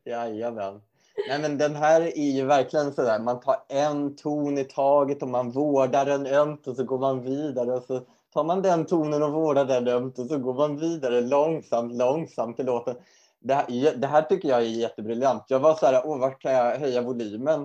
Jajamän. 0.06 0.82
Nej 1.30 1.42
men 1.42 1.58
den 1.58 1.76
här 1.76 2.02
är 2.02 2.32
ju 2.32 2.46
verkligen 2.46 2.94
sådär, 2.94 3.20
man 3.20 3.40
tar 3.40 3.56
en 3.70 4.16
ton 4.16 4.58
i 4.58 4.64
taget 4.64 5.24
och 5.24 5.30
man 5.30 5.52
vårdar 5.52 6.06
den 6.06 6.28
ömt 6.28 6.68
och 6.68 6.76
så 6.76 6.84
går 6.84 7.00
man 7.00 7.22
vidare 7.22 7.72
och 7.72 7.84
så 7.84 8.02
tar 8.34 8.44
man 8.44 8.62
den 8.62 8.86
tonen 8.86 9.24
och 9.24 9.32
vårdar 9.32 9.66
den 9.66 9.88
ömt 9.88 10.20
och 10.20 10.26
så 10.26 10.38
går 10.38 10.54
man 10.54 10.78
vidare 10.78 11.22
långsamt, 11.22 11.94
långsamt 11.94 12.60
i 12.60 12.64
låten. 12.64 12.96
Det 13.44 13.54
här, 13.54 13.96
det 13.96 14.08
här 14.08 14.22
tycker 14.22 14.50
jag 14.50 14.62
är 14.62 14.66
jättebriljant. 14.66 15.46
Jag 15.48 15.60
var 15.60 15.76
så 15.76 15.86
här, 15.86 16.02
åh, 16.06 16.20
vart 16.20 16.41
kan 16.41 16.52
jag 16.52 16.80
höja 16.80 17.02
volymen 17.02 17.62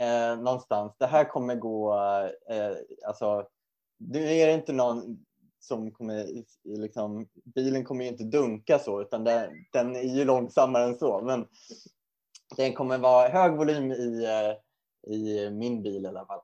eh, 0.00 0.36
någonstans? 0.36 0.96
Det 0.98 1.06
här 1.06 1.24
kommer 1.24 1.54
gå, 1.54 1.94
eh, 2.50 2.76
alltså, 3.06 3.46
nu 3.98 4.32
är 4.32 4.46
det 4.46 4.52
inte 4.52 4.72
någon 4.72 5.24
som 5.58 5.90
kommer, 5.90 6.26
liksom, 6.64 7.28
bilen 7.54 7.84
kommer 7.84 8.04
ju 8.04 8.10
inte 8.10 8.24
dunka 8.24 8.78
så, 8.78 9.02
utan 9.02 9.24
den, 9.24 9.50
den 9.72 9.96
är 9.96 10.16
ju 10.16 10.24
långsammare 10.24 10.84
än 10.84 10.98
så. 10.98 11.20
Men 11.20 11.46
den 12.56 12.72
kommer 12.72 12.98
vara 12.98 13.28
hög 13.28 13.56
volym 13.56 13.92
i, 13.92 14.24
eh, 14.24 15.12
i 15.14 15.50
min 15.50 15.82
bil 15.82 16.04
i 16.04 16.08
alla 16.08 16.26
fall. 16.26 16.40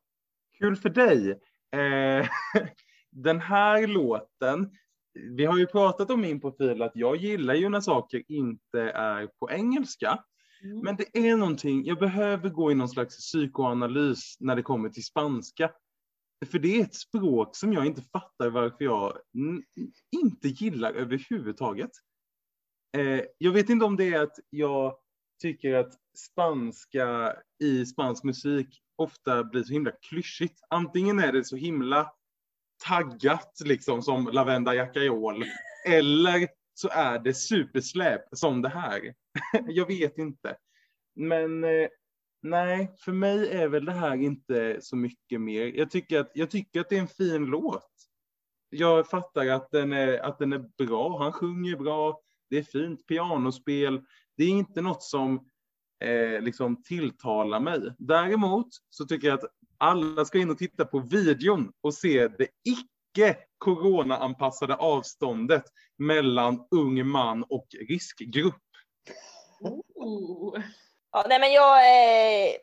Kul 0.59 0.77
för 0.77 0.89
dig. 0.89 1.31
Eh, 1.73 2.27
den 3.11 3.41
här 3.41 3.87
låten, 3.87 4.71
vi 5.15 5.45
har 5.45 5.59
ju 5.59 5.67
pratat 5.67 6.11
om 6.11 6.21
min 6.21 6.41
profil 6.41 6.83
att 6.83 6.93
jag 6.95 7.17
gillar 7.17 7.55
ju 7.55 7.69
när 7.69 7.81
saker 7.81 8.23
inte 8.29 8.81
är 8.81 9.27
på 9.27 9.51
engelska. 9.51 10.25
Mm. 10.63 10.81
Men 10.81 10.97
det 10.97 11.29
är 11.29 11.37
någonting, 11.37 11.85
jag 11.85 11.99
behöver 11.99 12.49
gå 12.49 12.73
i 12.73 12.75
någon 12.75 12.89
slags 12.89 13.17
psykoanalys 13.17 14.37
när 14.41 14.57
det 14.57 14.63
kommer 14.63 14.89
till 14.89 15.05
spanska. 15.05 15.71
För 16.47 16.59
det 16.59 16.77
är 16.77 16.85
ett 16.85 16.95
språk 16.95 17.57
som 17.57 17.73
jag 17.73 17.87
inte 17.87 18.03
fattar 18.03 18.51
varför 18.51 18.85
jag 18.85 19.19
inte 20.23 20.49
gillar 20.49 20.93
överhuvudtaget. 20.93 21.91
Eh, 22.97 23.21
jag 23.39 23.53
vet 23.53 23.69
inte 23.69 23.85
om 23.85 23.97
det 23.97 24.15
är 24.15 24.23
att 24.23 24.39
jag 24.51 24.95
tycker 25.43 25.75
att 25.75 25.95
spanska 26.17 27.37
i 27.63 27.87
spansk 27.87 28.25
musik 28.25 28.83
ofta 28.97 29.45
blir 29.45 29.63
så 29.63 29.73
himla 29.73 29.93
klyschigt. 30.09 30.61
Antingen 30.71 31.19
är 31.19 31.33
det 31.33 31.45
så 31.45 31.57
himla 31.57 32.13
taggat 32.79 33.61
liksom 33.65 34.03
som 34.03 34.27
Lavenda 34.33 34.75
Jacayol 34.75 35.45
eller 35.87 36.49
så 36.75 36.89
är 36.89 37.19
det 37.19 37.35
supersläp 37.35 38.23
som 38.33 38.63
det 38.63 38.69
här. 38.69 39.15
jag 39.69 39.87
vet 39.87 40.19
inte. 40.19 40.57
Men 41.15 41.65
eh, 41.65 41.89
nej, 42.43 42.95
för 42.99 43.13
mig 43.13 43.51
är 43.51 43.69
väl 43.69 43.85
det 43.85 43.93
här 43.93 44.17
inte 44.17 44.79
så 44.81 44.97
mycket 44.97 45.41
mer. 45.41 45.67
Jag 45.67 45.91
tycker 45.91 46.21
att, 46.21 46.31
jag 46.35 46.51
tycker 46.51 46.81
att 46.81 46.89
det 46.89 46.97
är 46.97 47.01
en 47.01 47.09
fin 47.09 47.45
låt. 47.45 47.91
Jag 48.71 49.11
fattar 49.11 49.47
att 49.47 49.71
den, 49.71 49.93
är, 49.93 50.19
att 50.19 50.39
den 50.39 50.53
är 50.53 50.85
bra, 50.87 51.23
han 51.23 51.33
sjunger 51.33 51.77
bra, 51.77 52.21
det 52.51 52.59
är 52.59 52.63
fint 52.63 53.07
pianospel. 53.07 54.03
Det 54.37 54.45
är 54.45 54.49
inte 54.49 54.81
något 54.81 55.03
som 55.03 55.49
eh, 56.05 56.41
liksom 56.41 56.83
tilltalar 56.83 57.61
mig. 57.61 57.95
Däremot 57.99 58.69
så 58.91 59.05
tycker 59.05 59.29
jag 59.29 59.39
att 59.39 59.51
alla 59.79 60.25
ska 60.25 60.39
in 60.39 60.51
och 60.51 60.59
titta 60.59 60.85
på 60.85 60.99
videon 60.99 61.73
och 61.81 61.95
se 61.95 62.29
det 62.29 62.49
icke 62.65 63.37
coronaanpassade 63.59 64.75
avståndet 64.75 65.65
mellan 65.99 66.67
ung 66.71 67.07
man 67.07 67.45
och 67.45 67.67
riskgrupp. 67.89 68.55
Oh. 69.95 70.63
Ja, 71.13 71.27
nej 71.29 71.41
men 71.41 71.53
jag, 71.53 71.77
eh, 71.77 72.55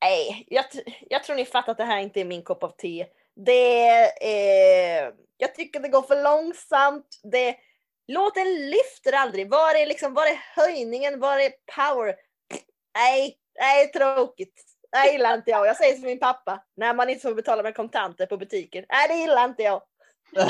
nej, 0.00 0.46
jag, 0.50 0.64
jag 1.10 1.24
tror 1.24 1.36
ni 1.36 1.44
fattar 1.44 1.72
att 1.72 1.78
det 1.78 1.84
här 1.84 2.00
inte 2.00 2.20
är 2.20 2.24
min 2.24 2.42
kopp 2.42 2.62
av 2.62 2.70
te. 2.70 3.06
Det, 3.36 3.88
eh, 4.22 5.12
jag 5.36 5.54
tycker 5.54 5.80
det 5.80 5.88
går 5.88 6.02
för 6.02 6.22
långsamt. 6.22 7.20
Det, 7.22 7.56
låten 8.08 8.70
lyfter 8.70 9.12
aldrig. 9.12 9.50
Var 9.50 9.74
är 9.74 9.86
liksom, 9.86 10.14
var 10.14 10.26
är 10.26 10.40
höjningen? 10.56 11.20
Var 11.20 11.38
är 11.38 11.52
power? 11.76 12.14
Nej, 12.94 13.38
nej 13.60 13.92
tråkigt. 13.92 14.73
Det 15.02 15.12
gillar 15.12 15.34
inte 15.34 15.50
jag. 15.50 15.66
Jag 15.66 15.76
säger 15.76 15.94
som 15.94 16.06
min 16.06 16.20
pappa, 16.20 16.64
när 16.74 16.94
man 16.94 17.10
inte 17.10 17.22
får 17.22 17.34
betala 17.34 17.62
med 17.62 17.76
kontanter 17.76 18.26
på 18.26 18.36
butiken. 18.36 18.84
Nej, 18.88 19.08
det 19.08 19.14
gillar 19.14 19.44
inte 19.44 19.62
jag. 19.62 19.82
Jag 20.32 20.48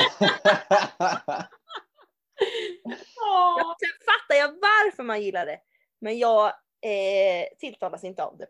sen 3.79 3.95
fattar 4.05 4.35
jag 4.35 4.47
varför 4.47 5.03
man 5.03 5.21
gillar 5.21 5.45
det. 5.45 5.59
Men 5.99 6.17
jag 6.17 6.45
eh, 6.81 7.57
tilltalas 7.59 8.03
inte 8.03 8.23
av 8.23 8.37
det. 8.37 8.47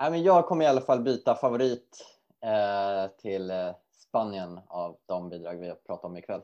Nej, 0.00 0.10
men 0.10 0.22
jag 0.22 0.46
kommer 0.46 0.64
i 0.64 0.68
alla 0.68 0.80
fall 0.80 1.00
byta 1.00 1.34
favorit 1.34 2.06
eh, 2.44 3.10
till 3.16 3.50
eh, 3.50 3.74
Spanien 3.92 4.60
av 4.68 4.96
de 5.06 5.28
bidrag 5.28 5.54
vi 5.54 5.68
har 5.68 5.74
pratat 5.74 6.04
om 6.04 6.16
ikväll. 6.16 6.42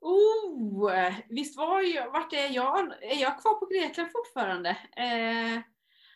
Oh, 0.00 1.12
visst 1.28 1.58
var 1.58 1.80
ju, 1.80 2.10
vart 2.10 2.32
är 2.32 2.48
jag? 2.48 2.92
Är 3.02 3.20
jag 3.20 3.40
kvar 3.40 3.54
på 3.54 3.66
Grekland 3.66 4.10
fortfarande? 4.12 4.70
Eh, 4.96 5.60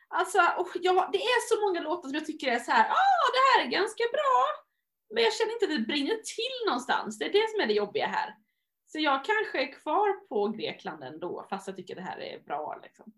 alltså, 0.08 0.38
oh, 0.38 0.70
ja, 0.74 1.08
det 1.12 1.18
är 1.18 1.48
så 1.48 1.60
många 1.66 1.80
låtar 1.80 2.08
som 2.08 2.14
jag 2.14 2.26
tycker 2.26 2.48
är 2.48 2.58
så 2.58 2.70
här, 2.70 2.90
ah, 2.90 3.26
det 3.34 3.42
här 3.48 3.66
är 3.66 3.70
ganska 3.70 4.04
bra. 4.12 4.36
Men 5.14 5.22
jag 5.24 5.32
känner 5.32 5.52
inte 5.52 5.64
att 5.64 5.76
det 5.78 5.92
brinner 5.92 6.18
till 6.36 6.58
någonstans. 6.66 7.18
Det 7.18 7.24
är 7.24 7.32
det 7.32 7.50
som 7.50 7.60
är 7.60 7.66
det 7.66 7.72
jobbiga 7.72 8.06
här. 8.06 8.34
Så 8.92 8.98
jag 8.98 9.24
kanske 9.24 9.62
är 9.62 9.72
kvar 9.72 10.28
på 10.28 10.48
Grekland 10.48 11.04
ändå, 11.04 11.46
fast 11.50 11.66
jag 11.66 11.76
tycker 11.76 11.94
det 11.94 12.02
här 12.02 12.20
är 12.20 12.38
bra. 12.38 12.80
Liksom. 12.82 13.12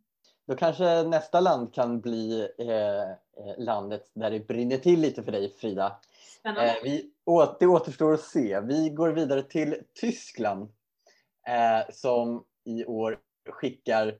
Då 0.47 0.57
kanske 0.57 1.03
nästa 1.03 1.41
land 1.41 1.75
kan 1.75 2.01
bli 2.01 2.49
eh, 2.59 3.11
eh, 3.11 3.59
landet 3.59 4.11
där 4.15 4.31
det 4.31 4.47
brinner 4.49 4.77
till 4.77 5.01
lite 5.01 5.23
för 5.23 5.33
dig 5.33 5.55
Frida. 5.61 6.01
Eh, 6.45 6.75
vi, 6.83 7.13
å, 7.25 7.57
det 7.61 7.67
återstår 7.67 8.15
att 8.15 8.21
se. 8.21 8.61
Vi 8.61 8.91
går 8.91 9.09
vidare 9.09 9.43
till 9.43 9.83
Tyskland 9.95 10.63
eh, 11.49 11.93
som 11.93 12.45
i 12.65 12.85
år 12.85 13.19
skickar 13.51 14.19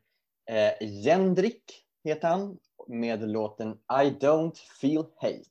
eh, 0.51 0.89
Jendrik, 1.05 1.85
heter 2.05 2.29
han, 2.29 2.59
med 2.87 3.29
låten 3.29 3.71
I 3.73 4.11
don't 4.11 4.57
feel 4.81 5.05
hate. 5.17 5.45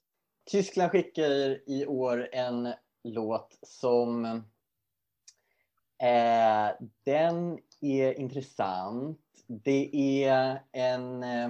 Tyskland 0.51 0.91
skickar 0.91 1.69
i 1.69 1.85
år 1.85 2.29
en 2.31 2.73
låt 3.03 3.59
som... 3.61 4.25
Eh, 6.01 6.69
den 7.05 7.59
är 7.81 8.19
intressant. 8.19 9.19
Det 9.47 9.89
är 10.25 10.61
en... 10.71 11.23
Eh, 11.23 11.49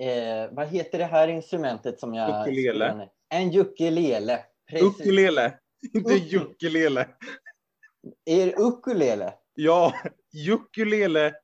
eh, 0.00 0.50
vad 0.52 0.68
heter 0.68 0.98
det 0.98 1.04
här 1.04 1.28
instrumentet 1.28 2.00
som 2.00 2.14
jag... 2.14 2.42
Ukulele. 2.42 3.08
En 3.28 3.56
ukulele. 3.56 4.44
Precis. 4.70 5.00
Ukulele, 5.00 5.58
inte 5.94 6.10
Uk- 6.10 6.36
ukulele. 6.36 7.08
Är 8.24 8.46
det 8.46 8.54
ukulele? 8.56 9.34
Ja, 9.54 9.92
ukulele. 10.48 11.34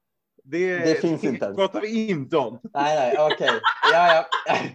Det, 0.42 0.78
Det 0.78 1.00
finns 1.00 1.24
inte 1.24 1.44
ens. 1.44 1.56
pratar 1.56 1.80
vi 1.80 2.10
inte 2.10 2.36
om. 2.36 2.58
Nej, 2.62 2.96
nej, 2.96 3.32
okej. 3.32 3.60
Ja, 3.92 4.26
ja. 4.46 4.54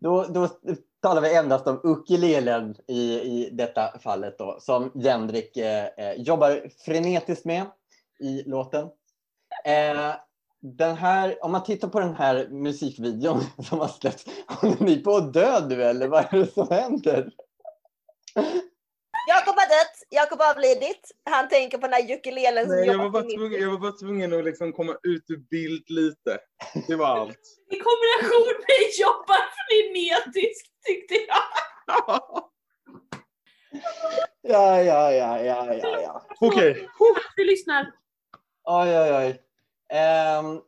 Då, 0.00 0.22
då 0.22 0.48
talar 1.02 1.22
vi 1.22 1.34
endast 1.34 1.66
om 1.66 1.80
ukulelen 1.84 2.74
i, 2.88 3.12
i 3.12 3.50
detta 3.52 3.98
fallet 3.98 4.38
då, 4.38 4.58
som 4.60 4.92
Jendrik 4.94 5.56
eh, 5.56 5.86
eh, 5.86 6.12
jobbar 6.12 6.70
frenetiskt 6.84 7.44
med 7.44 7.66
i 8.20 8.42
låten. 8.42 8.88
Eh, 9.64 10.14
den 10.60 10.96
här, 10.96 11.44
om 11.44 11.52
man 11.52 11.64
tittar 11.64 11.88
på 11.88 12.00
den 12.00 12.14
här 12.14 12.48
musikvideon 12.48 13.40
som 13.68 13.78
har 13.78 13.88
släppts, 13.88 14.24
håller 14.46 14.84
ni 14.84 14.96
på 14.96 15.16
att 15.16 15.32
dö 15.32 15.66
nu 15.68 15.82
eller 15.82 16.08
vad 16.08 16.24
är 16.24 16.38
det 16.38 16.52
som 16.54 16.68
händer? 16.70 17.30
Jakob 19.28 19.54
har 19.54 19.68
dött, 19.68 19.95
Jakob 20.10 20.40
har 20.40 20.50
avlidit. 20.50 21.12
Han 21.30 21.48
tänker 21.48 21.78
på 21.78 21.86
den 21.86 21.92
här 21.92 22.14
ukulelen 22.14 22.66
som 22.66 22.76
Nej, 22.76 22.86
jag, 22.86 22.98
var 22.98 23.10
bara 23.10 23.22
tvungen, 23.22 23.60
jag 23.60 23.70
var 23.70 23.78
bara 23.78 23.92
tvungen 23.92 24.32
att 24.32 24.44
liksom 24.44 24.72
komma 24.72 24.96
ut 25.02 25.24
ur 25.30 25.36
bild 25.36 25.90
lite. 25.90 26.38
Det 26.88 26.96
var 26.96 27.06
allt. 27.06 27.40
I 27.70 27.78
kombination 27.78 28.54
med 28.68 28.82
jobbar 28.98 29.42
frenetiskt 29.56 30.72
tyckte 30.86 31.14
jag. 31.14 31.42
Ja, 34.48 34.82
ja, 34.82 35.12
ja, 35.12 35.40
ja, 35.42 35.74
ja, 35.74 36.00
ja. 36.00 36.26
Okej. 36.40 36.88
Du 37.36 37.44
lyssnar. 37.44 37.92
Oj, 38.64 38.98
oj, 38.98 39.12
oj. 39.12 39.42
Ehm, 39.92 40.60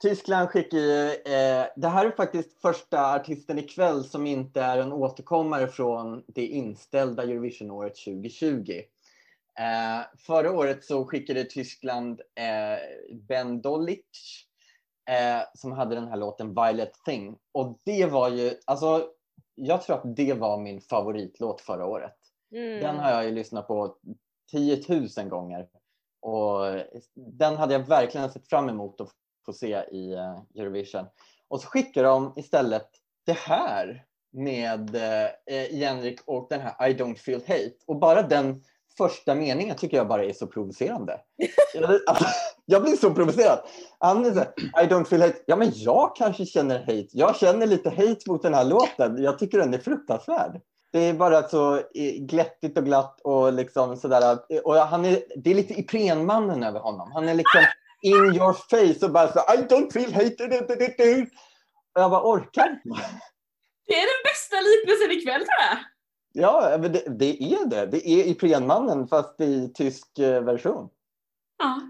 Tyskland 0.00 0.48
skickar 0.48 0.78
ju... 0.78 1.10
Eh, 1.10 1.66
det 1.76 1.88
här 1.88 2.06
är 2.06 2.10
faktiskt 2.10 2.60
första 2.60 3.14
artisten 3.14 3.58
ikväll 3.58 4.04
som 4.04 4.26
inte 4.26 4.62
är 4.62 4.78
en 4.78 4.92
återkommare 4.92 5.68
från 5.68 6.24
det 6.26 6.46
inställda 6.46 7.22
Eurovision-året 7.22 7.96
2020. 7.96 8.82
Eh, 9.58 10.06
förra 10.18 10.52
året 10.52 10.84
så 10.84 11.04
skickade 11.04 11.44
Tyskland 11.44 12.20
eh, 12.20 13.14
Ben 13.14 13.60
Dolic 13.60 14.46
eh, 15.10 15.42
som 15.54 15.72
hade 15.72 15.94
den 15.94 16.08
här 16.08 16.16
låten 16.16 16.54
Violet 16.54 16.92
Thing. 17.04 17.36
Och 17.52 17.80
det 17.84 18.06
var 18.06 18.28
ju... 18.28 18.54
Alltså, 18.64 19.10
jag 19.54 19.82
tror 19.82 19.96
att 19.96 20.16
det 20.16 20.34
var 20.34 20.60
min 20.60 20.80
favoritlåt 20.80 21.60
förra 21.60 21.86
året. 21.86 22.16
Mm. 22.52 22.80
Den 22.80 22.96
har 22.96 23.10
jag 23.10 23.24
ju 23.24 23.30
lyssnat 23.30 23.66
på 23.66 23.96
10 24.50 24.82
000 25.16 25.28
gånger. 25.28 25.68
Och 26.20 26.60
den 27.14 27.56
hade 27.56 27.72
jag 27.72 27.86
verkligen 27.88 28.30
sett 28.30 28.48
fram 28.48 28.68
emot 28.68 29.00
att 29.00 29.12
få 29.48 29.52
se 29.52 29.84
i 29.90 30.14
eh, 30.14 30.62
Eurovision. 30.62 31.06
Och 31.48 31.60
så 31.60 31.66
skickar 31.66 32.02
de 32.04 32.32
istället 32.36 32.88
det 33.26 33.36
här 33.36 34.04
med 34.32 34.94
eh, 35.50 35.74
Jenrik 35.74 36.20
och 36.26 36.46
den 36.50 36.60
här 36.60 36.88
I 36.88 36.94
don't 36.94 37.16
feel 37.16 37.40
hate. 37.40 37.74
Och 37.86 37.98
bara 37.98 38.22
den 38.22 38.62
första 38.96 39.34
meningen 39.34 39.76
tycker 39.76 39.96
jag 39.96 40.08
bara 40.08 40.24
är 40.24 40.32
så 40.32 40.46
provocerande. 40.46 41.20
jag, 41.74 42.00
alltså, 42.06 42.24
jag 42.64 42.82
blir 42.82 42.96
så 42.96 43.14
provocerad. 43.14 43.58
Han 43.98 44.24
är 44.24 44.30
så 44.30 44.38
här, 44.38 44.84
I 44.84 44.86
don't 44.86 45.04
feel 45.04 45.22
hate. 45.22 45.38
Ja, 45.46 45.56
men 45.56 45.72
jag 45.74 46.16
kanske 46.16 46.46
känner 46.46 46.78
hate. 46.78 47.08
Jag 47.12 47.36
känner 47.36 47.66
lite 47.66 47.90
hate 47.90 48.20
mot 48.26 48.42
den 48.42 48.54
här 48.54 48.64
låten. 48.64 49.22
Jag 49.22 49.38
tycker 49.38 49.58
den 49.58 49.74
är 49.74 49.78
fruktansvärd. 49.78 50.60
Det 50.92 50.98
är 50.98 51.14
bara 51.14 51.42
så 51.42 51.76
eh, 51.76 52.14
glättigt 52.20 52.78
och 52.78 52.84
glatt 52.84 53.20
och 53.20 53.52
liksom 53.52 53.96
sådär. 53.96 54.38
Och 54.64 54.74
han 54.74 55.04
är, 55.04 55.22
det 55.36 55.50
är 55.50 55.54
lite 55.54 55.80
Iprenmannen 55.80 56.62
över 56.62 56.80
honom. 56.80 57.12
Han 57.12 57.28
är 57.28 57.34
liksom 57.34 57.60
in 58.02 58.34
your 58.34 58.52
face 58.52 59.06
och 59.06 59.12
bara 59.12 59.32
så 59.32 59.38
I 59.38 59.56
don't 59.56 59.92
feel 59.92 60.12
hate. 60.12 60.44
Och 61.94 62.00
jag 62.02 62.10
bara 62.10 62.22
orkar. 62.22 62.80
Det 63.86 63.94
är 63.94 64.06
den 64.06 64.22
bästa 64.24 64.56
liknelsen 64.60 65.10
ikväll 65.10 65.40
tror 65.40 65.58
jag. 65.70 65.78
Ja, 66.32 66.78
men 66.80 66.92
det, 66.92 67.18
det 67.18 67.42
är 67.42 67.66
det. 67.66 67.86
Det 67.86 68.08
är 68.08 68.28
Iprenmannen 68.28 69.08
fast 69.08 69.40
i 69.40 69.72
tysk 69.74 70.18
eh, 70.18 70.42
version. 70.44 70.90
Ja. 71.58 71.80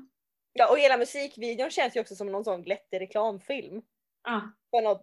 Ja, 0.53 0.71
och 0.71 0.79
hela 0.79 0.97
musikvideon 0.97 1.71
känns 1.71 1.97
ju 1.97 2.01
också 2.01 2.17
som 2.17 2.33
någon 2.33 2.45
sån 2.45 2.63
glättig 2.63 3.01
reklamfilm. 3.01 3.83
Ja. 4.25 4.43
På 4.71 4.81
något 4.81 5.03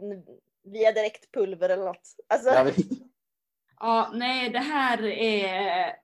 via 0.64 0.92
direktpulver 0.92 1.70
eller 1.70 1.86
något. 1.86 2.16
Alltså, 2.30 2.64
vet. 2.64 2.76
Ja, 3.80 4.12
nej 4.14 4.50
det 4.50 4.60
här 4.60 5.04
är... 5.04 5.96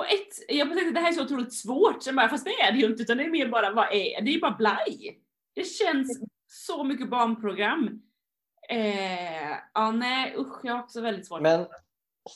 På 0.00 0.04
ett, 0.04 0.56
jag 0.56 0.68
tänkte 0.68 0.88
att 0.88 0.94
det 0.94 1.00
här 1.00 1.08
är 1.08 1.12
så 1.12 1.24
otroligt 1.24 1.54
svårt, 1.54 2.02
sen 2.02 2.16
bara, 2.16 2.28
fast 2.28 2.44
det 2.44 2.50
är 2.50 2.72
det 2.72 2.78
ju 2.78 2.86
inte 2.86 3.02
utan 3.02 3.16
det 3.16 3.24
är 3.24 3.30
mer 3.30 3.48
bara 3.48 3.72
vad 3.72 3.84
är 3.84 4.22
det? 4.22 4.34
är 4.34 4.40
bara 4.40 4.56
blaj. 4.56 5.20
Det 5.54 5.64
känns 5.64 6.20
så 6.48 6.84
mycket 6.84 7.10
barnprogram. 7.10 8.02
Eh, 8.68 9.50
ja 9.74 9.90
nej 9.90 10.34
usch 10.38 10.60
jag 10.62 10.74
har 10.74 10.82
också 10.82 11.00
väldigt 11.00 11.26
svårt. 11.26 11.40
Men 11.40 11.66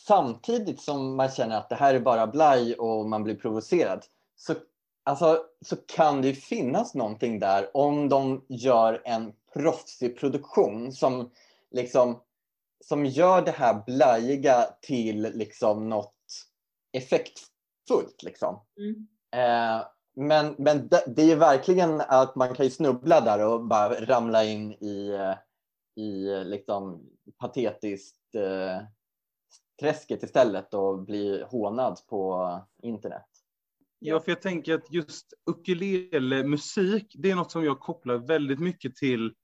samtidigt 0.06 0.80
som 0.80 1.16
man 1.16 1.30
känner 1.30 1.56
att 1.56 1.68
det 1.68 1.74
här 1.74 1.94
är 1.94 2.00
bara 2.00 2.26
blaj 2.26 2.74
och 2.74 3.08
man 3.08 3.24
blir 3.24 3.34
provocerad 3.34 4.04
så, 4.36 4.54
alltså, 5.04 5.44
så 5.60 5.76
kan 5.76 6.22
det 6.22 6.28
ju 6.28 6.34
finnas 6.34 6.94
någonting 6.94 7.38
där 7.38 7.76
om 7.76 8.08
de 8.08 8.44
gör 8.48 9.02
en 9.04 9.32
proffsig 9.54 10.18
produktion 10.18 10.92
som 10.92 11.30
liksom 11.70 12.20
som 12.84 13.06
gör 13.06 13.42
det 13.42 13.50
här 13.50 13.82
blajiga 13.86 14.66
till 14.80 15.22
liksom 15.34 15.88
något 15.88 16.14
effektfullt. 17.84 18.22
Liksom. 18.22 18.60
Mm. 18.78 19.06
Eh, 19.32 19.86
men 20.16 20.54
men 20.58 20.88
det, 20.88 21.04
det 21.06 21.32
är 21.32 21.36
verkligen 21.36 22.00
att 22.00 22.36
man 22.36 22.54
kan 22.54 22.66
ju 22.66 22.70
snubbla 22.70 23.20
där 23.20 23.46
och 23.46 23.66
bara 23.66 24.06
ramla 24.06 24.44
in 24.44 24.72
i, 24.72 25.08
eh, 25.08 25.34
i 26.04 26.32
eh, 26.32 26.44
liksom 26.44 27.10
patetiskt 27.38 28.34
eh, 28.34 28.86
träsket 29.80 30.22
istället 30.22 30.74
och 30.74 31.02
bli 31.02 31.44
hånad 31.48 31.98
på 32.08 32.50
internet. 32.82 33.26
Ja, 33.98 34.20
för 34.20 34.30
jag 34.30 34.42
tänker 34.42 34.74
att 34.74 34.92
just 34.92 35.26
ukulele 35.50 36.44
musik, 36.44 37.14
det 37.18 37.30
är 37.30 37.34
något 37.34 37.52
som 37.52 37.64
jag 37.64 37.80
kopplar 37.80 38.14
väldigt 38.14 38.60
mycket 38.60 38.96
till 38.96 39.34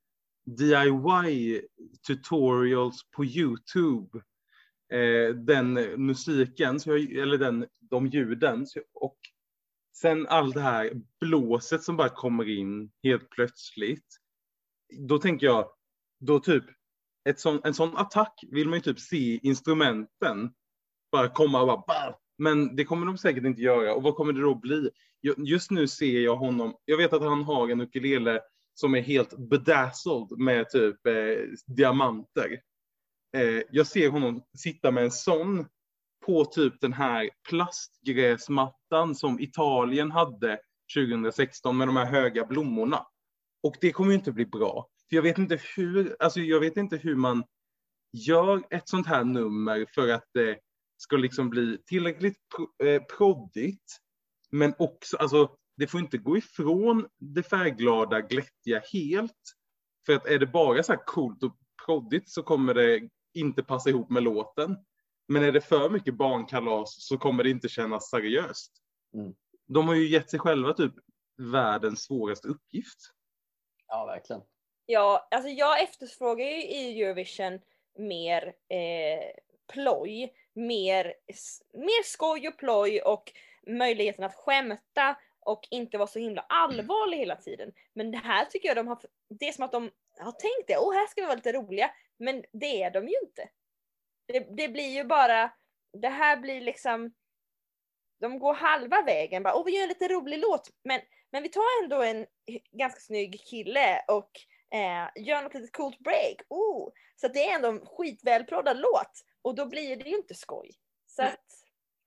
DIY 0.47 1.63
tutorials 2.07 3.11
på 3.17 3.25
Youtube. 3.25 4.21
Eh, 4.93 5.35
den 5.35 5.73
musiken, 5.97 6.81
så 6.81 6.91
jag, 6.91 7.13
eller 7.13 7.39
den, 7.39 7.67
de 7.81 8.07
ljuden. 8.07 8.67
Så, 8.67 8.81
och 8.95 9.19
sen 9.97 10.27
allt 10.27 10.55
det 10.55 10.61
här 10.61 10.93
blåset 11.21 11.83
som 11.83 11.97
bara 11.97 12.09
kommer 12.09 12.49
in 12.49 12.91
helt 13.03 13.31
plötsligt. 13.31 14.07
Då 14.99 15.19
tänker 15.19 15.47
jag, 15.47 15.71
då 16.21 16.41
typ, 16.41 16.65
ett 17.29 17.41
sån, 17.41 17.61
en 17.65 17.75
sån 17.75 17.97
attack 17.97 18.45
vill 18.51 18.69
man 18.69 18.79
ju 18.79 18.81
typ 18.81 19.01
se 19.01 19.41
instrumenten 19.43 20.53
bara 21.13 21.29
komma 21.29 21.61
och 21.61 21.67
bara 21.67 21.85
bara 21.87 22.15
Men 22.39 22.77
det 22.77 22.85
kommer 22.85 23.07
de 23.07 23.19
säkert 23.19 23.45
inte 23.45 23.63
göra. 23.63 23.95
Och 23.95 24.03
vad 24.03 24.15
kommer 24.15 24.33
det 24.33 24.41
då 24.41 24.55
bli? 24.55 24.91
Just 25.37 25.71
nu 25.71 25.89
ser 25.89 26.21
jag 26.21 26.37
honom, 26.37 26.75
jag 26.85 26.97
vet 26.97 27.13
att 27.13 27.23
han 27.23 27.45
har 27.45 27.69
en 27.69 27.81
ukulele 27.81 28.41
som 28.75 28.95
är 28.95 29.01
helt 29.01 29.39
bedazzled 29.39 30.39
med 30.39 30.71
typ 30.71 31.07
eh, 31.07 31.45
diamanter. 31.67 32.61
Eh, 33.37 33.63
jag 33.71 33.87
ser 33.87 34.11
honom 34.11 34.43
sitta 34.59 34.91
med 34.91 35.05
en 35.05 35.11
sån 35.11 35.67
på 36.27 36.45
typ 36.45 36.81
den 36.81 36.93
här 36.93 37.31
plastgräsmattan 37.49 39.15
som 39.15 39.41
Italien 39.41 40.11
hade 40.11 40.61
2016 40.95 41.77
med 41.77 41.89
de 41.89 41.97
här 41.97 42.07
höga 42.07 42.47
blommorna. 42.47 43.07
Och 43.63 43.77
det 43.81 43.93
kommer 43.93 44.11
ju 44.11 44.17
inte 44.17 44.33
bli 44.33 44.47
bra. 44.47 44.89
För 45.09 45.17
jag 45.17 45.23
vet 45.23 45.39
inte 45.39 45.61
hur, 45.77 46.17
alltså 46.19 46.41
jag 46.41 46.61
vet 46.61 46.77
inte 46.77 46.97
hur 46.97 47.17
man 47.17 47.45
gör 48.13 48.63
ett 48.71 48.89
sånt 48.89 49.07
här 49.07 49.25
nummer 49.25 49.87
för 49.95 50.09
att 50.09 50.25
det 50.35 50.59
ska 50.97 51.17
liksom 51.17 51.51
bli 51.51 51.79
tillräckligt 51.87 52.39
pro, 52.57 52.87
eh, 52.87 53.03
proddigt. 53.03 53.99
Men 54.51 54.75
också, 54.79 55.17
alltså 55.17 55.57
det 55.77 55.87
får 55.87 56.01
inte 56.01 56.19
gå 56.19 56.37
ifrån 56.37 57.07
det 57.19 57.43
färgglada, 57.43 58.21
glättiga 58.21 58.83
helt. 58.93 59.57
För 60.07 60.13
att 60.13 60.27
är 60.27 60.39
det 60.39 60.47
bara 60.47 60.83
så 60.83 60.93
här 60.93 61.05
coolt 61.07 61.43
och 61.43 61.57
proddigt 61.87 62.31
så 62.31 62.43
kommer 62.43 62.75
det 62.75 63.09
inte 63.35 63.63
passa 63.63 63.91
ihop 63.91 64.11
med 64.11 64.23
låten. 64.23 64.77
Men 65.29 65.45
är 65.45 65.53
det 65.53 65.61
för 65.61 65.91
mycket 65.91 66.15
barnkalas 66.15 67.07
så 67.07 67.19
kommer 67.19 67.45
det 67.45 67.51
inte 67.51 67.69
kännas 67.69 68.11
seriöst. 68.11 68.73
Mm. 69.15 69.35
De 69.67 69.89
har 69.89 69.95
ju 69.95 70.09
gett 70.09 70.31
sig 70.31 70.39
själva 70.39 70.73
typ 70.73 70.93
världens 71.53 72.03
svåraste 72.03 72.49
uppgift. 72.49 72.99
Ja, 73.87 74.05
verkligen. 74.05 74.43
Ja, 74.87 75.29
alltså 75.31 75.49
jag 75.49 75.83
efterfrågar 75.83 76.47
ju 76.47 76.63
i 76.63 77.03
Eurovision 77.03 77.61
mer 77.99 78.47
eh, 78.69 79.43
ploj, 79.73 80.35
mer, 80.55 81.15
mer 81.73 82.03
skoj 82.05 82.49
och 82.49 82.59
ploj 82.59 83.01
och 83.01 83.33
möjligheten 83.67 84.25
att 84.25 84.35
skämta 84.35 85.17
och 85.41 85.69
inte 85.71 85.99
vara 85.99 86.09
så 86.09 86.19
himla 86.19 86.47
allvarlig 86.49 87.19
hela 87.19 87.37
tiden. 87.37 87.73
Men 87.95 88.11
det 88.11 88.19
här 88.19 88.45
tycker 88.45 88.69
jag 88.69 88.77
de 88.77 88.89
har, 88.89 88.99
det 89.29 89.49
är 89.49 89.53
som 89.53 89.65
att 89.65 89.73
de 89.73 89.91
har 90.19 90.33
tänkt 90.33 90.67
det, 90.67 90.79
åh 90.79 90.95
här 90.95 91.07
ska 91.07 91.21
vi 91.21 91.27
vara 91.27 91.37
lite 91.37 91.53
roliga, 91.53 91.91
men 92.21 92.45
det 92.53 92.83
är 92.83 92.91
de 92.91 93.09
ju 93.09 93.15
inte. 93.23 93.49
Det, 94.27 94.39
det 94.39 94.69
blir 94.69 94.89
ju 94.89 95.05
bara 95.05 95.53
det 95.93 96.09
här 96.09 96.37
blir 96.37 96.61
liksom, 96.61 97.15
de 98.21 98.39
går 98.39 98.55
halva 98.55 99.03
vägen 99.03 99.43
bara, 99.43 99.55
åh 99.55 99.65
vi 99.65 99.77
gör 99.77 99.83
en 99.83 99.89
lite 99.89 100.09
rolig 100.09 100.39
låt, 100.39 100.71
men, 100.85 101.01
men 101.33 101.43
vi 101.43 101.49
tar 101.49 101.83
ändå 101.83 102.03
en 102.03 102.27
ganska 102.71 103.01
snygg 103.01 103.41
kille 103.47 104.05
och 104.09 104.31
eh, 104.79 105.25
gör 105.27 105.43
något 105.43 105.55
litet 105.55 105.73
coolt 105.73 105.99
break. 105.99 106.37
Oh. 106.49 106.93
Så 107.17 107.27
att 107.27 107.35
det 107.35 107.49
är 107.49 107.55
ändå 107.55 107.69
en 107.69 107.87
skitvälproddad 107.87 108.77
låt 108.77 109.25
och 109.43 109.55
då 109.55 109.67
blir 109.67 109.97
det 109.97 110.11
ju 110.11 110.17
inte 110.17 110.35
skoj. 110.35 110.71
Så 111.07 111.23
att, 111.23 111.47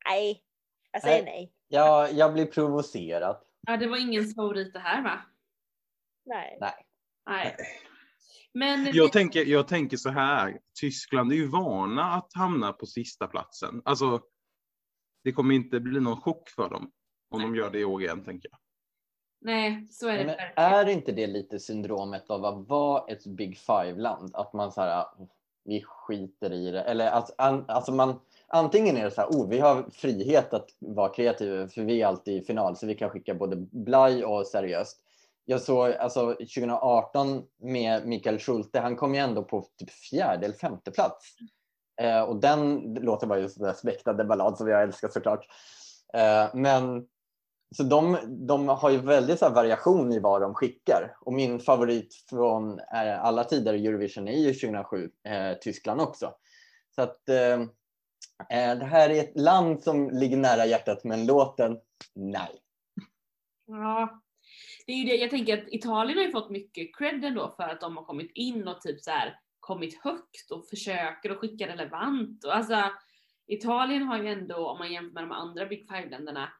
nej, 0.09 0.43
jag 0.91 1.01
säger 1.01 1.23
nej. 1.23 1.33
nej. 1.33 1.53
Ja, 1.67 2.09
jag 2.09 2.33
blir 2.33 2.45
provocerad. 2.45 3.43
Ja, 3.67 3.77
det 3.77 3.87
var 3.87 3.97
ingen 3.97 4.25
favorit 4.25 4.73
det 4.73 4.79
här 4.79 5.03
va? 5.03 5.21
Nej. 6.25 6.57
Nej. 6.61 6.85
Nej. 7.25 7.55
Men 8.53 8.89
Jag 8.93 9.11
tänker, 9.11 9.45
jag 9.45 9.67
tänker 9.67 9.97
så 9.97 10.09
här, 10.09 10.59
Tyskland 10.79 11.31
är 11.31 11.35
ju 11.35 11.47
vana 11.47 12.03
att 12.03 12.31
hamna 12.33 12.73
på 12.73 12.85
sista 12.85 13.27
platsen. 13.27 13.81
Alltså, 13.85 14.21
det 15.23 15.31
kommer 15.31 15.55
inte 15.55 15.79
bli 15.79 15.99
någon 15.99 16.21
chock 16.21 16.49
för 16.49 16.69
dem 16.69 16.91
om 17.29 17.41
de 17.41 17.55
gör 17.55 17.69
det 17.69 17.79
i 17.79 17.85
år 17.85 18.01
igen, 18.01 18.23
tänker 18.23 18.49
jag. 18.51 18.59
nej, 19.41 19.87
så 19.87 20.07
är 20.07 20.17
det 20.17 20.25
Men 20.25 20.35
är 20.55 20.89
inte 20.89 21.11
det 21.11 21.27
lite 21.27 21.59
syndromet 21.59 22.29
av 22.29 22.45
att 22.45 22.67
vara 22.67 23.03
ett 23.07 23.25
Big 23.25 23.57
Five-land? 23.57 24.35
Att 24.35 24.53
man 24.53 24.71
så 24.71 24.81
här, 24.81 25.05
vi 25.65 25.83
skiter 25.87 26.53
i 26.53 26.71
det. 26.71 26.81
Eller 26.81 27.23
an, 27.37 27.65
alltså 27.67 27.91
man, 27.91 28.19
antingen 28.47 28.97
är 28.97 29.03
det 29.03 29.11
så 29.11 29.21
här, 29.21 29.27
oh, 29.27 29.49
vi 29.49 29.59
har 29.59 29.89
frihet 29.91 30.53
att 30.53 30.69
vara 30.79 31.13
kreativa 31.13 31.67
för 31.67 31.81
vi 31.81 32.01
är 32.01 32.07
alltid 32.07 32.41
i 32.41 32.45
final 32.45 32.75
så 32.75 32.87
vi 32.87 32.95
kan 32.95 33.09
skicka 33.09 33.33
både 33.33 33.55
blaj 33.71 34.25
och 34.25 34.47
seriöst. 34.47 34.99
Jag 35.45 35.61
såg 35.61 35.91
alltså 35.91 36.33
2018 36.33 37.43
med 37.61 38.07
Mikael 38.07 38.39
Schulte, 38.39 38.79
han 38.79 38.95
kom 38.95 39.15
ju 39.15 39.19
ändå 39.19 39.43
på 39.43 39.67
typ 39.77 39.89
fjärde 39.89 40.45
eller 40.45 40.55
femte 40.55 40.91
plats. 40.91 41.37
Eh, 42.01 42.21
och 42.21 42.39
den 42.39 42.93
låten 42.93 43.29
var 43.29 43.37
ju 43.37 43.43
en 43.43 43.75
späktad 43.75 44.13
ballad 44.13 44.57
som 44.57 44.67
jag 44.67 44.83
älskar 44.83 45.09
såklart. 45.09 45.45
Eh, 46.13 46.47
men 46.53 47.07
så 47.75 47.83
de, 47.83 48.17
de 48.47 48.67
har 48.67 48.89
ju 48.89 48.97
väldigt 48.97 49.39
så 49.39 49.45
här 49.45 49.53
variation 49.53 50.11
i 50.11 50.19
vad 50.19 50.41
de 50.41 50.53
skickar. 50.53 51.15
Och 51.21 51.33
min 51.33 51.59
favorit 51.59 52.25
från 52.29 52.79
eh, 52.79 53.23
alla 53.23 53.43
tider 53.43 53.73
i 53.73 53.87
Eurovision 53.87 54.27
är 54.27 54.37
ju 54.37 54.53
2007, 54.53 55.09
eh, 55.23 55.57
Tyskland 55.61 56.01
också. 56.01 56.33
Så 56.95 57.01
att 57.01 57.29
eh, 57.29 57.61
eh, 58.59 58.77
det 58.79 58.85
här 58.85 59.09
är 59.09 59.19
ett 59.19 59.39
land 59.39 59.83
som 59.83 60.09
ligger 60.09 60.37
nära 60.37 60.65
hjärtat 60.65 61.03
men 61.03 61.25
låten, 61.25 61.77
nej. 62.15 62.59
Ja. 63.67 64.22
Det 64.85 64.91
är 64.91 64.97
ju 64.97 65.03
det, 65.03 65.15
jag 65.15 65.29
tänker 65.29 65.57
att 65.57 65.73
Italien 65.73 66.17
har 66.17 66.25
ju 66.25 66.31
fått 66.31 66.49
mycket 66.49 66.95
cred 66.97 67.25
ändå 67.25 67.53
för 67.57 67.63
att 67.63 67.81
de 67.81 67.97
har 67.97 68.03
kommit 68.03 68.31
in 68.33 68.67
och 68.67 68.81
typ 68.81 69.01
så 69.01 69.11
här 69.11 69.39
kommit 69.59 70.03
högt 70.03 70.51
och 70.51 70.69
försöker 70.69 71.29
att 71.29 71.37
skicka 71.37 71.67
relevant. 71.67 72.43
Och 72.43 72.55
alltså, 72.55 72.91
Italien 73.47 74.03
har 74.03 74.23
ju 74.23 74.27
ändå, 74.27 74.69
om 74.69 74.77
man 74.77 74.93
jämför 74.93 75.13
med 75.13 75.23
de 75.23 75.31
andra 75.31 75.65
Big 75.65 75.87
Five-länderna, 75.89 76.53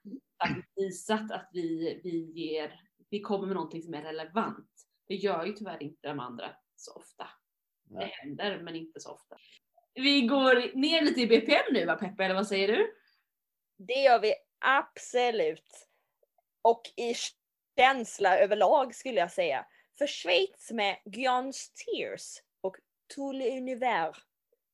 visat 0.75 1.31
att 1.31 1.49
vi, 1.53 2.01
vi, 2.03 2.31
ger, 2.31 2.79
vi 3.09 3.21
kommer 3.21 3.47
med 3.47 3.55
någonting 3.55 3.81
som 3.81 3.93
är 3.93 4.01
relevant. 4.01 4.69
Det 5.07 5.15
gör 5.15 5.45
ju 5.45 5.53
tyvärr 5.53 5.83
inte 5.83 6.07
de 6.07 6.19
andra 6.19 6.55
så 6.75 6.93
ofta. 6.93 7.27
Det 7.83 7.95
Nej. 7.95 8.13
händer, 8.21 8.61
men 8.63 8.75
inte 8.75 8.99
så 8.99 9.11
ofta. 9.11 9.35
Vi 9.93 10.21
går 10.21 10.77
ner 10.77 11.01
lite 11.01 11.21
i 11.21 11.27
BPM 11.27 11.73
nu 11.73 11.85
va 11.85 11.95
Peppe, 11.95 12.25
eller 12.25 12.35
vad 12.35 12.47
säger 12.47 12.67
du? 12.67 12.93
Det 13.77 14.01
gör 14.03 14.19
vi 14.19 14.33
absolut. 14.59 15.87
Och 16.61 16.81
i 16.97 17.13
känsla 17.77 18.39
överlag 18.39 18.95
skulle 18.95 19.19
jag 19.19 19.31
säga. 19.31 19.65
För 19.97 20.07
Schweiz 20.07 20.71
med 20.71 20.97
Guillaume's 21.05 21.71
Tears 21.73 22.41
och 22.61 22.77
Tout 23.15 23.35
l'univers 23.35 24.15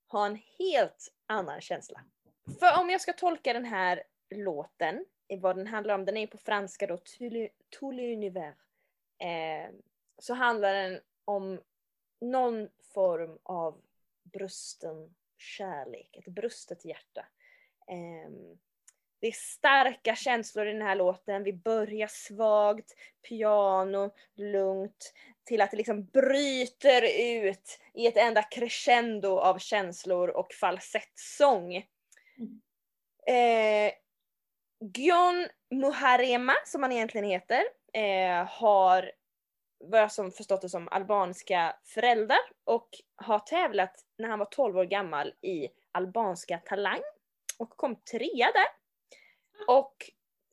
har 0.08 0.26
en 0.26 0.40
helt 0.60 1.14
annan 1.28 1.62
känsla. 1.62 2.02
För 2.60 2.80
om 2.82 2.90
jag 2.90 3.02
ska 3.02 3.14
tolka 3.14 3.54
den 3.54 3.66
här 3.66 4.04
låten, 4.30 5.06
vad 5.40 5.56
den 5.56 5.68
handlar 5.68 5.96
om, 5.96 6.06
den 6.06 6.18
är 6.18 6.28
på 6.28 6.38
franska 6.38 6.88
då, 6.88 6.98
Tout 6.98 7.22
Univers. 7.22 7.52
L'univers. 7.82 8.56
Eh, 9.20 9.70
så 10.18 10.34
handlar 10.34 10.74
den 10.74 11.00
om 11.26 11.62
någon 12.22 12.70
form 12.94 13.40
av 13.44 13.82
brusten 14.24 15.16
kärlek, 15.38 16.18
ett 16.18 16.34
brustet 16.34 16.86
hjärta. 16.86 17.26
Eh, 17.88 18.32
det 19.20 19.28
är 19.28 19.32
starka 19.32 20.16
känslor 20.16 20.68
i 20.68 20.72
den 20.72 20.82
här 20.82 20.96
låten. 20.96 21.44
Vi 21.44 21.54
börjar 21.54 22.08
svagt, 22.08 22.96
piano, 23.30 24.12
lugnt, 24.36 25.14
till 25.44 25.62
att 25.62 25.72
det 25.72 25.78
liksom 25.78 26.06
bryter 26.06 27.02
ut 27.22 27.80
i 27.94 28.08
ett 28.08 28.18
enda 28.18 28.44
crescendo 28.44 29.40
av 29.40 29.58
känslor 29.58 30.30
och 30.30 30.54
falsettsång. 30.54 31.76
Eh, 33.28 33.92
Gyon 34.96 35.48
Muharema, 35.72 36.54
som 36.66 36.84
han 36.84 36.92
egentligen 36.92 37.28
heter, 37.28 37.64
eh, 37.94 38.46
har 38.48 39.12
vad 39.80 40.02
jag 40.02 40.12
som 40.12 40.32
förstått 40.32 40.62
det 40.62 40.70
som 40.70 40.88
albanska 40.88 41.76
föräldrar 41.84 42.40
och 42.64 42.90
har 43.16 43.40
tävlat 43.40 43.96
när 44.18 44.30
han 44.30 44.40
var 44.40 44.46
12 44.46 44.78
år 44.78 44.86
gammal 44.86 45.34
i 45.42 45.68
albanska 45.92 46.58
talang 46.58 47.02
och 47.58 47.70
kom 47.70 47.96
trea 47.96 48.52
där. 48.54 48.79
Och 49.68 49.96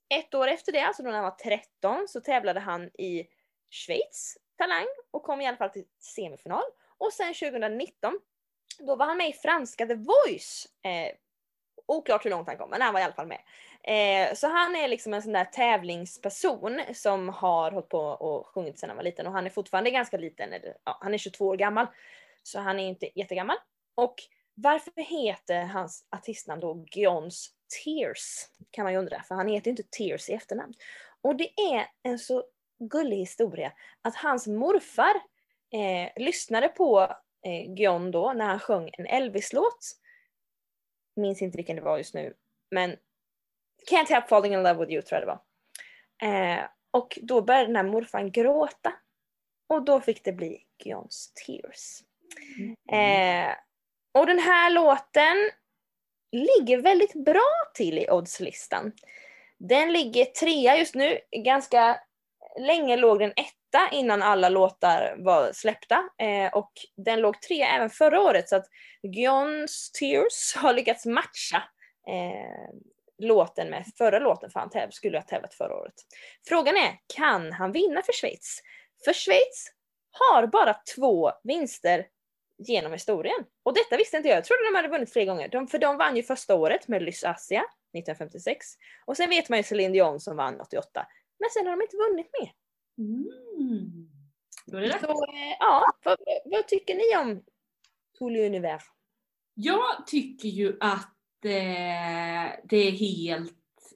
ett 0.08 0.34
år 0.34 0.48
efter 0.48 0.72
det, 0.72 0.80
alltså 0.80 1.02
då 1.02 1.08
när 1.08 1.16
han 1.16 1.24
var 1.24 1.30
13, 1.30 2.08
så 2.08 2.20
tävlade 2.20 2.60
han 2.60 2.86
i 2.86 3.26
Schweiz 3.70 4.38
talang 4.58 4.86
och 5.10 5.22
kom 5.22 5.40
i 5.40 5.46
alla 5.46 5.56
fall 5.56 5.70
till 5.70 5.84
semifinal. 5.98 6.64
Och 6.98 7.12
sen 7.12 7.34
2019, 7.34 8.20
då 8.78 8.96
var 8.96 9.06
han 9.06 9.16
med 9.16 9.28
i 9.28 9.32
franska 9.32 9.86
The 9.86 9.94
Voice. 9.94 10.66
Eh, 10.82 11.12
oklart 11.86 12.24
hur 12.24 12.30
långt 12.30 12.48
han 12.48 12.58
kom, 12.58 12.70
men 12.70 12.82
han 12.82 12.92
var 12.94 13.00
i 13.00 13.04
alla 13.04 13.14
fall 13.14 13.26
med. 13.26 13.40
Eh, 13.82 14.34
så 14.34 14.48
han 14.48 14.76
är 14.76 14.88
liksom 14.88 15.14
en 15.14 15.22
sån 15.22 15.32
där 15.32 15.44
tävlingsperson 15.44 16.80
som 16.94 17.28
har 17.28 17.70
hållit 17.70 17.88
på 17.88 18.00
och 18.00 18.46
sjungit 18.46 18.78
sedan 18.78 18.90
han 18.90 18.96
var 18.96 19.04
liten 19.04 19.26
och 19.26 19.32
han 19.32 19.46
är 19.46 19.50
fortfarande 19.50 19.90
ganska 19.90 20.16
liten, 20.16 20.52
eller, 20.52 20.76
ja, 20.84 20.98
han 21.00 21.14
är 21.14 21.18
22 21.18 21.46
år 21.46 21.56
gammal. 21.56 21.86
Så 22.42 22.60
han 22.60 22.80
är 22.80 22.88
inte 22.88 23.18
jättegammal. 23.18 23.56
Och 23.94 24.14
varför 24.56 24.92
heter 24.96 25.62
hans 25.62 26.06
artistnamn 26.10 26.60
då 26.60 26.84
Gyons 26.90 27.50
Tears? 27.84 28.48
Kan 28.70 28.82
man 28.82 28.92
ju 28.92 28.98
undra, 28.98 29.22
för 29.22 29.34
han 29.34 29.48
heter 29.48 29.66
ju 29.66 29.70
inte 29.70 29.82
Tears 29.82 30.28
i 30.28 30.32
efternamn. 30.32 30.74
Och 31.20 31.36
det 31.36 31.50
är 31.60 31.86
en 32.02 32.18
så 32.18 32.44
gullig 32.78 33.16
historia 33.16 33.72
att 34.02 34.16
hans 34.16 34.46
morfar 34.46 35.14
eh, 35.72 36.22
lyssnade 36.24 36.68
på 36.68 37.00
eh, 37.46 37.72
Gyon 37.78 38.10
då 38.10 38.32
när 38.32 38.46
han 38.46 38.60
sjöng 38.60 38.90
en 38.92 39.06
Elvis-låt. 39.06 39.78
Minns 41.16 41.42
inte 41.42 41.56
vilken 41.56 41.76
det 41.76 41.82
var 41.82 41.98
just 41.98 42.14
nu, 42.14 42.34
men 42.70 42.96
Can't 43.90 44.08
help 44.08 44.28
falling 44.28 44.52
in 44.52 44.62
love 44.62 44.80
with 44.80 44.92
you 44.92 45.02
tror 45.02 45.20
jag 45.20 45.28
det 45.28 45.32
var. 45.32 45.42
Eh, 46.30 46.64
och 46.90 47.18
då 47.22 47.42
började 47.42 47.66
den 47.66 47.76
här 47.76 47.82
morfaren 47.82 48.32
gråta. 48.32 48.92
Och 49.68 49.84
då 49.84 50.00
fick 50.00 50.24
det 50.24 50.32
bli 50.32 50.62
Gyons 50.84 51.32
Tears. 51.34 52.02
Eh, 52.92 53.54
och 54.16 54.26
den 54.26 54.38
här 54.38 54.70
låten 54.70 55.50
ligger 56.32 56.78
väldigt 56.78 57.24
bra 57.24 57.52
till 57.74 57.98
i 57.98 58.10
oddslistan. 58.10 58.92
Den 59.58 59.92
ligger 59.92 60.24
trea 60.24 60.76
just 60.76 60.94
nu. 60.94 61.18
Ganska 61.44 62.00
länge 62.60 62.96
låg 62.96 63.18
den 63.18 63.30
etta 63.30 63.88
innan 63.92 64.22
alla 64.22 64.48
låtar 64.48 65.14
var 65.18 65.52
släppta. 65.52 66.08
Eh, 66.18 66.54
och 66.54 66.72
den 66.96 67.20
låg 67.20 67.40
trea 67.40 67.68
även 67.68 67.90
förra 67.90 68.20
året 68.20 68.48
så 68.48 68.56
att 68.56 68.66
Gyons 69.02 69.90
Tears 69.92 70.56
har 70.56 70.72
lyckats 70.72 71.06
matcha 71.06 71.62
eh, 72.08 72.74
låten 73.18 73.70
med 73.70 73.84
förra 73.98 74.18
låten 74.18 74.50
för 74.50 74.60
han 74.60 74.70
täv- 74.70 74.90
skulle 74.90 75.18
ha 75.18 75.24
tävlat 75.24 75.54
förra 75.54 75.76
året. 75.76 75.94
Frågan 76.48 76.76
är, 76.76 76.98
kan 77.16 77.52
han 77.52 77.72
vinna 77.72 78.02
för 78.02 78.12
Schweiz? 78.12 78.60
För 79.04 79.12
Schweiz 79.12 79.72
har 80.10 80.46
bara 80.46 80.76
två 80.96 81.32
vinster 81.44 82.06
genom 82.58 82.92
historien. 82.92 83.44
Och 83.62 83.74
detta 83.74 83.96
visste 83.96 84.16
inte 84.16 84.28
jag. 84.28 84.36
Jag 84.36 84.44
trodde 84.44 84.70
de 84.70 84.76
hade 84.76 84.88
vunnit 84.88 85.12
fler 85.12 85.24
gånger. 85.24 85.48
De, 85.48 85.68
för 85.68 85.78
de 85.78 85.96
vann 85.96 86.16
ju 86.16 86.22
första 86.22 86.54
året 86.54 86.88
med 86.88 87.02
Lys 87.02 87.24
Asia 87.24 87.60
1956. 87.60 88.66
Och 89.04 89.16
sen 89.16 89.30
vet 89.30 89.48
man 89.48 89.58
ju 89.58 89.62
Céline 89.62 89.92
Dion 89.92 90.20
som 90.20 90.36
vann 90.36 90.60
88. 90.60 91.06
Men 91.38 91.50
sen 91.50 91.66
har 91.66 91.76
de 91.76 91.82
inte 91.82 91.96
vunnit 91.96 92.30
mer. 92.40 92.52
Mm. 92.98 94.08
Då 94.66 94.76
är 94.76 94.80
det 94.80 94.88
dags. 94.88 95.02
Så 95.02 95.10
eh, 95.10 95.56
ja, 95.60 95.84
vad, 96.04 96.18
vad 96.44 96.68
tycker 96.68 96.94
ni 96.94 97.16
om 97.16 97.42
Tout 98.18 98.32
l'univers? 98.32 98.82
Jag 99.54 100.06
tycker 100.06 100.48
ju 100.48 100.76
att 100.80 101.44
eh, 101.44 102.60
det 102.64 102.76
är 102.76 102.90
helt 102.90 103.52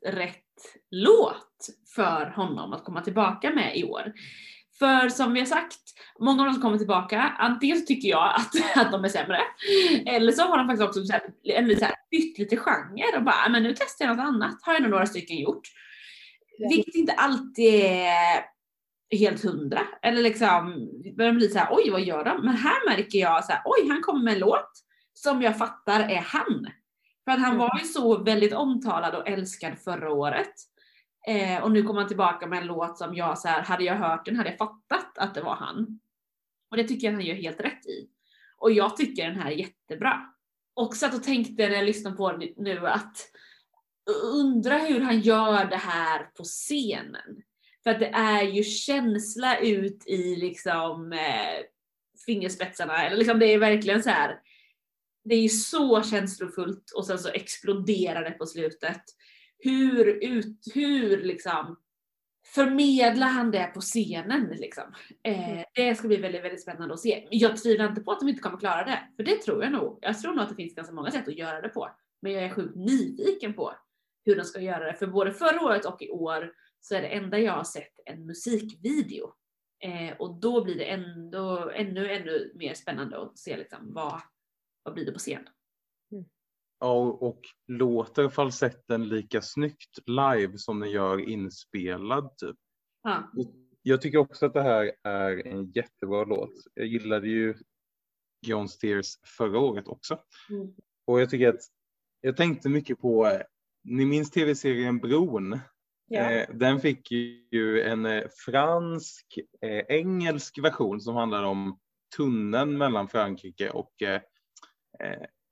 rätt 0.07 0.45
låt 0.91 1.67
för 1.95 2.27
honom 2.27 2.73
att 2.73 2.85
komma 2.85 3.01
tillbaka 3.01 3.51
med 3.51 3.77
i 3.77 3.85
år. 3.85 4.13
För 4.81 5.09
som 5.09 5.33
vi 5.33 5.41
har 5.41 5.47
sagt, 5.47 5.79
många 6.21 6.43
av 6.43 6.47
de 6.47 6.53
som 6.55 6.63
kommer 6.63 6.79
tillbaka, 6.79 7.21
antingen 7.39 7.77
så 7.79 7.87
tycker 7.87 8.09
jag 8.09 8.35
att, 8.37 8.77
att 8.87 8.93
de 8.93 9.05
är 9.05 9.09
sämre, 9.09 9.41
eller 10.07 10.33
så 10.33 10.43
har 10.43 10.59
de 10.59 10.67
faktiskt 10.67 10.89
också 10.89 11.05
så 11.05 11.13
här, 11.13 11.23
en, 11.45 11.79
så 11.79 11.85
här, 11.85 11.95
bytt 12.11 12.39
lite 12.39 12.57
genre 12.57 13.17
och 13.17 13.23
bara, 13.25 13.35
"Ah, 13.47 13.49
men 13.49 13.63
nu 13.63 13.75
testar 13.79 14.05
jag 14.05 14.17
något 14.17 14.25
annat, 14.27 14.59
har 14.63 14.81
nog 14.81 14.91
några 14.91 15.07
stycken 15.07 15.37
gjort. 15.37 15.63
Vilket 16.71 16.95
inte 16.95 17.13
alltid 17.13 17.75
är 17.75 18.45
helt 19.19 19.43
hundra. 19.45 19.81
Eller 20.03 20.23
liksom, 20.23 20.89
börjar 21.17 21.33
bli 21.33 21.49
så 21.49 21.59
här, 21.59 21.69
oj 21.71 21.91
vad 21.91 22.01
gör 22.01 22.25
de? 22.25 22.45
Men 22.45 22.57
här 22.57 22.89
märker 22.89 23.19
jag 23.19 23.45
så 23.45 23.53
här, 23.53 23.63
oj 23.65 23.89
han 23.89 24.03
kommer 24.03 24.23
med 24.25 24.33
en 24.35 24.39
låt 24.41 24.71
som 25.15 25.43
jag 25.43 25.59
fattar 25.59 26.01
är 26.01 26.25
han. 26.27 26.67
För 27.25 27.33
För 27.33 27.33
att 27.33 27.41
han 27.41 27.55
Mm. 27.55 27.59
var 27.59 27.79
ju 27.79 27.85
så 27.87 28.23
väldigt 28.23 28.53
omtalad 28.55 29.15
och 29.15 29.29
älskad 29.29 29.79
förra 29.85 30.13
året. 30.13 30.53
Eh, 31.27 31.63
och 31.63 31.71
nu 31.71 31.83
kommer 31.83 32.01
han 32.01 32.09
tillbaka 32.09 32.47
med 32.47 32.59
en 32.59 32.67
låt 32.67 32.99
som 32.99 33.15
jag 33.15 33.39
så 33.39 33.49
här, 33.49 33.63
hade 33.63 33.85
jag 33.85 33.97
hört 33.97 34.25
den 34.25 34.37
hade 34.37 34.51
jag 34.51 34.59
fattat 34.59 35.19
att 35.19 35.35
det 35.35 35.43
var 35.43 35.55
han. 35.55 36.01
Och 36.71 36.77
det 36.77 36.85
tycker 36.85 37.07
jag 37.07 37.15
han 37.15 37.25
gör 37.25 37.35
helt 37.35 37.61
rätt 37.61 37.87
i. 37.87 38.09
Och 38.57 38.73
jag 38.73 38.97
tycker 38.97 39.27
den 39.27 39.41
här 39.41 39.51
är 39.51 39.57
jättebra. 39.57 40.21
Och 40.75 40.97
satt 40.97 41.15
och 41.15 41.23
tänkte 41.23 41.69
när 41.69 41.77
jag 41.77 41.85
lyssnade 41.85 42.17
på 42.17 42.33
den 42.33 42.49
nu 42.57 42.87
att 42.87 43.17
undra 44.35 44.79
hur 44.79 45.01
han 45.01 45.21
gör 45.21 45.65
det 45.65 45.77
här 45.77 46.23
på 46.37 46.45
scenen. 46.45 47.43
För 47.83 47.91
att 47.91 48.01
det 48.01 48.09
är 48.09 48.43
ju 48.43 48.63
känsla 48.63 49.59
ut 49.59 50.07
i 50.07 50.37
liksom 50.37 51.13
eh, 51.13 51.65
fingerspetsarna. 52.27 53.05
Eller 53.07 53.17
liksom 53.17 53.39
det 53.39 53.47
är 53.47 53.59
verkligen 53.59 54.03
så 54.03 54.11
här. 54.11 54.41
Det 55.25 55.35
är 55.35 55.43
ju 55.43 55.49
så 55.49 56.03
känslofullt 56.03 56.91
och 56.97 57.07
sen 57.07 57.19
så 57.19 57.29
exploderar 57.29 58.25
det 58.25 58.31
på 58.31 58.47
slutet. 58.47 59.03
Hur, 59.63 60.25
ut, 60.25 60.59
hur 60.75 61.23
liksom 61.23 61.77
förmedlar 62.55 63.29
han 63.29 63.51
det 63.51 63.71
på 63.75 63.81
scenen 63.81 64.49
liksom? 64.59 64.85
Eh, 65.23 65.65
det 65.75 65.95
ska 65.95 66.09
bli 66.09 66.17
väldigt, 66.17 66.45
väldigt 66.45 66.63
spännande 66.63 66.95
att 66.95 67.01
se. 67.01 67.29
Jag 67.31 67.63
tvivlar 67.63 67.89
inte 67.89 68.01
på 68.01 68.13
att 68.13 68.21
de 68.21 68.29
inte 68.29 68.43
kommer 68.43 68.59
klara 68.59 68.85
det, 68.85 69.09
för 69.17 69.23
det 69.23 69.43
tror 69.43 69.63
jag 69.63 69.73
nog. 69.73 69.99
Jag 70.03 70.21
tror 70.21 70.33
nog 70.33 70.43
att 70.43 70.49
det 70.49 70.55
finns 70.55 70.75
ganska 70.75 70.95
många 70.95 71.11
sätt 71.11 71.29
att 71.29 71.39
göra 71.39 71.61
det 71.61 71.69
på. 71.69 71.91
Men 72.23 72.33
jag 72.33 72.43
är 72.43 72.51
sjukt 72.51 72.77
nyfiken 72.77 73.55
på 73.55 73.75
hur 74.25 74.37
de 74.37 74.45
ska 74.45 74.61
göra 74.61 74.85
det. 74.85 74.95
För 74.95 75.07
både 75.07 75.33
förra 75.33 75.65
året 75.65 75.85
och 75.85 76.03
i 76.03 76.11
år 76.11 76.53
så 76.81 76.95
är 76.95 77.03
det 77.03 77.09
enda 77.09 77.39
jag 77.39 77.53
har 77.53 77.65
sett 77.65 78.01
en 78.05 78.27
musikvideo. 78.27 79.33
Eh, 79.85 80.17
och 80.19 80.41
då 80.41 80.65
blir 80.65 80.75
det 80.75 80.85
ändå, 80.85 81.71
ännu, 81.75 82.13
ännu 82.13 82.53
mer 82.55 82.75
spännande 82.75 83.23
att 83.23 83.39
se 83.39 83.57
liksom 83.57 83.95
vad, 83.95 84.21
vad 84.83 84.95
blir 84.95 85.07
det 85.07 85.13
på 85.13 85.19
scen. 85.19 85.49
Ja, 86.81 86.93
och, 86.93 87.23
och 87.23 87.41
låter 87.69 88.29
falsetten 88.29 89.09
lika 89.09 89.43
snyggt 89.43 89.99
live 90.07 90.59
som 90.59 90.81
den 90.81 90.91
gör 90.91 91.29
inspelad 91.29 92.37
typ. 92.37 92.57
Ja. 93.03 93.31
Jag 93.83 94.03
tycker 94.03 94.19
också 94.19 94.47
att 94.47 94.55
det 94.55 94.63
här 94.63 94.93
är 95.05 95.47
en 95.47 95.71
jättebra 95.71 96.25
låt. 96.25 96.53
Jag 96.75 96.87
gillade 96.87 97.29
ju 97.29 97.55
John 98.47 98.69
Steers 98.69 99.19
förra 99.39 99.59
året 99.59 99.89
också. 99.89 100.19
Mm. 100.51 100.75
Och 101.07 101.21
jag 101.21 101.31
tycker 101.31 101.49
att 101.49 101.61
jag 102.21 102.37
tänkte 102.37 102.69
mycket 102.69 103.01
på, 103.01 103.27
eh, 103.27 103.41
ni 103.85 104.05
minns 104.05 104.31
tv-serien 104.31 104.99
Bron? 104.99 105.59
Ja. 106.13 106.31
Eh, 106.31 106.49
den 106.55 106.81
fick 106.81 107.11
ju 107.51 107.83
en 107.83 108.07
eh, 108.07 108.25
fransk, 108.45 109.39
eh, 109.61 109.85
engelsk 109.89 110.59
version 110.59 111.01
som 111.01 111.17
handlar 111.17 111.43
om 111.43 111.79
tunneln 112.17 112.79
mellan 112.79 113.09
Frankrike 113.09 113.71
och 113.71 113.93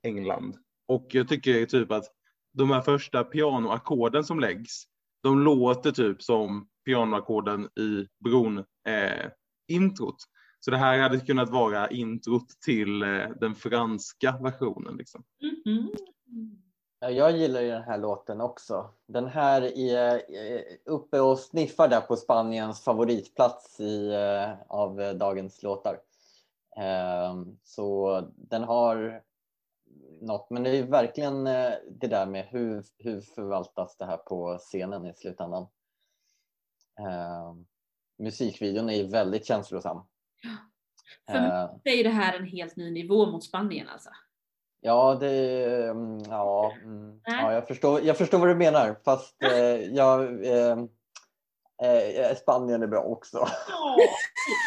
England. 0.03 0.57
Och 0.89 1.07
jag 1.11 1.28
tycker 1.28 1.66
typ 1.66 1.93
att 1.93 2.05
de 2.53 2.70
här 2.70 2.80
första 2.80 3.24
pianoackorden 3.24 4.24
som 4.24 4.41
läggs, 4.41 4.84
de 5.22 5.41
låter 5.41 5.93
typ 5.93 6.22
som 6.22 6.68
pianoackorden 6.84 7.64
i 7.64 8.07
Bron 8.24 8.59
eh, 8.59 9.30
introt. 9.68 10.16
Så 10.61 10.70
det 10.70 10.76
här 10.76 10.99
hade 10.99 11.20
kunnat 11.20 11.51
vara 11.51 11.91
introt 11.91 12.49
till 12.64 13.03
eh, 13.03 13.28
den 13.41 13.55
franska 13.55 14.39
versionen. 14.43 14.97
Liksom. 14.97 15.24
Mhm. 15.64 15.91
Ja, 17.01 17.11
Jag 17.11 17.36
gillar 17.36 17.61
ju 17.61 17.68
den 17.68 17.82
här 17.82 17.99
låten 17.99 18.41
också. 18.41 18.91
Den 19.09 19.26
här 19.26 19.62
är 19.78 20.14
eh, 20.14 20.62
uppe 20.84 21.20
och 21.20 21.39
sniffar 21.39 21.89
där 21.89 22.01
på 22.01 22.16
Spaniens 22.16 22.84
favoritplats 22.84 23.80
i, 23.80 24.12
eh, 24.12 24.51
av 24.68 25.01
eh, 25.01 25.12
dagens 25.12 25.62
låtar. 25.62 25.99
Ehm, 26.76 27.59
så 27.62 28.20
den 28.36 28.64
har 28.64 29.22
något, 30.21 30.51
men 30.51 30.62
det 30.62 30.71
är 30.71 30.83
verkligen 30.83 31.47
eh, 31.47 31.73
det 32.01 32.07
där 32.07 32.27
med 32.27 32.47
hur, 32.47 32.85
hur 32.99 33.21
förvaltas 33.21 33.97
det 33.97 34.05
här 34.05 34.16
på 34.16 34.59
scenen 34.59 35.07
i 35.07 35.14
slutändan. 35.14 35.66
Ehm, 37.01 37.66
Musikvideon 38.19 38.91
är 38.91 38.95
ju 38.95 39.07
väldigt 39.07 39.47
känslosam. 39.47 40.03
För 41.31 41.41
mig 41.41 41.51
Ehm, 41.51 42.01
är 42.01 42.05
det 42.05 42.11
här 42.11 42.39
en 42.39 42.47
helt 42.47 42.77
ny 42.77 42.91
nivå 42.91 43.27
mot 43.27 43.45
Spanien 43.45 43.89
alltså. 43.89 44.11
Ja, 44.81 45.14
det, 45.14 45.87
mm, 45.89 46.19
ja, 46.19 46.73
mm, 46.83 47.21
ja 47.25 47.53
jag, 47.53 47.69
förstår, 47.69 48.01
jag 48.01 48.19
förstår 48.19 48.39
vad 48.39 48.49
du 48.49 48.55
menar 48.55 48.97
fast 49.05 49.43
eh, 49.43 49.83
jag, 49.95 50.47
eh, 50.47 50.77
eh, 51.83 52.37
Spanien 52.37 52.83
är 52.83 52.87
bra 52.87 53.01
också. 53.01 53.49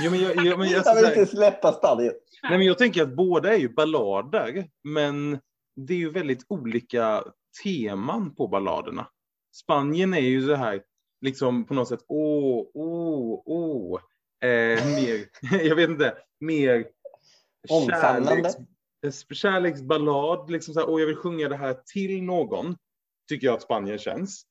Jo, 0.03 0.11
men 0.11 0.21
jag, 0.21 0.35
jag, 0.45 0.59
men 0.59 0.69
jag, 0.69 0.85
Jag 0.85 0.95
vill 0.95 1.03
så 1.03 1.07
här- 1.09 1.19
inte 1.19 1.35
släppa 1.35 1.73
Spanien. 1.73 2.13
Nej, 2.43 2.57
men 2.57 2.67
jag 2.67 2.77
tänker 2.77 3.03
att 3.03 3.15
båda 3.15 3.53
är 3.53 3.57
ju 3.57 3.69
ballader, 3.69 4.69
men 4.83 5.39
det 5.75 5.93
är 5.93 5.97
ju 5.97 6.11
väldigt 6.11 6.45
olika 6.47 7.23
teman 7.63 8.35
på 8.35 8.47
balladerna. 8.47 9.07
Spanien 9.55 10.13
är 10.13 10.19
ju 10.19 10.47
så 10.47 10.55
här, 10.55 10.81
liksom 11.21 11.65
på 11.65 11.73
något 11.73 11.87
sätt, 11.87 12.05
åh, 12.07 12.65
åh, 12.73 13.41
åh, 13.45 13.99
eh, 14.43 14.85
mer, 14.85 15.25
jag 15.67 15.75
vet 15.75 15.89
inte, 15.89 16.17
mer 16.39 16.85
kärleks, 17.69 18.55
kärleksballad, 19.33 20.49
liksom 20.49 20.73
så 20.73 20.79
här, 20.79 20.89
åh, 20.89 20.99
jag 20.99 21.07
vill 21.07 21.15
sjunga 21.15 21.49
det 21.49 21.55
här 21.55 21.77
till 21.93 22.23
någon, 22.23 22.75
tycker 23.29 23.47
jag 23.47 23.53
att 23.53 23.61
Spanien 23.61 23.97
känns. 23.97 24.43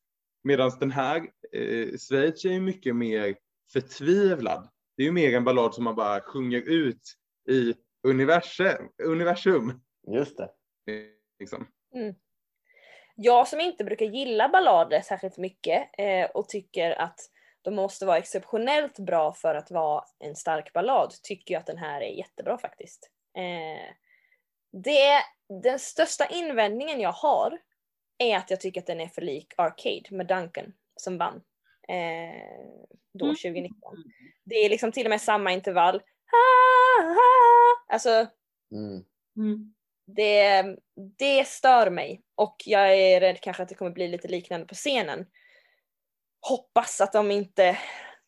Medan 0.45 0.71
den 0.81 0.91
här, 0.91 1.27
eh, 1.53 1.99
Schweiz 1.99 2.45
är 2.45 2.53
ju 2.53 2.61
mycket 2.61 2.97
mer 2.97 3.37
förtvivlad. 3.73 4.69
Det 4.97 5.03
är 5.03 5.07
ju 5.07 5.13
mer 5.13 5.37
en 5.37 5.45
ballad 5.45 5.75
som 5.75 5.85
man 5.85 5.95
bara 5.95 6.21
sjunger 6.21 6.61
ut 6.61 7.03
i 7.49 7.75
universum. 8.03 8.89
universum 9.03 9.81
Just 10.07 10.37
det. 10.37 10.51
liksom. 11.39 11.67
Jag 13.17 13.49
som 13.49 13.61
inte 13.61 13.85
brukar 13.85 14.07
gilla 14.07 14.49
ballader 14.49 15.01
särskilt 15.01 15.37
mycket 15.39 15.91
eh, 15.99 16.31
och 16.31 16.49
tycker 16.49 16.91
att 16.91 17.21
de 17.63 17.75
måste 17.75 18.07
vara 18.07 18.19
exceptionellt 18.19 18.99
bra 18.99 19.33
för 19.33 19.55
att 19.55 19.71
vara 19.71 20.05
en 20.19 20.37
stark 20.37 20.73
ballad 20.73 21.13
tycker 21.23 21.55
jag 21.55 21.61
att 21.61 21.67
den 21.67 21.79
här 21.79 22.01
är 22.01 22.19
jättebra 22.19 22.59
faktiskt. 22.59 23.11
Eh, 23.37 23.95
det, 24.73 25.23
den 25.63 25.79
största 25.79 26.27
invändningen 26.27 27.01
jag 27.01 27.13
har 27.13 27.59
är 28.19 28.37
att 28.37 28.51
jag 28.51 28.61
tycker 28.61 28.81
att 28.81 28.87
den 28.87 29.01
är 29.01 29.09
för 29.09 29.23
lik 29.23 29.55
Arcade 29.57 30.05
med 30.11 30.27
Duncan 30.27 30.73
som 31.01 31.19
vann 31.19 31.43
eh, 31.89 32.77
då 33.13 33.25
Mm. 33.25 33.37
2019. 33.37 33.97
Det 34.45 34.55
är 34.55 34.69
liksom 34.71 34.93
till 34.93 35.07
och 35.07 35.11
med 35.11 35.21
samma 35.21 35.53
intervall. 35.53 36.03
Ha, 36.31 37.05
ha. 37.09 37.95
Alltså 37.95 38.27
Mm. 38.73 39.05
Mm. 39.37 39.75
det, 40.07 40.63
det 41.19 41.47
stör 41.47 41.91
mig 41.91 42.23
och 42.35 42.57
jag 42.65 42.95
är 42.99 43.21
rädd 43.21 43.41
kanske 43.41 43.63
att 43.63 43.69
det 43.69 43.75
kommer 43.75 43.91
bli 43.91 44.09
lite 44.09 44.29
liknande 44.29 44.67
på 44.67 44.75
scenen. 44.75 45.27
Hoppas 46.49 47.01
att 47.01 47.13
de 47.13 47.31
inte 47.31 47.79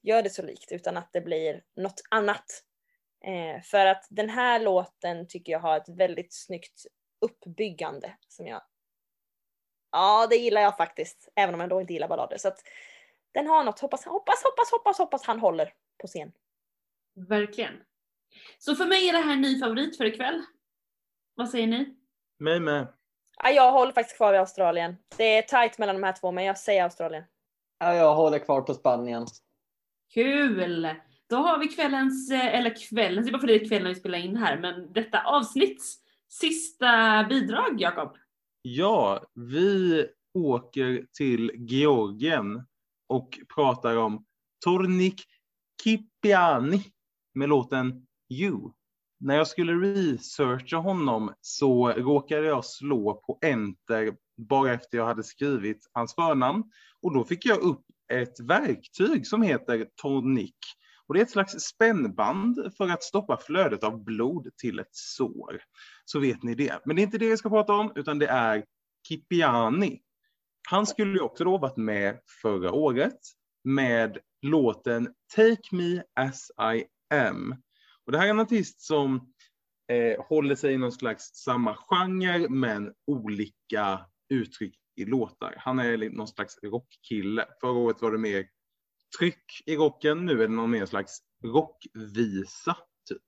gör 0.03 0.23
det 0.23 0.31
så 0.31 0.43
likt 0.43 0.73
utan 0.73 0.97
att 0.97 1.13
det 1.13 1.21
blir 1.21 1.63
något 1.77 2.03
annat. 2.11 2.45
Eh, 3.25 3.63
för 3.63 3.87
att 3.87 4.07
den 4.11 4.31
här 4.31 4.61
låten 4.61 5.29
tycker 5.29 5.53
jag 5.53 5.61
har 5.61 5.77
ett 5.77 5.89
väldigt 5.89 6.35
snyggt 6.35 6.87
uppbyggande 7.21 8.17
som 8.29 8.47
jag... 8.47 8.63
Ja, 9.93 10.27
det 10.31 10.37
gillar 10.37 10.61
jag 10.61 10.77
faktiskt. 10.77 11.29
Även 11.37 11.55
om 11.55 11.61
jag 11.61 11.71
då 11.71 11.81
inte 11.81 11.93
gillar 11.93 12.09
ballader. 12.09 12.39
Så 12.39 12.49
att 12.49 12.59
den 13.35 13.47
har 13.47 13.65
något. 13.65 13.81
Hoppas, 13.81 14.05
hoppas, 14.05 14.43
hoppas, 14.45 14.71
hoppas, 14.71 14.99
hoppas 14.99 15.27
han 15.27 15.41
håller 15.41 15.73
på 16.01 16.07
scen. 16.07 16.33
Verkligen. 17.29 17.75
Så 18.59 18.75
för 18.75 18.87
mig 18.87 19.09
är 19.09 19.13
det 19.13 19.19
här 19.19 19.33
en 19.33 19.41
ny 19.41 19.61
favorit 19.61 19.97
för 19.97 20.05
ikväll. 20.05 20.43
Vad 21.35 21.49
säger 21.51 21.67
ni? 21.67 21.97
Mig 22.39 22.61
med. 22.61 22.93
Ja, 23.43 23.51
jag 23.51 23.73
håller 23.73 23.93
faktiskt 23.93 24.17
kvar 24.17 24.33
vid 24.33 24.41
Australien. 24.41 24.97
Det 25.17 25.39
är 25.39 25.43
tight 25.43 25.79
mellan 25.79 25.97
de 25.97 26.03
här 26.03 26.13
två 26.13 26.33
men 26.33 26.45
jag 26.45 26.59
säger 26.59 26.85
Australien. 26.85 27.25
Ja, 27.79 27.95
jag 27.95 28.15
håller 28.15 28.39
kvar 28.39 28.61
på 28.61 28.75
Spanien. 28.75 29.27
Kul! 30.15 30.95
Då 31.29 31.37
har 31.37 31.59
vi 31.59 31.69
kvällens, 31.69 32.31
eh, 32.31 32.55
eller 32.55 32.89
kvällens, 32.89 33.27
det 33.27 33.31
är 33.31 33.33
bara 33.33 33.41
för 33.41 33.47
det 33.47 33.55
är 33.55 33.69
kväll 33.69 33.83
när 33.83 33.89
vi 33.89 33.95
spelar 33.95 34.19
in 34.19 34.37
här, 34.37 34.59
men 34.59 34.93
detta 34.93 35.23
avsnitts 35.23 35.99
sista 36.29 37.25
bidrag, 37.29 37.81
Jakob. 37.81 38.17
Ja, 38.65 39.27
vi 39.35 40.07
åker 40.35 41.07
till 41.13 41.51
Georgien 41.55 42.67
och 43.09 43.39
pratar 43.55 43.97
om 43.97 44.25
Tornik 44.65 45.25
Kipiani 45.85 46.85
med 47.35 47.49
låten 47.49 48.07
You. 48.31 48.71
När 49.21 49.37
jag 49.37 49.49
skulle 49.49 49.73
researcha 49.73 50.77
honom 50.77 51.35
så 51.41 51.93
råkade 51.93 52.47
jag 52.47 52.65
slå 52.65 53.15
på 53.15 53.39
enter 53.43 54.17
bara 54.37 54.73
efter 54.73 54.99
jag 54.99 55.07
hade 55.07 55.23
skrivit 55.25 55.91
hans 55.93 56.15
förnamn 56.15 56.65
och 57.01 57.15
då 57.15 57.25
fick 57.25 57.47
jag 57.47 57.59
upp 57.59 57.85
ett 58.13 58.41
verktyg 58.41 59.27
som 59.27 59.43
heter 59.43 59.89
Tornik. 60.03 60.59
Och 61.13 61.17
det 61.17 61.21
är 61.21 61.25
ett 61.25 61.31
slags 61.31 61.53
spännband 61.53 62.75
för 62.77 62.89
att 62.89 63.03
stoppa 63.03 63.37
flödet 63.37 63.85
av 63.85 64.05
blod 64.05 64.49
till 64.57 64.79
ett 64.79 64.95
sår. 64.95 65.63
Så 66.05 66.21
vet 66.21 66.43
ni 66.43 66.55
det. 66.55 66.81
Men 66.85 66.97
det 66.97 67.03
är 67.03 67.05
inte 67.05 67.19
det 67.19 67.29
vi 67.29 67.37
ska 67.37 67.49
prata 67.49 67.73
om, 67.73 67.93
utan 67.95 68.19
det 68.19 68.27
är 68.27 68.65
Kipiani. 69.09 70.01
Han 70.69 70.87
skulle 70.87 71.13
ju 71.13 71.21
också 71.21 71.45
då 71.45 71.59
varit 71.59 71.77
med 71.77 72.21
förra 72.43 72.73
året 72.73 73.19
med 73.65 74.19
låten 74.43 75.09
Take 75.37 75.77
Me 75.77 76.03
As 76.15 76.51
I 76.75 76.85
Am. 77.15 77.57
Och 78.07 78.13
det 78.13 78.19
här 78.19 78.27
är 78.27 78.31
en 78.31 78.41
artist 78.41 78.81
som 78.81 79.33
eh, 79.93 80.25
håller 80.25 80.55
sig 80.55 80.75
i 80.75 80.79
någon 80.79 80.93
slags 80.93 81.35
samma 81.35 81.75
genre 81.75 82.49
men 82.49 82.93
olika 83.07 84.01
uttryck 84.29 84.77
i 84.97 85.05
låtar. 85.05 85.55
Han 85.59 85.79
är 85.79 86.11
någon 86.11 86.29
slags 86.29 86.59
rockkille. 86.63 87.47
Förra 87.61 87.73
året 87.73 88.03
var 88.03 88.13
det 88.13 88.19
mer 88.19 88.47
tryck 89.19 89.63
i 89.67 89.77
rocken, 89.77 90.27
nu 90.27 90.33
är 90.33 90.49
det 90.49 90.55
någon 90.55 90.71
mer 90.71 90.87
slags 90.87 91.19
rockvisa. 91.45 92.77
Typ. 93.09 93.23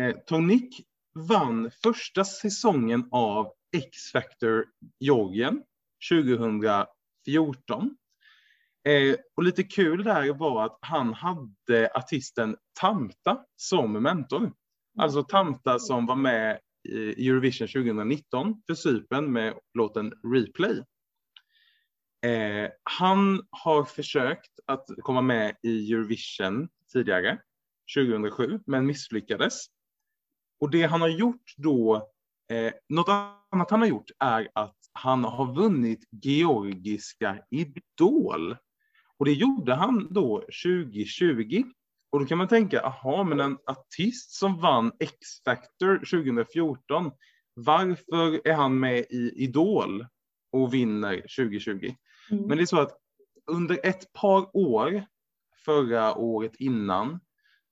Eh, 0.00 0.16
Tonic 0.26 0.80
vann 1.28 1.70
första 1.82 2.24
säsongen 2.24 3.08
av 3.10 3.52
X-Factor 3.76 4.66
Georgien 4.98 5.62
2014. 6.10 7.96
Eh, 8.88 9.16
och 9.36 9.42
lite 9.42 9.62
kul 9.62 10.04
där 10.04 10.32
var 10.32 10.64
att 10.64 10.78
han 10.80 11.14
hade 11.14 11.90
artisten 11.94 12.56
Tamta 12.80 13.44
som 13.56 13.92
mentor. 13.92 14.52
Alltså 14.98 15.22
Tamta 15.22 15.78
som 15.78 16.06
var 16.06 16.16
med 16.16 16.60
i 16.88 17.28
Eurovision 17.28 17.68
2019 17.68 18.62
för 18.66 18.74
Cypern 18.74 19.32
med 19.32 19.54
låten 19.74 20.12
Replay. 20.34 20.84
Eh, 22.24 22.70
han 22.82 23.42
har 23.50 23.84
försökt 23.84 24.50
att 24.66 24.86
komma 24.98 25.22
med 25.22 25.56
i 25.62 25.92
Eurovision 25.92 26.68
tidigare, 26.92 27.38
2007, 27.94 28.60
men 28.66 28.86
misslyckades. 28.86 29.66
Och 30.60 30.70
det 30.70 30.82
han 30.82 31.00
har 31.00 31.08
gjort 31.08 31.54
då, 31.56 31.96
eh, 32.50 32.72
något 32.88 33.08
annat 33.08 33.70
han 33.70 33.80
har 33.80 33.86
gjort 33.86 34.10
är 34.18 34.48
att 34.54 34.76
han 34.92 35.24
har 35.24 35.54
vunnit 35.54 36.08
Georgiska 36.10 37.38
Idol. 37.50 38.56
Och 39.18 39.24
det 39.24 39.32
gjorde 39.32 39.74
han 39.74 40.12
då 40.12 40.44
2020. 40.64 41.64
Och 42.12 42.20
då 42.20 42.26
kan 42.26 42.38
man 42.38 42.48
tänka, 42.48 42.80
aha, 42.80 43.24
men 43.24 43.40
en 43.40 43.58
artist 43.66 44.30
som 44.30 44.60
vann 44.60 44.92
X-Factor 45.00 45.96
2014, 45.96 47.10
varför 47.54 48.48
är 48.48 48.54
han 48.54 48.80
med 48.80 48.98
i 48.98 49.32
Idol 49.36 50.06
och 50.52 50.74
vinner 50.74 51.16
2020? 51.16 51.94
Mm. 52.30 52.46
Men 52.46 52.56
det 52.56 52.64
är 52.64 52.66
så 52.66 52.80
att 52.80 52.98
under 53.46 53.80
ett 53.86 54.12
par 54.12 54.56
år, 54.56 55.06
förra 55.64 56.14
året 56.14 56.52
innan, 56.58 57.20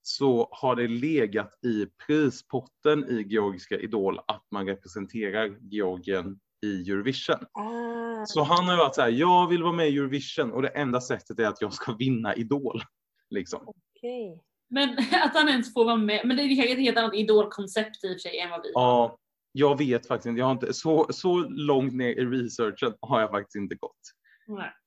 så 0.02 0.48
har 0.50 0.76
det 0.76 0.88
legat 0.88 1.64
i 1.64 1.86
prispotten 2.06 3.04
i 3.08 3.22
Georgiska 3.28 3.78
Idol 3.78 4.18
att 4.26 4.46
man 4.50 4.66
representerar 4.66 5.58
Georgien 5.60 6.40
i 6.66 6.90
Eurovision. 6.90 7.36
Ah. 7.52 8.26
Så 8.26 8.42
han 8.42 8.64
har 8.64 8.72
ju 8.72 8.78
varit 8.78 8.94
så 8.94 9.02
här, 9.02 9.08
jag 9.08 9.48
vill 9.48 9.62
vara 9.62 9.72
med 9.72 9.88
i 9.88 9.96
Eurovision 9.96 10.52
och 10.52 10.62
det 10.62 10.68
enda 10.68 11.00
sättet 11.00 11.38
är 11.38 11.46
att 11.46 11.60
jag 11.60 11.72
ska 11.72 11.92
vinna 11.92 12.34
Idol. 12.34 12.82
Liksom. 13.30 13.60
Okej. 13.66 14.42
Men 14.70 14.88
att 15.24 15.34
han 15.34 15.48
ens 15.48 15.74
får 15.74 15.84
vara 15.84 15.96
med. 15.96 16.20
Men 16.24 16.36
det 16.36 16.42
är 16.42 16.56
kanske 16.56 16.72
ett 16.72 16.78
helt 16.78 16.98
annat 16.98 17.14
idolkoncept 17.14 18.04
i 18.04 18.08
och 18.08 18.12
för 18.12 18.18
sig 18.18 18.38
än 18.38 18.50
vad 18.50 18.62
vi 18.62 18.72
har. 18.74 18.82
Ja, 18.82 19.18
jag 19.52 19.78
vet 19.78 20.06
faktiskt 20.06 20.26
inte, 20.26 20.38
jag 20.38 20.46
har 20.46 20.52
inte 20.52 20.72
så, 20.72 21.06
så 21.10 21.38
långt 21.48 21.94
ner 21.94 22.08
i 22.08 22.24
researchen 22.24 22.94
har 23.00 23.20
jag 23.20 23.30
faktiskt 23.30 23.56
inte 23.56 23.74
gått. 23.74 24.00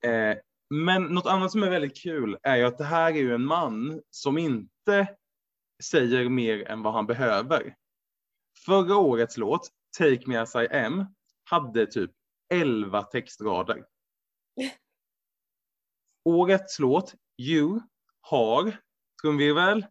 Eh, 0.09 0.37
men 0.69 1.03
något 1.03 1.25
annat 1.25 1.51
som 1.51 1.63
är 1.63 1.69
väldigt 1.69 1.97
kul 1.97 2.37
är 2.43 2.55
ju 2.55 2.63
att 2.63 2.77
det 2.77 2.83
här 2.83 3.11
är 3.11 3.15
ju 3.17 3.35
en 3.35 3.45
man 3.45 4.01
som 4.09 4.37
inte 4.37 5.07
säger 5.83 6.29
mer 6.29 6.67
än 6.67 6.81
vad 6.81 6.93
han 6.93 7.05
behöver. 7.05 7.75
Förra 8.65 8.97
årets 8.97 9.37
låt, 9.37 9.69
Take 9.97 10.21
Me 10.25 10.37
As 10.37 10.55
I 10.55 10.67
Am, 10.67 11.05
hade 11.43 11.85
typ 11.85 12.11
11 12.53 13.03
textrader. 13.03 13.85
Årets 16.25 16.79
låt, 16.79 17.15
You, 17.41 17.79
har, 18.21 18.77
trumvirvel, 19.21 19.85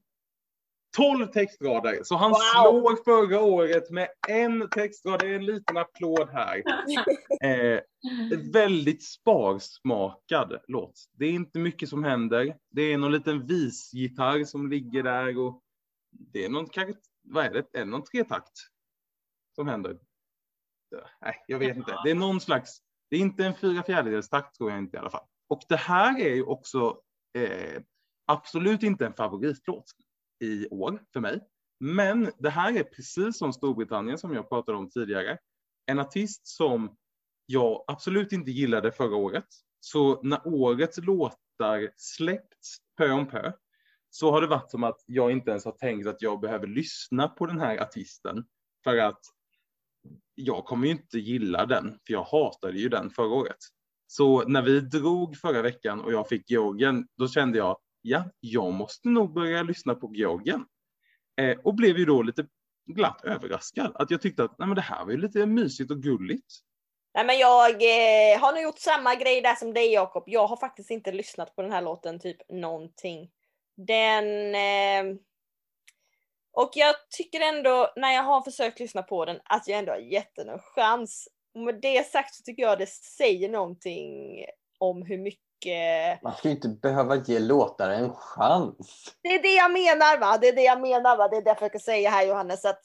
12 0.97 1.27
textrader. 1.27 2.01
Så 2.03 2.17
han 2.17 2.31
Wow. 2.31 2.37
slår 2.37 3.05
förra 3.05 3.41
året 3.41 3.91
med 3.91 4.09
en 4.29 4.69
textrad. 4.71 5.21
Det 5.21 5.27
är 5.27 5.35
en 5.35 5.47
liten 5.47 5.77
applåd 5.77 6.29
här. 6.33 6.63
Eh, 7.45 7.81
väldigt 8.53 9.05
sparsmakad 9.05 10.61
låt. 10.69 10.93
Det 11.13 11.27
är 11.27 11.31
inte 11.33 11.59
mycket 11.59 11.89
som 11.89 12.05
händer. 12.05 12.57
Det 12.71 12.83
är 12.83 12.99
någon 12.99 13.13
liten 13.13 13.47
visgitarr 13.47 14.45
som 14.45 14.71
ligger 14.71 15.03
där 15.03 15.39
och 15.39 15.63
det 16.11 16.45
är 16.45 16.49
någon 16.49 16.69
kanske, 16.69 16.95
vad 17.23 17.45
är 17.45 17.51
det, 17.51 17.59
är 17.59 17.79
det 17.79 17.85
någon 17.85 18.05
tretakt 18.05 18.53
som 19.55 19.69
händer? 19.69 19.99
Nej, 21.21 21.45
jag 21.47 21.59
vet 21.59 21.77
inte. 21.77 21.99
Det 22.05 22.11
är 22.11 22.15
någon 22.15 22.41
slags, 22.41 22.79
det 23.11 23.17
är 23.17 23.21
inte 23.21 23.45
en 23.47 23.55
fyra 23.55 23.83
fjärdedels 23.83 24.29
takt 24.29 24.57
tror 24.57 24.71
jag 24.71 24.79
inte 24.79 24.97
i 24.97 25.01
alla 25.01 25.11
fall. 25.11 25.25
Och 25.49 25.63
det 25.69 25.77
här 25.77 26.21
är 26.21 26.35
ju 26.35 26.43
också 26.43 26.99
eh, 27.39 27.83
absolut 28.27 28.83
inte 28.83 29.07
en 29.07 29.15
favoritlåt 29.15 29.85
i 30.41 30.69
år 30.69 31.03
för 31.13 31.21
mig. 31.21 31.41
Men 31.81 32.31
det 32.39 32.51
här 32.51 32.77
är 32.79 32.83
precis 32.83 33.39
som 33.39 33.53
Storbritannien 33.53 34.19
som 34.19 34.35
jag 34.35 34.49
pratade 34.49 34.79
om 34.79 34.91
tidigare. 34.91 35.39
En 35.87 35.99
artist 35.99 36.47
som 36.47 36.97
jag 37.47 37.85
absolut 37.87 38.33
inte 38.33 38.51
gillade 38.51 38.93
förra 38.93 39.17
året. 39.17 39.47
Så 39.81 40.23
när 40.23 40.47
årets 40.47 40.99
låtar 40.99 41.91
släppts 41.97 42.77
pö 42.97 43.11
om 43.11 43.27
pö 43.27 43.53
så 44.11 44.31
har 44.31 44.41
det 44.41 44.47
varit 44.47 44.71
som 44.71 44.85
att 44.85 45.03
jag 45.07 45.33
inte 45.33 45.51
ens 45.51 45.65
har 45.65 45.73
tänkt 45.73 46.07
att 46.07 46.23
jag 46.23 46.41
behöver 46.41 46.67
lyssna 46.67 47.29
på 47.29 47.47
den 47.47 47.61
här 47.61 47.83
artisten. 47.83 48.45
För 48.85 48.97
att 48.97 49.21
jag 50.35 50.65
kommer 50.65 50.87
ju 50.87 50.93
inte 50.93 51.19
gilla 51.19 51.67
den, 51.67 51.99
för 52.07 52.13
jag 52.13 52.25
hatade 52.25 52.79
ju 52.79 52.89
den 52.89 53.11
förra 53.11 53.35
året. 53.35 53.59
Så 54.07 54.49
när 54.49 54.63
vi 54.63 54.81
drog 54.81 55.37
förra 55.37 55.63
veckan 55.63 56.01
och 56.01 56.13
jag 56.13 56.29
fick 56.29 56.51
Georgien, 56.51 57.09
då 57.17 57.29
kände 57.29 57.59
jag, 57.59 57.77
ja, 58.05 58.25
jag 58.41 58.73
måste 58.73 59.09
nog 59.09 59.33
börja 59.33 59.63
lyssna 59.63 59.95
på 59.95 60.11
Georgien. 60.15 60.65
Eh, 61.41 61.59
och 61.65 61.75
blev 61.75 61.99
ju 61.99 62.05
då 62.05 62.23
lite 62.23 62.47
glatt 62.87 63.25
överraskad. 63.25 63.93
Att 63.95 64.11
jag 64.11 64.23
tyckte 64.23 64.45
att 64.45 64.59
nej, 64.59 64.69
men 64.69 64.77
det 64.77 64.83
här 64.83 65.05
var 65.05 65.13
ju 65.13 65.19
lite 65.19 65.47
mysigt 65.47 65.91
och 65.91 66.03
gulligt. 66.03 66.47
Nej 67.15 67.27
men 67.27 67.39
jag 67.39 67.71
eh, 67.71 68.41
har 68.41 68.53
nog 68.53 68.63
gjort 68.63 68.79
samma 68.79 69.15
grej 69.15 69.41
där 69.41 69.55
som 69.55 69.75
dig 69.75 69.93
Jakob. 69.93 70.25
Jag 70.27 70.47
har 70.47 70.57
faktiskt 70.57 70.91
inte 70.91 71.13
lyssnat 71.13 71.57
på 71.57 71.63
den 71.63 71.73
här 71.73 71.83
låten 71.83 72.21
typ 72.21 72.37
någonting. 72.49 73.31
Den... 73.77 74.55
Eh, 74.55 75.17
och 76.53 76.71
jag 76.75 76.95
tycker 77.11 77.41
ändå 77.41 77.93
när 77.97 78.13
jag 78.13 78.23
har 78.23 78.43
försökt 78.43 78.81
lyssna 78.81 79.03
på 79.03 79.25
den 79.25 79.41
att 79.45 79.69
jag 79.69 79.79
ändå 79.79 79.93
har 79.93 79.99
gett 79.99 80.35
den 80.35 80.49
en 80.49 80.59
chans. 80.59 81.29
Och 81.55 81.61
med 81.61 81.81
det 81.81 82.07
sagt 82.07 82.35
så 82.35 82.43
tycker 82.43 82.63
jag 82.63 82.79
det 82.79 82.89
säger 82.89 83.49
någonting 83.49 84.45
om 84.79 85.03
hur 85.03 85.19
mycket... 85.19 85.41
Man 86.23 86.35
ska 86.35 86.49
ju 86.49 86.55
inte 86.55 86.69
behöva 86.69 87.17
ge 87.17 87.39
låtar 87.39 87.91
en 87.91 88.13
chans. 88.13 89.17
Det 89.23 89.29
är 89.29 89.43
det 89.43 89.55
jag 89.55 89.73
menar 89.73 90.19
va? 90.19 90.39
Det 90.41 90.49
är 90.49 90.57
det 90.57 90.63
jag 90.63 90.81
menar 90.81 91.17
va? 91.17 91.29
Det 91.29 91.37
är 91.37 91.45
därför 91.45 91.65
jag 91.65 91.73
kan 91.73 91.81
säga 91.81 92.11
här 92.11 92.27
Johannes 92.27 92.65
att 92.65 92.83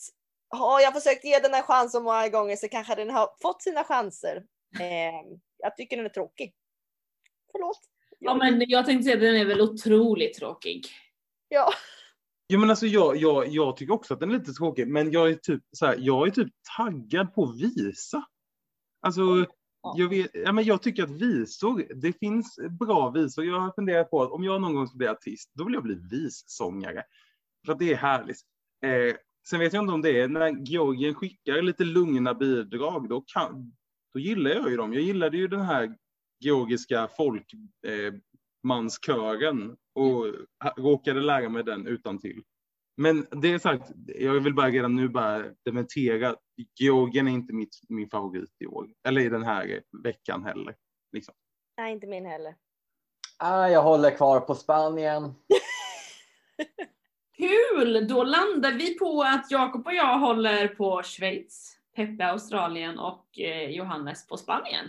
har 0.50 0.82
jag 0.82 0.94
försökt 0.94 1.26
ge 1.26 1.40
den 1.40 1.54
en 1.54 1.64
chans 1.64 1.92
så 1.92 2.02
många 2.02 2.30
gånger 2.30 2.56
så 2.56 2.68
kanske 2.68 2.96
den 2.96 3.10
har 3.10 3.30
fått 3.42 3.62
sina 3.62 3.84
chanser. 3.84 4.36
Eh, 4.80 5.40
jag 5.58 5.76
tycker 5.78 5.98
den 5.98 6.06
är 6.06 6.10
tråkig. 6.10 6.54
Förlåt. 7.52 7.80
Ja 8.20 8.36
men 8.36 8.64
jag 8.68 8.86
tänkte 8.86 9.04
säga 9.04 9.16
att 9.16 9.22
den 9.22 9.36
är 9.36 9.46
väl 9.46 9.62
otroligt 9.62 10.38
tråkig. 10.38 10.88
Ja. 11.50 11.70
Ja, 12.48 12.60
men 12.60 12.70
alltså 12.70 12.86
jag, 12.86 13.18
jag, 13.18 13.48
jag 13.48 13.78
tycker 13.78 13.94
också 13.94 14.14
att 14.14 14.20
den 14.20 14.32
är 14.32 14.40
lite 14.40 14.54
tråkig, 14.54 14.88
men 14.88 15.12
jag 15.12 15.30
är 15.30 15.36
typ, 15.36 15.64
så 15.72 15.86
här, 15.86 15.96
jag 16.00 16.28
är 16.28 16.32
typ 16.32 16.54
taggad 16.78 17.34
på 17.34 17.46
visa. 17.46 18.24
Alltså, 19.02 19.22
jag, 19.96 20.10
vet, 20.10 20.32
ja, 20.34 20.52
men 20.52 20.64
jag 20.64 20.82
tycker 20.82 21.04
att 21.04 21.10
visor, 21.10 21.86
det 21.96 22.14
finns 22.14 22.60
bra 22.80 23.10
visor. 23.10 23.46
Jag 23.46 23.60
har 23.60 23.72
funderat 23.72 24.10
på 24.10 24.24
att 24.24 24.32
om 24.32 24.44
jag 24.44 24.62
någon 24.62 24.76
gång 24.76 24.88
ska 24.88 24.98
bli 24.98 25.08
artist, 25.08 25.52
då 25.54 25.64
vill 25.64 25.74
jag 25.74 25.84
bli 25.84 25.96
vissångare. 26.12 27.04
För 27.66 27.74
att 27.74 27.80
det 27.80 27.94
är 27.94 27.98
härligt. 27.98 28.38
Eh, 28.86 29.16
sen 29.50 29.60
vet 29.60 29.74
jag 29.74 29.84
inte 29.84 29.94
om 29.94 30.02
det 30.02 30.22
är 30.22 30.28
när 30.28 30.50
Georgien 30.50 31.16
skickar 31.16 31.62
lite 31.62 31.84
lugna 31.84 32.34
bidrag, 32.34 33.10
då, 33.10 33.22
kan, 33.22 33.74
då 34.14 34.20
gillar 34.20 34.52
jag 34.52 34.70
ju 34.70 34.78
dem. 34.78 34.94
Jag 34.94 35.04
gillade 35.04 35.38
ju 35.38 35.48
den 35.48 35.62
här 35.62 35.96
georgiska 36.40 37.10
folkmanskören 37.18 39.70
eh, 39.70 39.76
och 39.96 40.26
råkade 40.78 41.22
lära 41.22 41.50
mig 41.50 41.64
den 41.64 41.88
utan 41.88 42.20
till. 42.20 42.44
Men 43.00 43.28
det 43.32 43.54
är 43.54 43.60
sagt, 43.60 43.92
jag 44.06 44.40
vill 44.40 44.54
bara 44.54 44.70
redan 44.70 44.96
nu 44.96 45.10
bara 45.10 45.44
dementera. 45.66 46.36
Georgien 46.80 47.28
är 47.28 47.32
inte 47.32 47.54
mitt, 47.54 47.80
min 47.90 48.10
favorit 48.10 48.56
i 48.60 48.66
år. 48.66 48.90
Eller 49.08 49.22
i 49.22 49.30
den 49.30 49.44
här 49.44 49.82
veckan 50.04 50.44
heller. 50.44 50.76
Liksom. 51.12 51.34
Nej, 51.78 51.92
inte 51.92 52.08
min 52.08 52.26
heller. 52.26 52.56
Ah, 53.38 53.68
jag 53.68 53.84
håller 53.84 54.12
kvar 54.12 54.40
på 54.40 54.56
Spanien. 54.56 55.24
Kul! 57.38 58.08
Då 58.08 58.24
landar 58.24 58.72
vi 58.72 59.00
på 59.00 59.22
att 59.22 59.52
Jakob 59.52 59.88
och 59.88 59.94
jag 59.94 60.20
håller 60.20 60.68
på 60.68 61.04
Schweiz, 61.04 61.78
Peppe 61.96 62.26
Australien 62.26 63.00
och 63.00 63.40
eh, 63.40 63.70
Johannes 63.70 64.28
på 64.28 64.38
Spanien. 64.38 64.86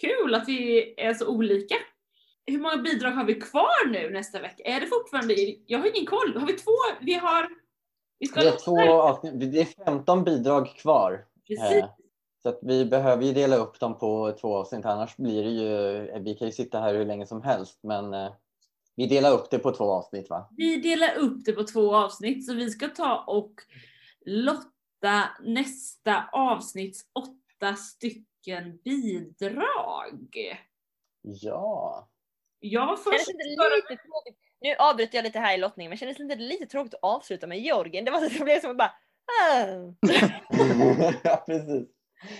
Kul 0.00 0.34
att 0.34 0.48
vi 0.48 0.94
är 1.00 1.14
så 1.14 1.28
olika. 1.28 1.74
Hur 2.46 2.58
många 2.58 2.76
bidrag 2.76 3.10
har 3.10 3.24
vi 3.24 3.34
kvar 3.34 3.88
nu 3.88 4.10
nästa 4.10 4.40
vecka? 4.40 4.62
Är 4.64 4.80
det 4.80 4.86
fortfarande, 4.86 5.34
jag 5.66 5.78
har 5.78 5.86
ingen 5.96 6.06
koll. 6.06 6.36
Har 6.36 6.46
vi 6.46 6.52
två? 6.52 6.72
Vi 7.00 7.14
har... 7.14 7.48
Vi 8.18 8.26
ska 8.26 8.40
Det 8.40 8.48
är, 8.48 8.56
två 8.56 8.76
det 9.32 9.60
är 9.60 9.84
15 9.84 10.24
bidrag 10.24 10.68
kvar. 10.68 11.26
Precis. 11.46 11.72
Eh, 11.72 11.88
Så 12.42 12.48
att 12.48 12.58
vi 12.62 12.84
behöver 12.84 13.24
ju 13.24 13.32
dela 13.32 13.56
upp 13.56 13.80
dem 13.80 13.98
på 13.98 14.36
två 14.40 14.56
avsnitt 14.56 14.84
annars 14.84 15.16
blir 15.16 15.44
det 15.44 15.50
ju, 15.50 16.22
vi 16.22 16.34
kan 16.34 16.46
ju 16.48 16.52
sitta 16.52 16.80
här 16.80 16.94
hur 16.94 17.04
länge 17.04 17.26
som 17.26 17.42
helst 17.42 17.78
men 17.82 18.14
eh, 18.14 18.32
vi 18.96 19.06
delar 19.06 19.32
upp 19.32 19.50
det 19.50 19.58
på 19.58 19.72
två 19.72 19.84
avsnitt 19.92 20.30
va? 20.30 20.48
Vi 20.56 20.76
delar 20.76 21.14
upp 21.16 21.44
det 21.44 21.52
på 21.52 21.64
två 21.64 21.94
avsnitt 21.94 22.46
så 22.46 22.54
vi 22.54 22.70
ska 22.70 22.88
ta 22.88 23.24
och 23.26 23.52
lotta 24.26 25.28
nästa 25.44 26.24
avsnitts 26.32 27.00
åtta 27.12 27.76
stycken 27.76 28.78
bidrag. 28.84 30.28
Ja. 31.22 32.08
Jag 32.60 32.88
Kändes 32.88 33.04
först 33.04 33.30
inte 33.30 33.44
förra 33.62 33.76
lite 33.76 34.02
tråkigt? 34.02 34.38
Nu 34.60 34.74
avbryter 34.78 35.18
jag 35.18 35.22
lite 35.22 35.38
här 35.38 35.54
i 35.54 35.58
lottningen 35.60 35.90
men 35.90 35.98
kändes 35.98 36.20
inte 36.20 36.36
lite 36.36 36.66
tråkigt 36.66 36.94
att 36.94 37.00
avsluta 37.02 37.46
med 37.46 37.58
Georgien? 37.60 38.04
Det 38.04 38.10
var 38.10 38.20
så 38.20 38.38
det 38.38 38.44
blev 38.44 38.60
som 38.60 38.70
att 38.70 38.76
bara 38.76 38.92
ah. 39.42 39.66
ja, 41.24 41.44
precis. 41.46 41.88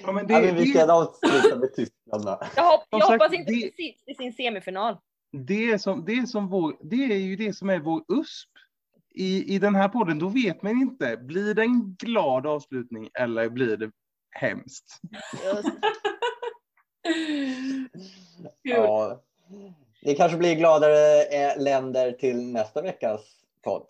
Ja, 0.02 0.12
men 0.12 0.26
det, 0.26 0.34
ja, 0.34 0.40
men 0.40 0.54
vi 0.56 0.64
det, 0.64 0.78
kan 0.78 0.90
avsluta 0.90 1.56
med 1.58 1.74
Tyskland. 1.74 2.24
Jag, 2.56 2.70
hopp, 2.70 2.80
Som 2.90 2.98
jag 2.98 3.02
sagt, 3.08 3.22
hoppas 3.22 3.32
inte 3.38 3.52
det- 3.52 3.70
det... 3.76 4.12
i 4.12 4.14
sin 4.14 4.32
semifinal. 4.32 4.96
det, 5.32 5.70
är 5.70 5.78
som, 5.78 6.04
det, 6.04 6.12
är 6.12 6.26
som 6.26 6.48
vår, 6.48 6.76
det 6.80 7.04
är 7.12 7.16
ju 7.16 7.36
det 7.36 7.52
som 7.52 7.70
är 7.70 7.78
vår 7.78 8.04
USP. 8.08 8.48
I, 9.14 9.54
I 9.54 9.58
den 9.58 9.74
här 9.74 9.88
podden, 9.88 10.18
då 10.18 10.28
vet 10.28 10.62
man 10.62 10.72
inte, 10.72 11.16
blir 11.16 11.54
det 11.54 11.62
en 11.62 11.94
glad 11.98 12.46
avslutning 12.46 13.10
eller 13.18 13.48
blir 13.48 13.76
det 13.76 13.90
hemskt? 14.30 15.00
Just. 15.44 15.68
Ja. 18.62 19.22
Det 20.06 20.14
kanske 20.14 20.38
blir 20.38 20.54
gladare 20.54 21.22
eh, 21.22 21.62
länder 21.62 22.12
till 22.12 22.52
nästa 22.52 22.82
veckas 22.82 23.20
podd. 23.64 23.86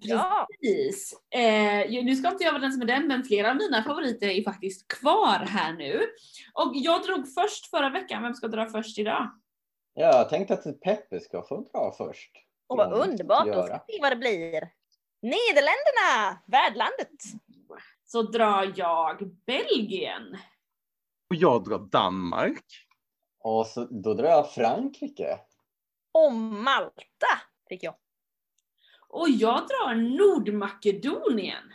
Ja, 0.00 0.46
Precis. 0.60 1.14
Eh, 1.34 1.90
ju- 1.90 2.02
nu 2.02 2.16
ska 2.16 2.28
inte 2.28 2.44
jag 2.44 2.52
vara 2.52 2.62
den 2.62 2.72
som 2.72 2.82
är 2.82 2.86
den, 2.86 3.06
men 3.08 3.24
flera 3.24 3.50
av 3.50 3.56
mina 3.56 3.82
favoriter 3.82 4.28
är 4.28 4.42
faktiskt 4.42 4.88
kvar 4.88 5.38
här 5.48 5.72
nu. 5.72 6.00
Och 6.54 6.72
jag 6.74 7.02
drog 7.02 7.34
först 7.34 7.70
förra 7.70 7.90
veckan, 7.90 8.22
vem 8.22 8.34
ska 8.34 8.48
dra 8.48 8.66
först 8.66 8.98
idag? 8.98 9.30
Ja, 9.94 10.06
jag 10.18 10.28
tänkte 10.28 10.54
att 10.54 10.80
Peppe 10.80 11.20
ska 11.20 11.42
få 11.42 11.60
dra 11.72 11.94
först. 11.98 12.30
och 12.66 12.76
vad 12.76 12.92
underbart. 12.92 13.46
Då 13.46 13.62
ska 13.62 13.80
vi 13.86 13.92
se 13.94 13.98
vad 14.02 14.12
det 14.12 14.16
blir. 14.16 14.68
Nederländerna, 15.22 16.38
värdlandet. 16.46 17.08
Så 18.06 18.22
drar 18.22 18.72
jag 18.76 19.30
Belgien. 19.46 20.22
Och 21.30 21.36
jag 21.36 21.64
drar 21.64 21.78
Danmark. 21.78 22.64
Och 23.40 23.66
så, 23.66 23.84
då 23.84 24.14
drar 24.14 24.28
jag 24.28 24.50
Frankrike. 24.52 25.38
Och 26.24 26.32
Malta 26.32 27.26
fick 27.68 27.82
jag. 27.82 27.94
Och 29.08 29.28
jag 29.28 29.54
drar 29.54 29.94
Nordmakedonien. 29.94 31.72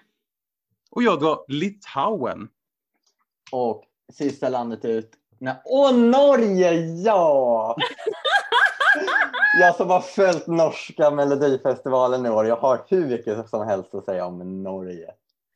Och 0.92 1.04
jag 1.04 1.20
drar 1.20 1.46
Litauen. 1.48 2.50
Och 3.52 3.84
sista 4.14 4.50
landet 4.50 4.86
ut. 4.86 5.12
Nej, 5.40 5.62
Åh, 5.66 5.94
Norge! 5.94 6.72
Ja! 7.04 7.76
jag 9.60 9.76
som 9.76 9.90
har 9.90 10.02
följt 10.02 10.48
norska 10.48 11.12
melodifestivalen 11.12 12.26
i 12.26 12.30
år. 12.30 12.46
Jag 12.46 12.56
har 12.56 12.86
hur 12.88 13.08
mycket 13.08 13.50
som 13.50 13.68
helst 13.68 13.96
att 13.96 14.06
säga 14.06 14.26
om 14.26 14.64
Norge. 14.64 15.08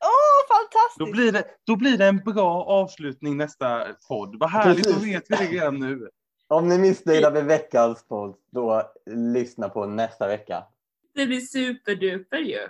Åh, 0.04 0.56
fantastiskt! 0.56 0.98
Då 0.98 1.12
blir, 1.12 1.32
det, 1.32 1.44
då 1.64 1.76
blir 1.76 1.98
det 1.98 2.06
en 2.06 2.18
bra 2.18 2.64
avslutning 2.64 3.36
nästa 3.36 3.86
podd. 4.08 4.36
Vad 4.38 4.50
härligt, 4.50 4.84
då 4.84 4.92
vet 4.92 5.24
vi 5.28 5.36
det 5.36 5.44
redan 5.44 5.78
nu. 5.78 6.08
Om 6.50 6.68
ni 6.68 6.74
är 6.74 6.78
missnöjda 6.78 7.30
med 7.30 7.44
veckans 7.44 8.04
podd, 8.08 8.36
då 8.50 8.92
lyssna 9.06 9.68
på 9.68 9.86
nästa 9.86 10.26
vecka. 10.26 10.64
Det 11.14 11.26
blir 11.26 11.40
superduper 11.40 12.38
ju. 12.38 12.68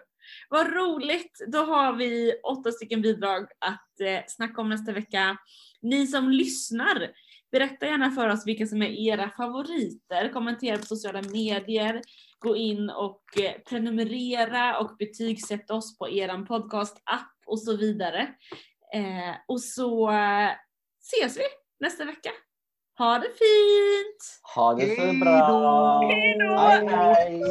Vad 0.49 0.73
roligt! 0.73 1.45
Då 1.47 1.59
har 1.59 1.93
vi 1.93 2.41
åtta 2.43 2.73
stycken 2.73 3.03
bidrag 3.03 3.43
att 3.59 4.01
eh, 4.01 4.21
snacka 4.27 4.61
om 4.61 4.69
nästa 4.69 4.93
vecka. 4.93 5.37
Ni 5.83 6.07
som 6.07 6.31
lyssnar, 6.31 7.11
berätta 7.53 7.87
gärna 7.87 8.11
för 8.11 8.29
oss 8.29 8.47
vilka 8.47 8.67
som 8.67 8.83
är 8.83 8.91
era 8.91 9.31
favoriter. 9.31 10.33
Kommentera 10.33 10.79
på 10.79 10.87
sociala 10.87 11.23
medier. 11.23 12.03
Gå 12.39 12.57
in 12.57 12.91
och 12.91 13.23
eh, 13.41 13.53
prenumerera 13.69 14.79
och 14.79 14.97
betygsätta 14.99 15.75
oss 15.75 15.99
på 15.99 16.09
eran 16.09 16.47
podcast-app 16.47 17.35
och 17.47 17.61
så 17.61 17.77
vidare. 17.77 18.21
Eh, 18.95 19.35
och 19.49 19.61
så 19.61 20.11
ses 21.01 21.37
vi 21.37 21.45
nästa 21.81 22.05
vecka. 22.05 22.31
Ha 22.99 23.19
det 23.19 23.29
fint! 23.29 24.41
Ha 24.55 24.75
det 24.75 24.97
så 24.97 25.25
bra! 25.25 25.49
då! 26.39 26.59
Hej, 26.59 26.89
hej! 26.89 27.43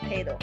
Hej 0.00 0.24
då. 0.24 0.38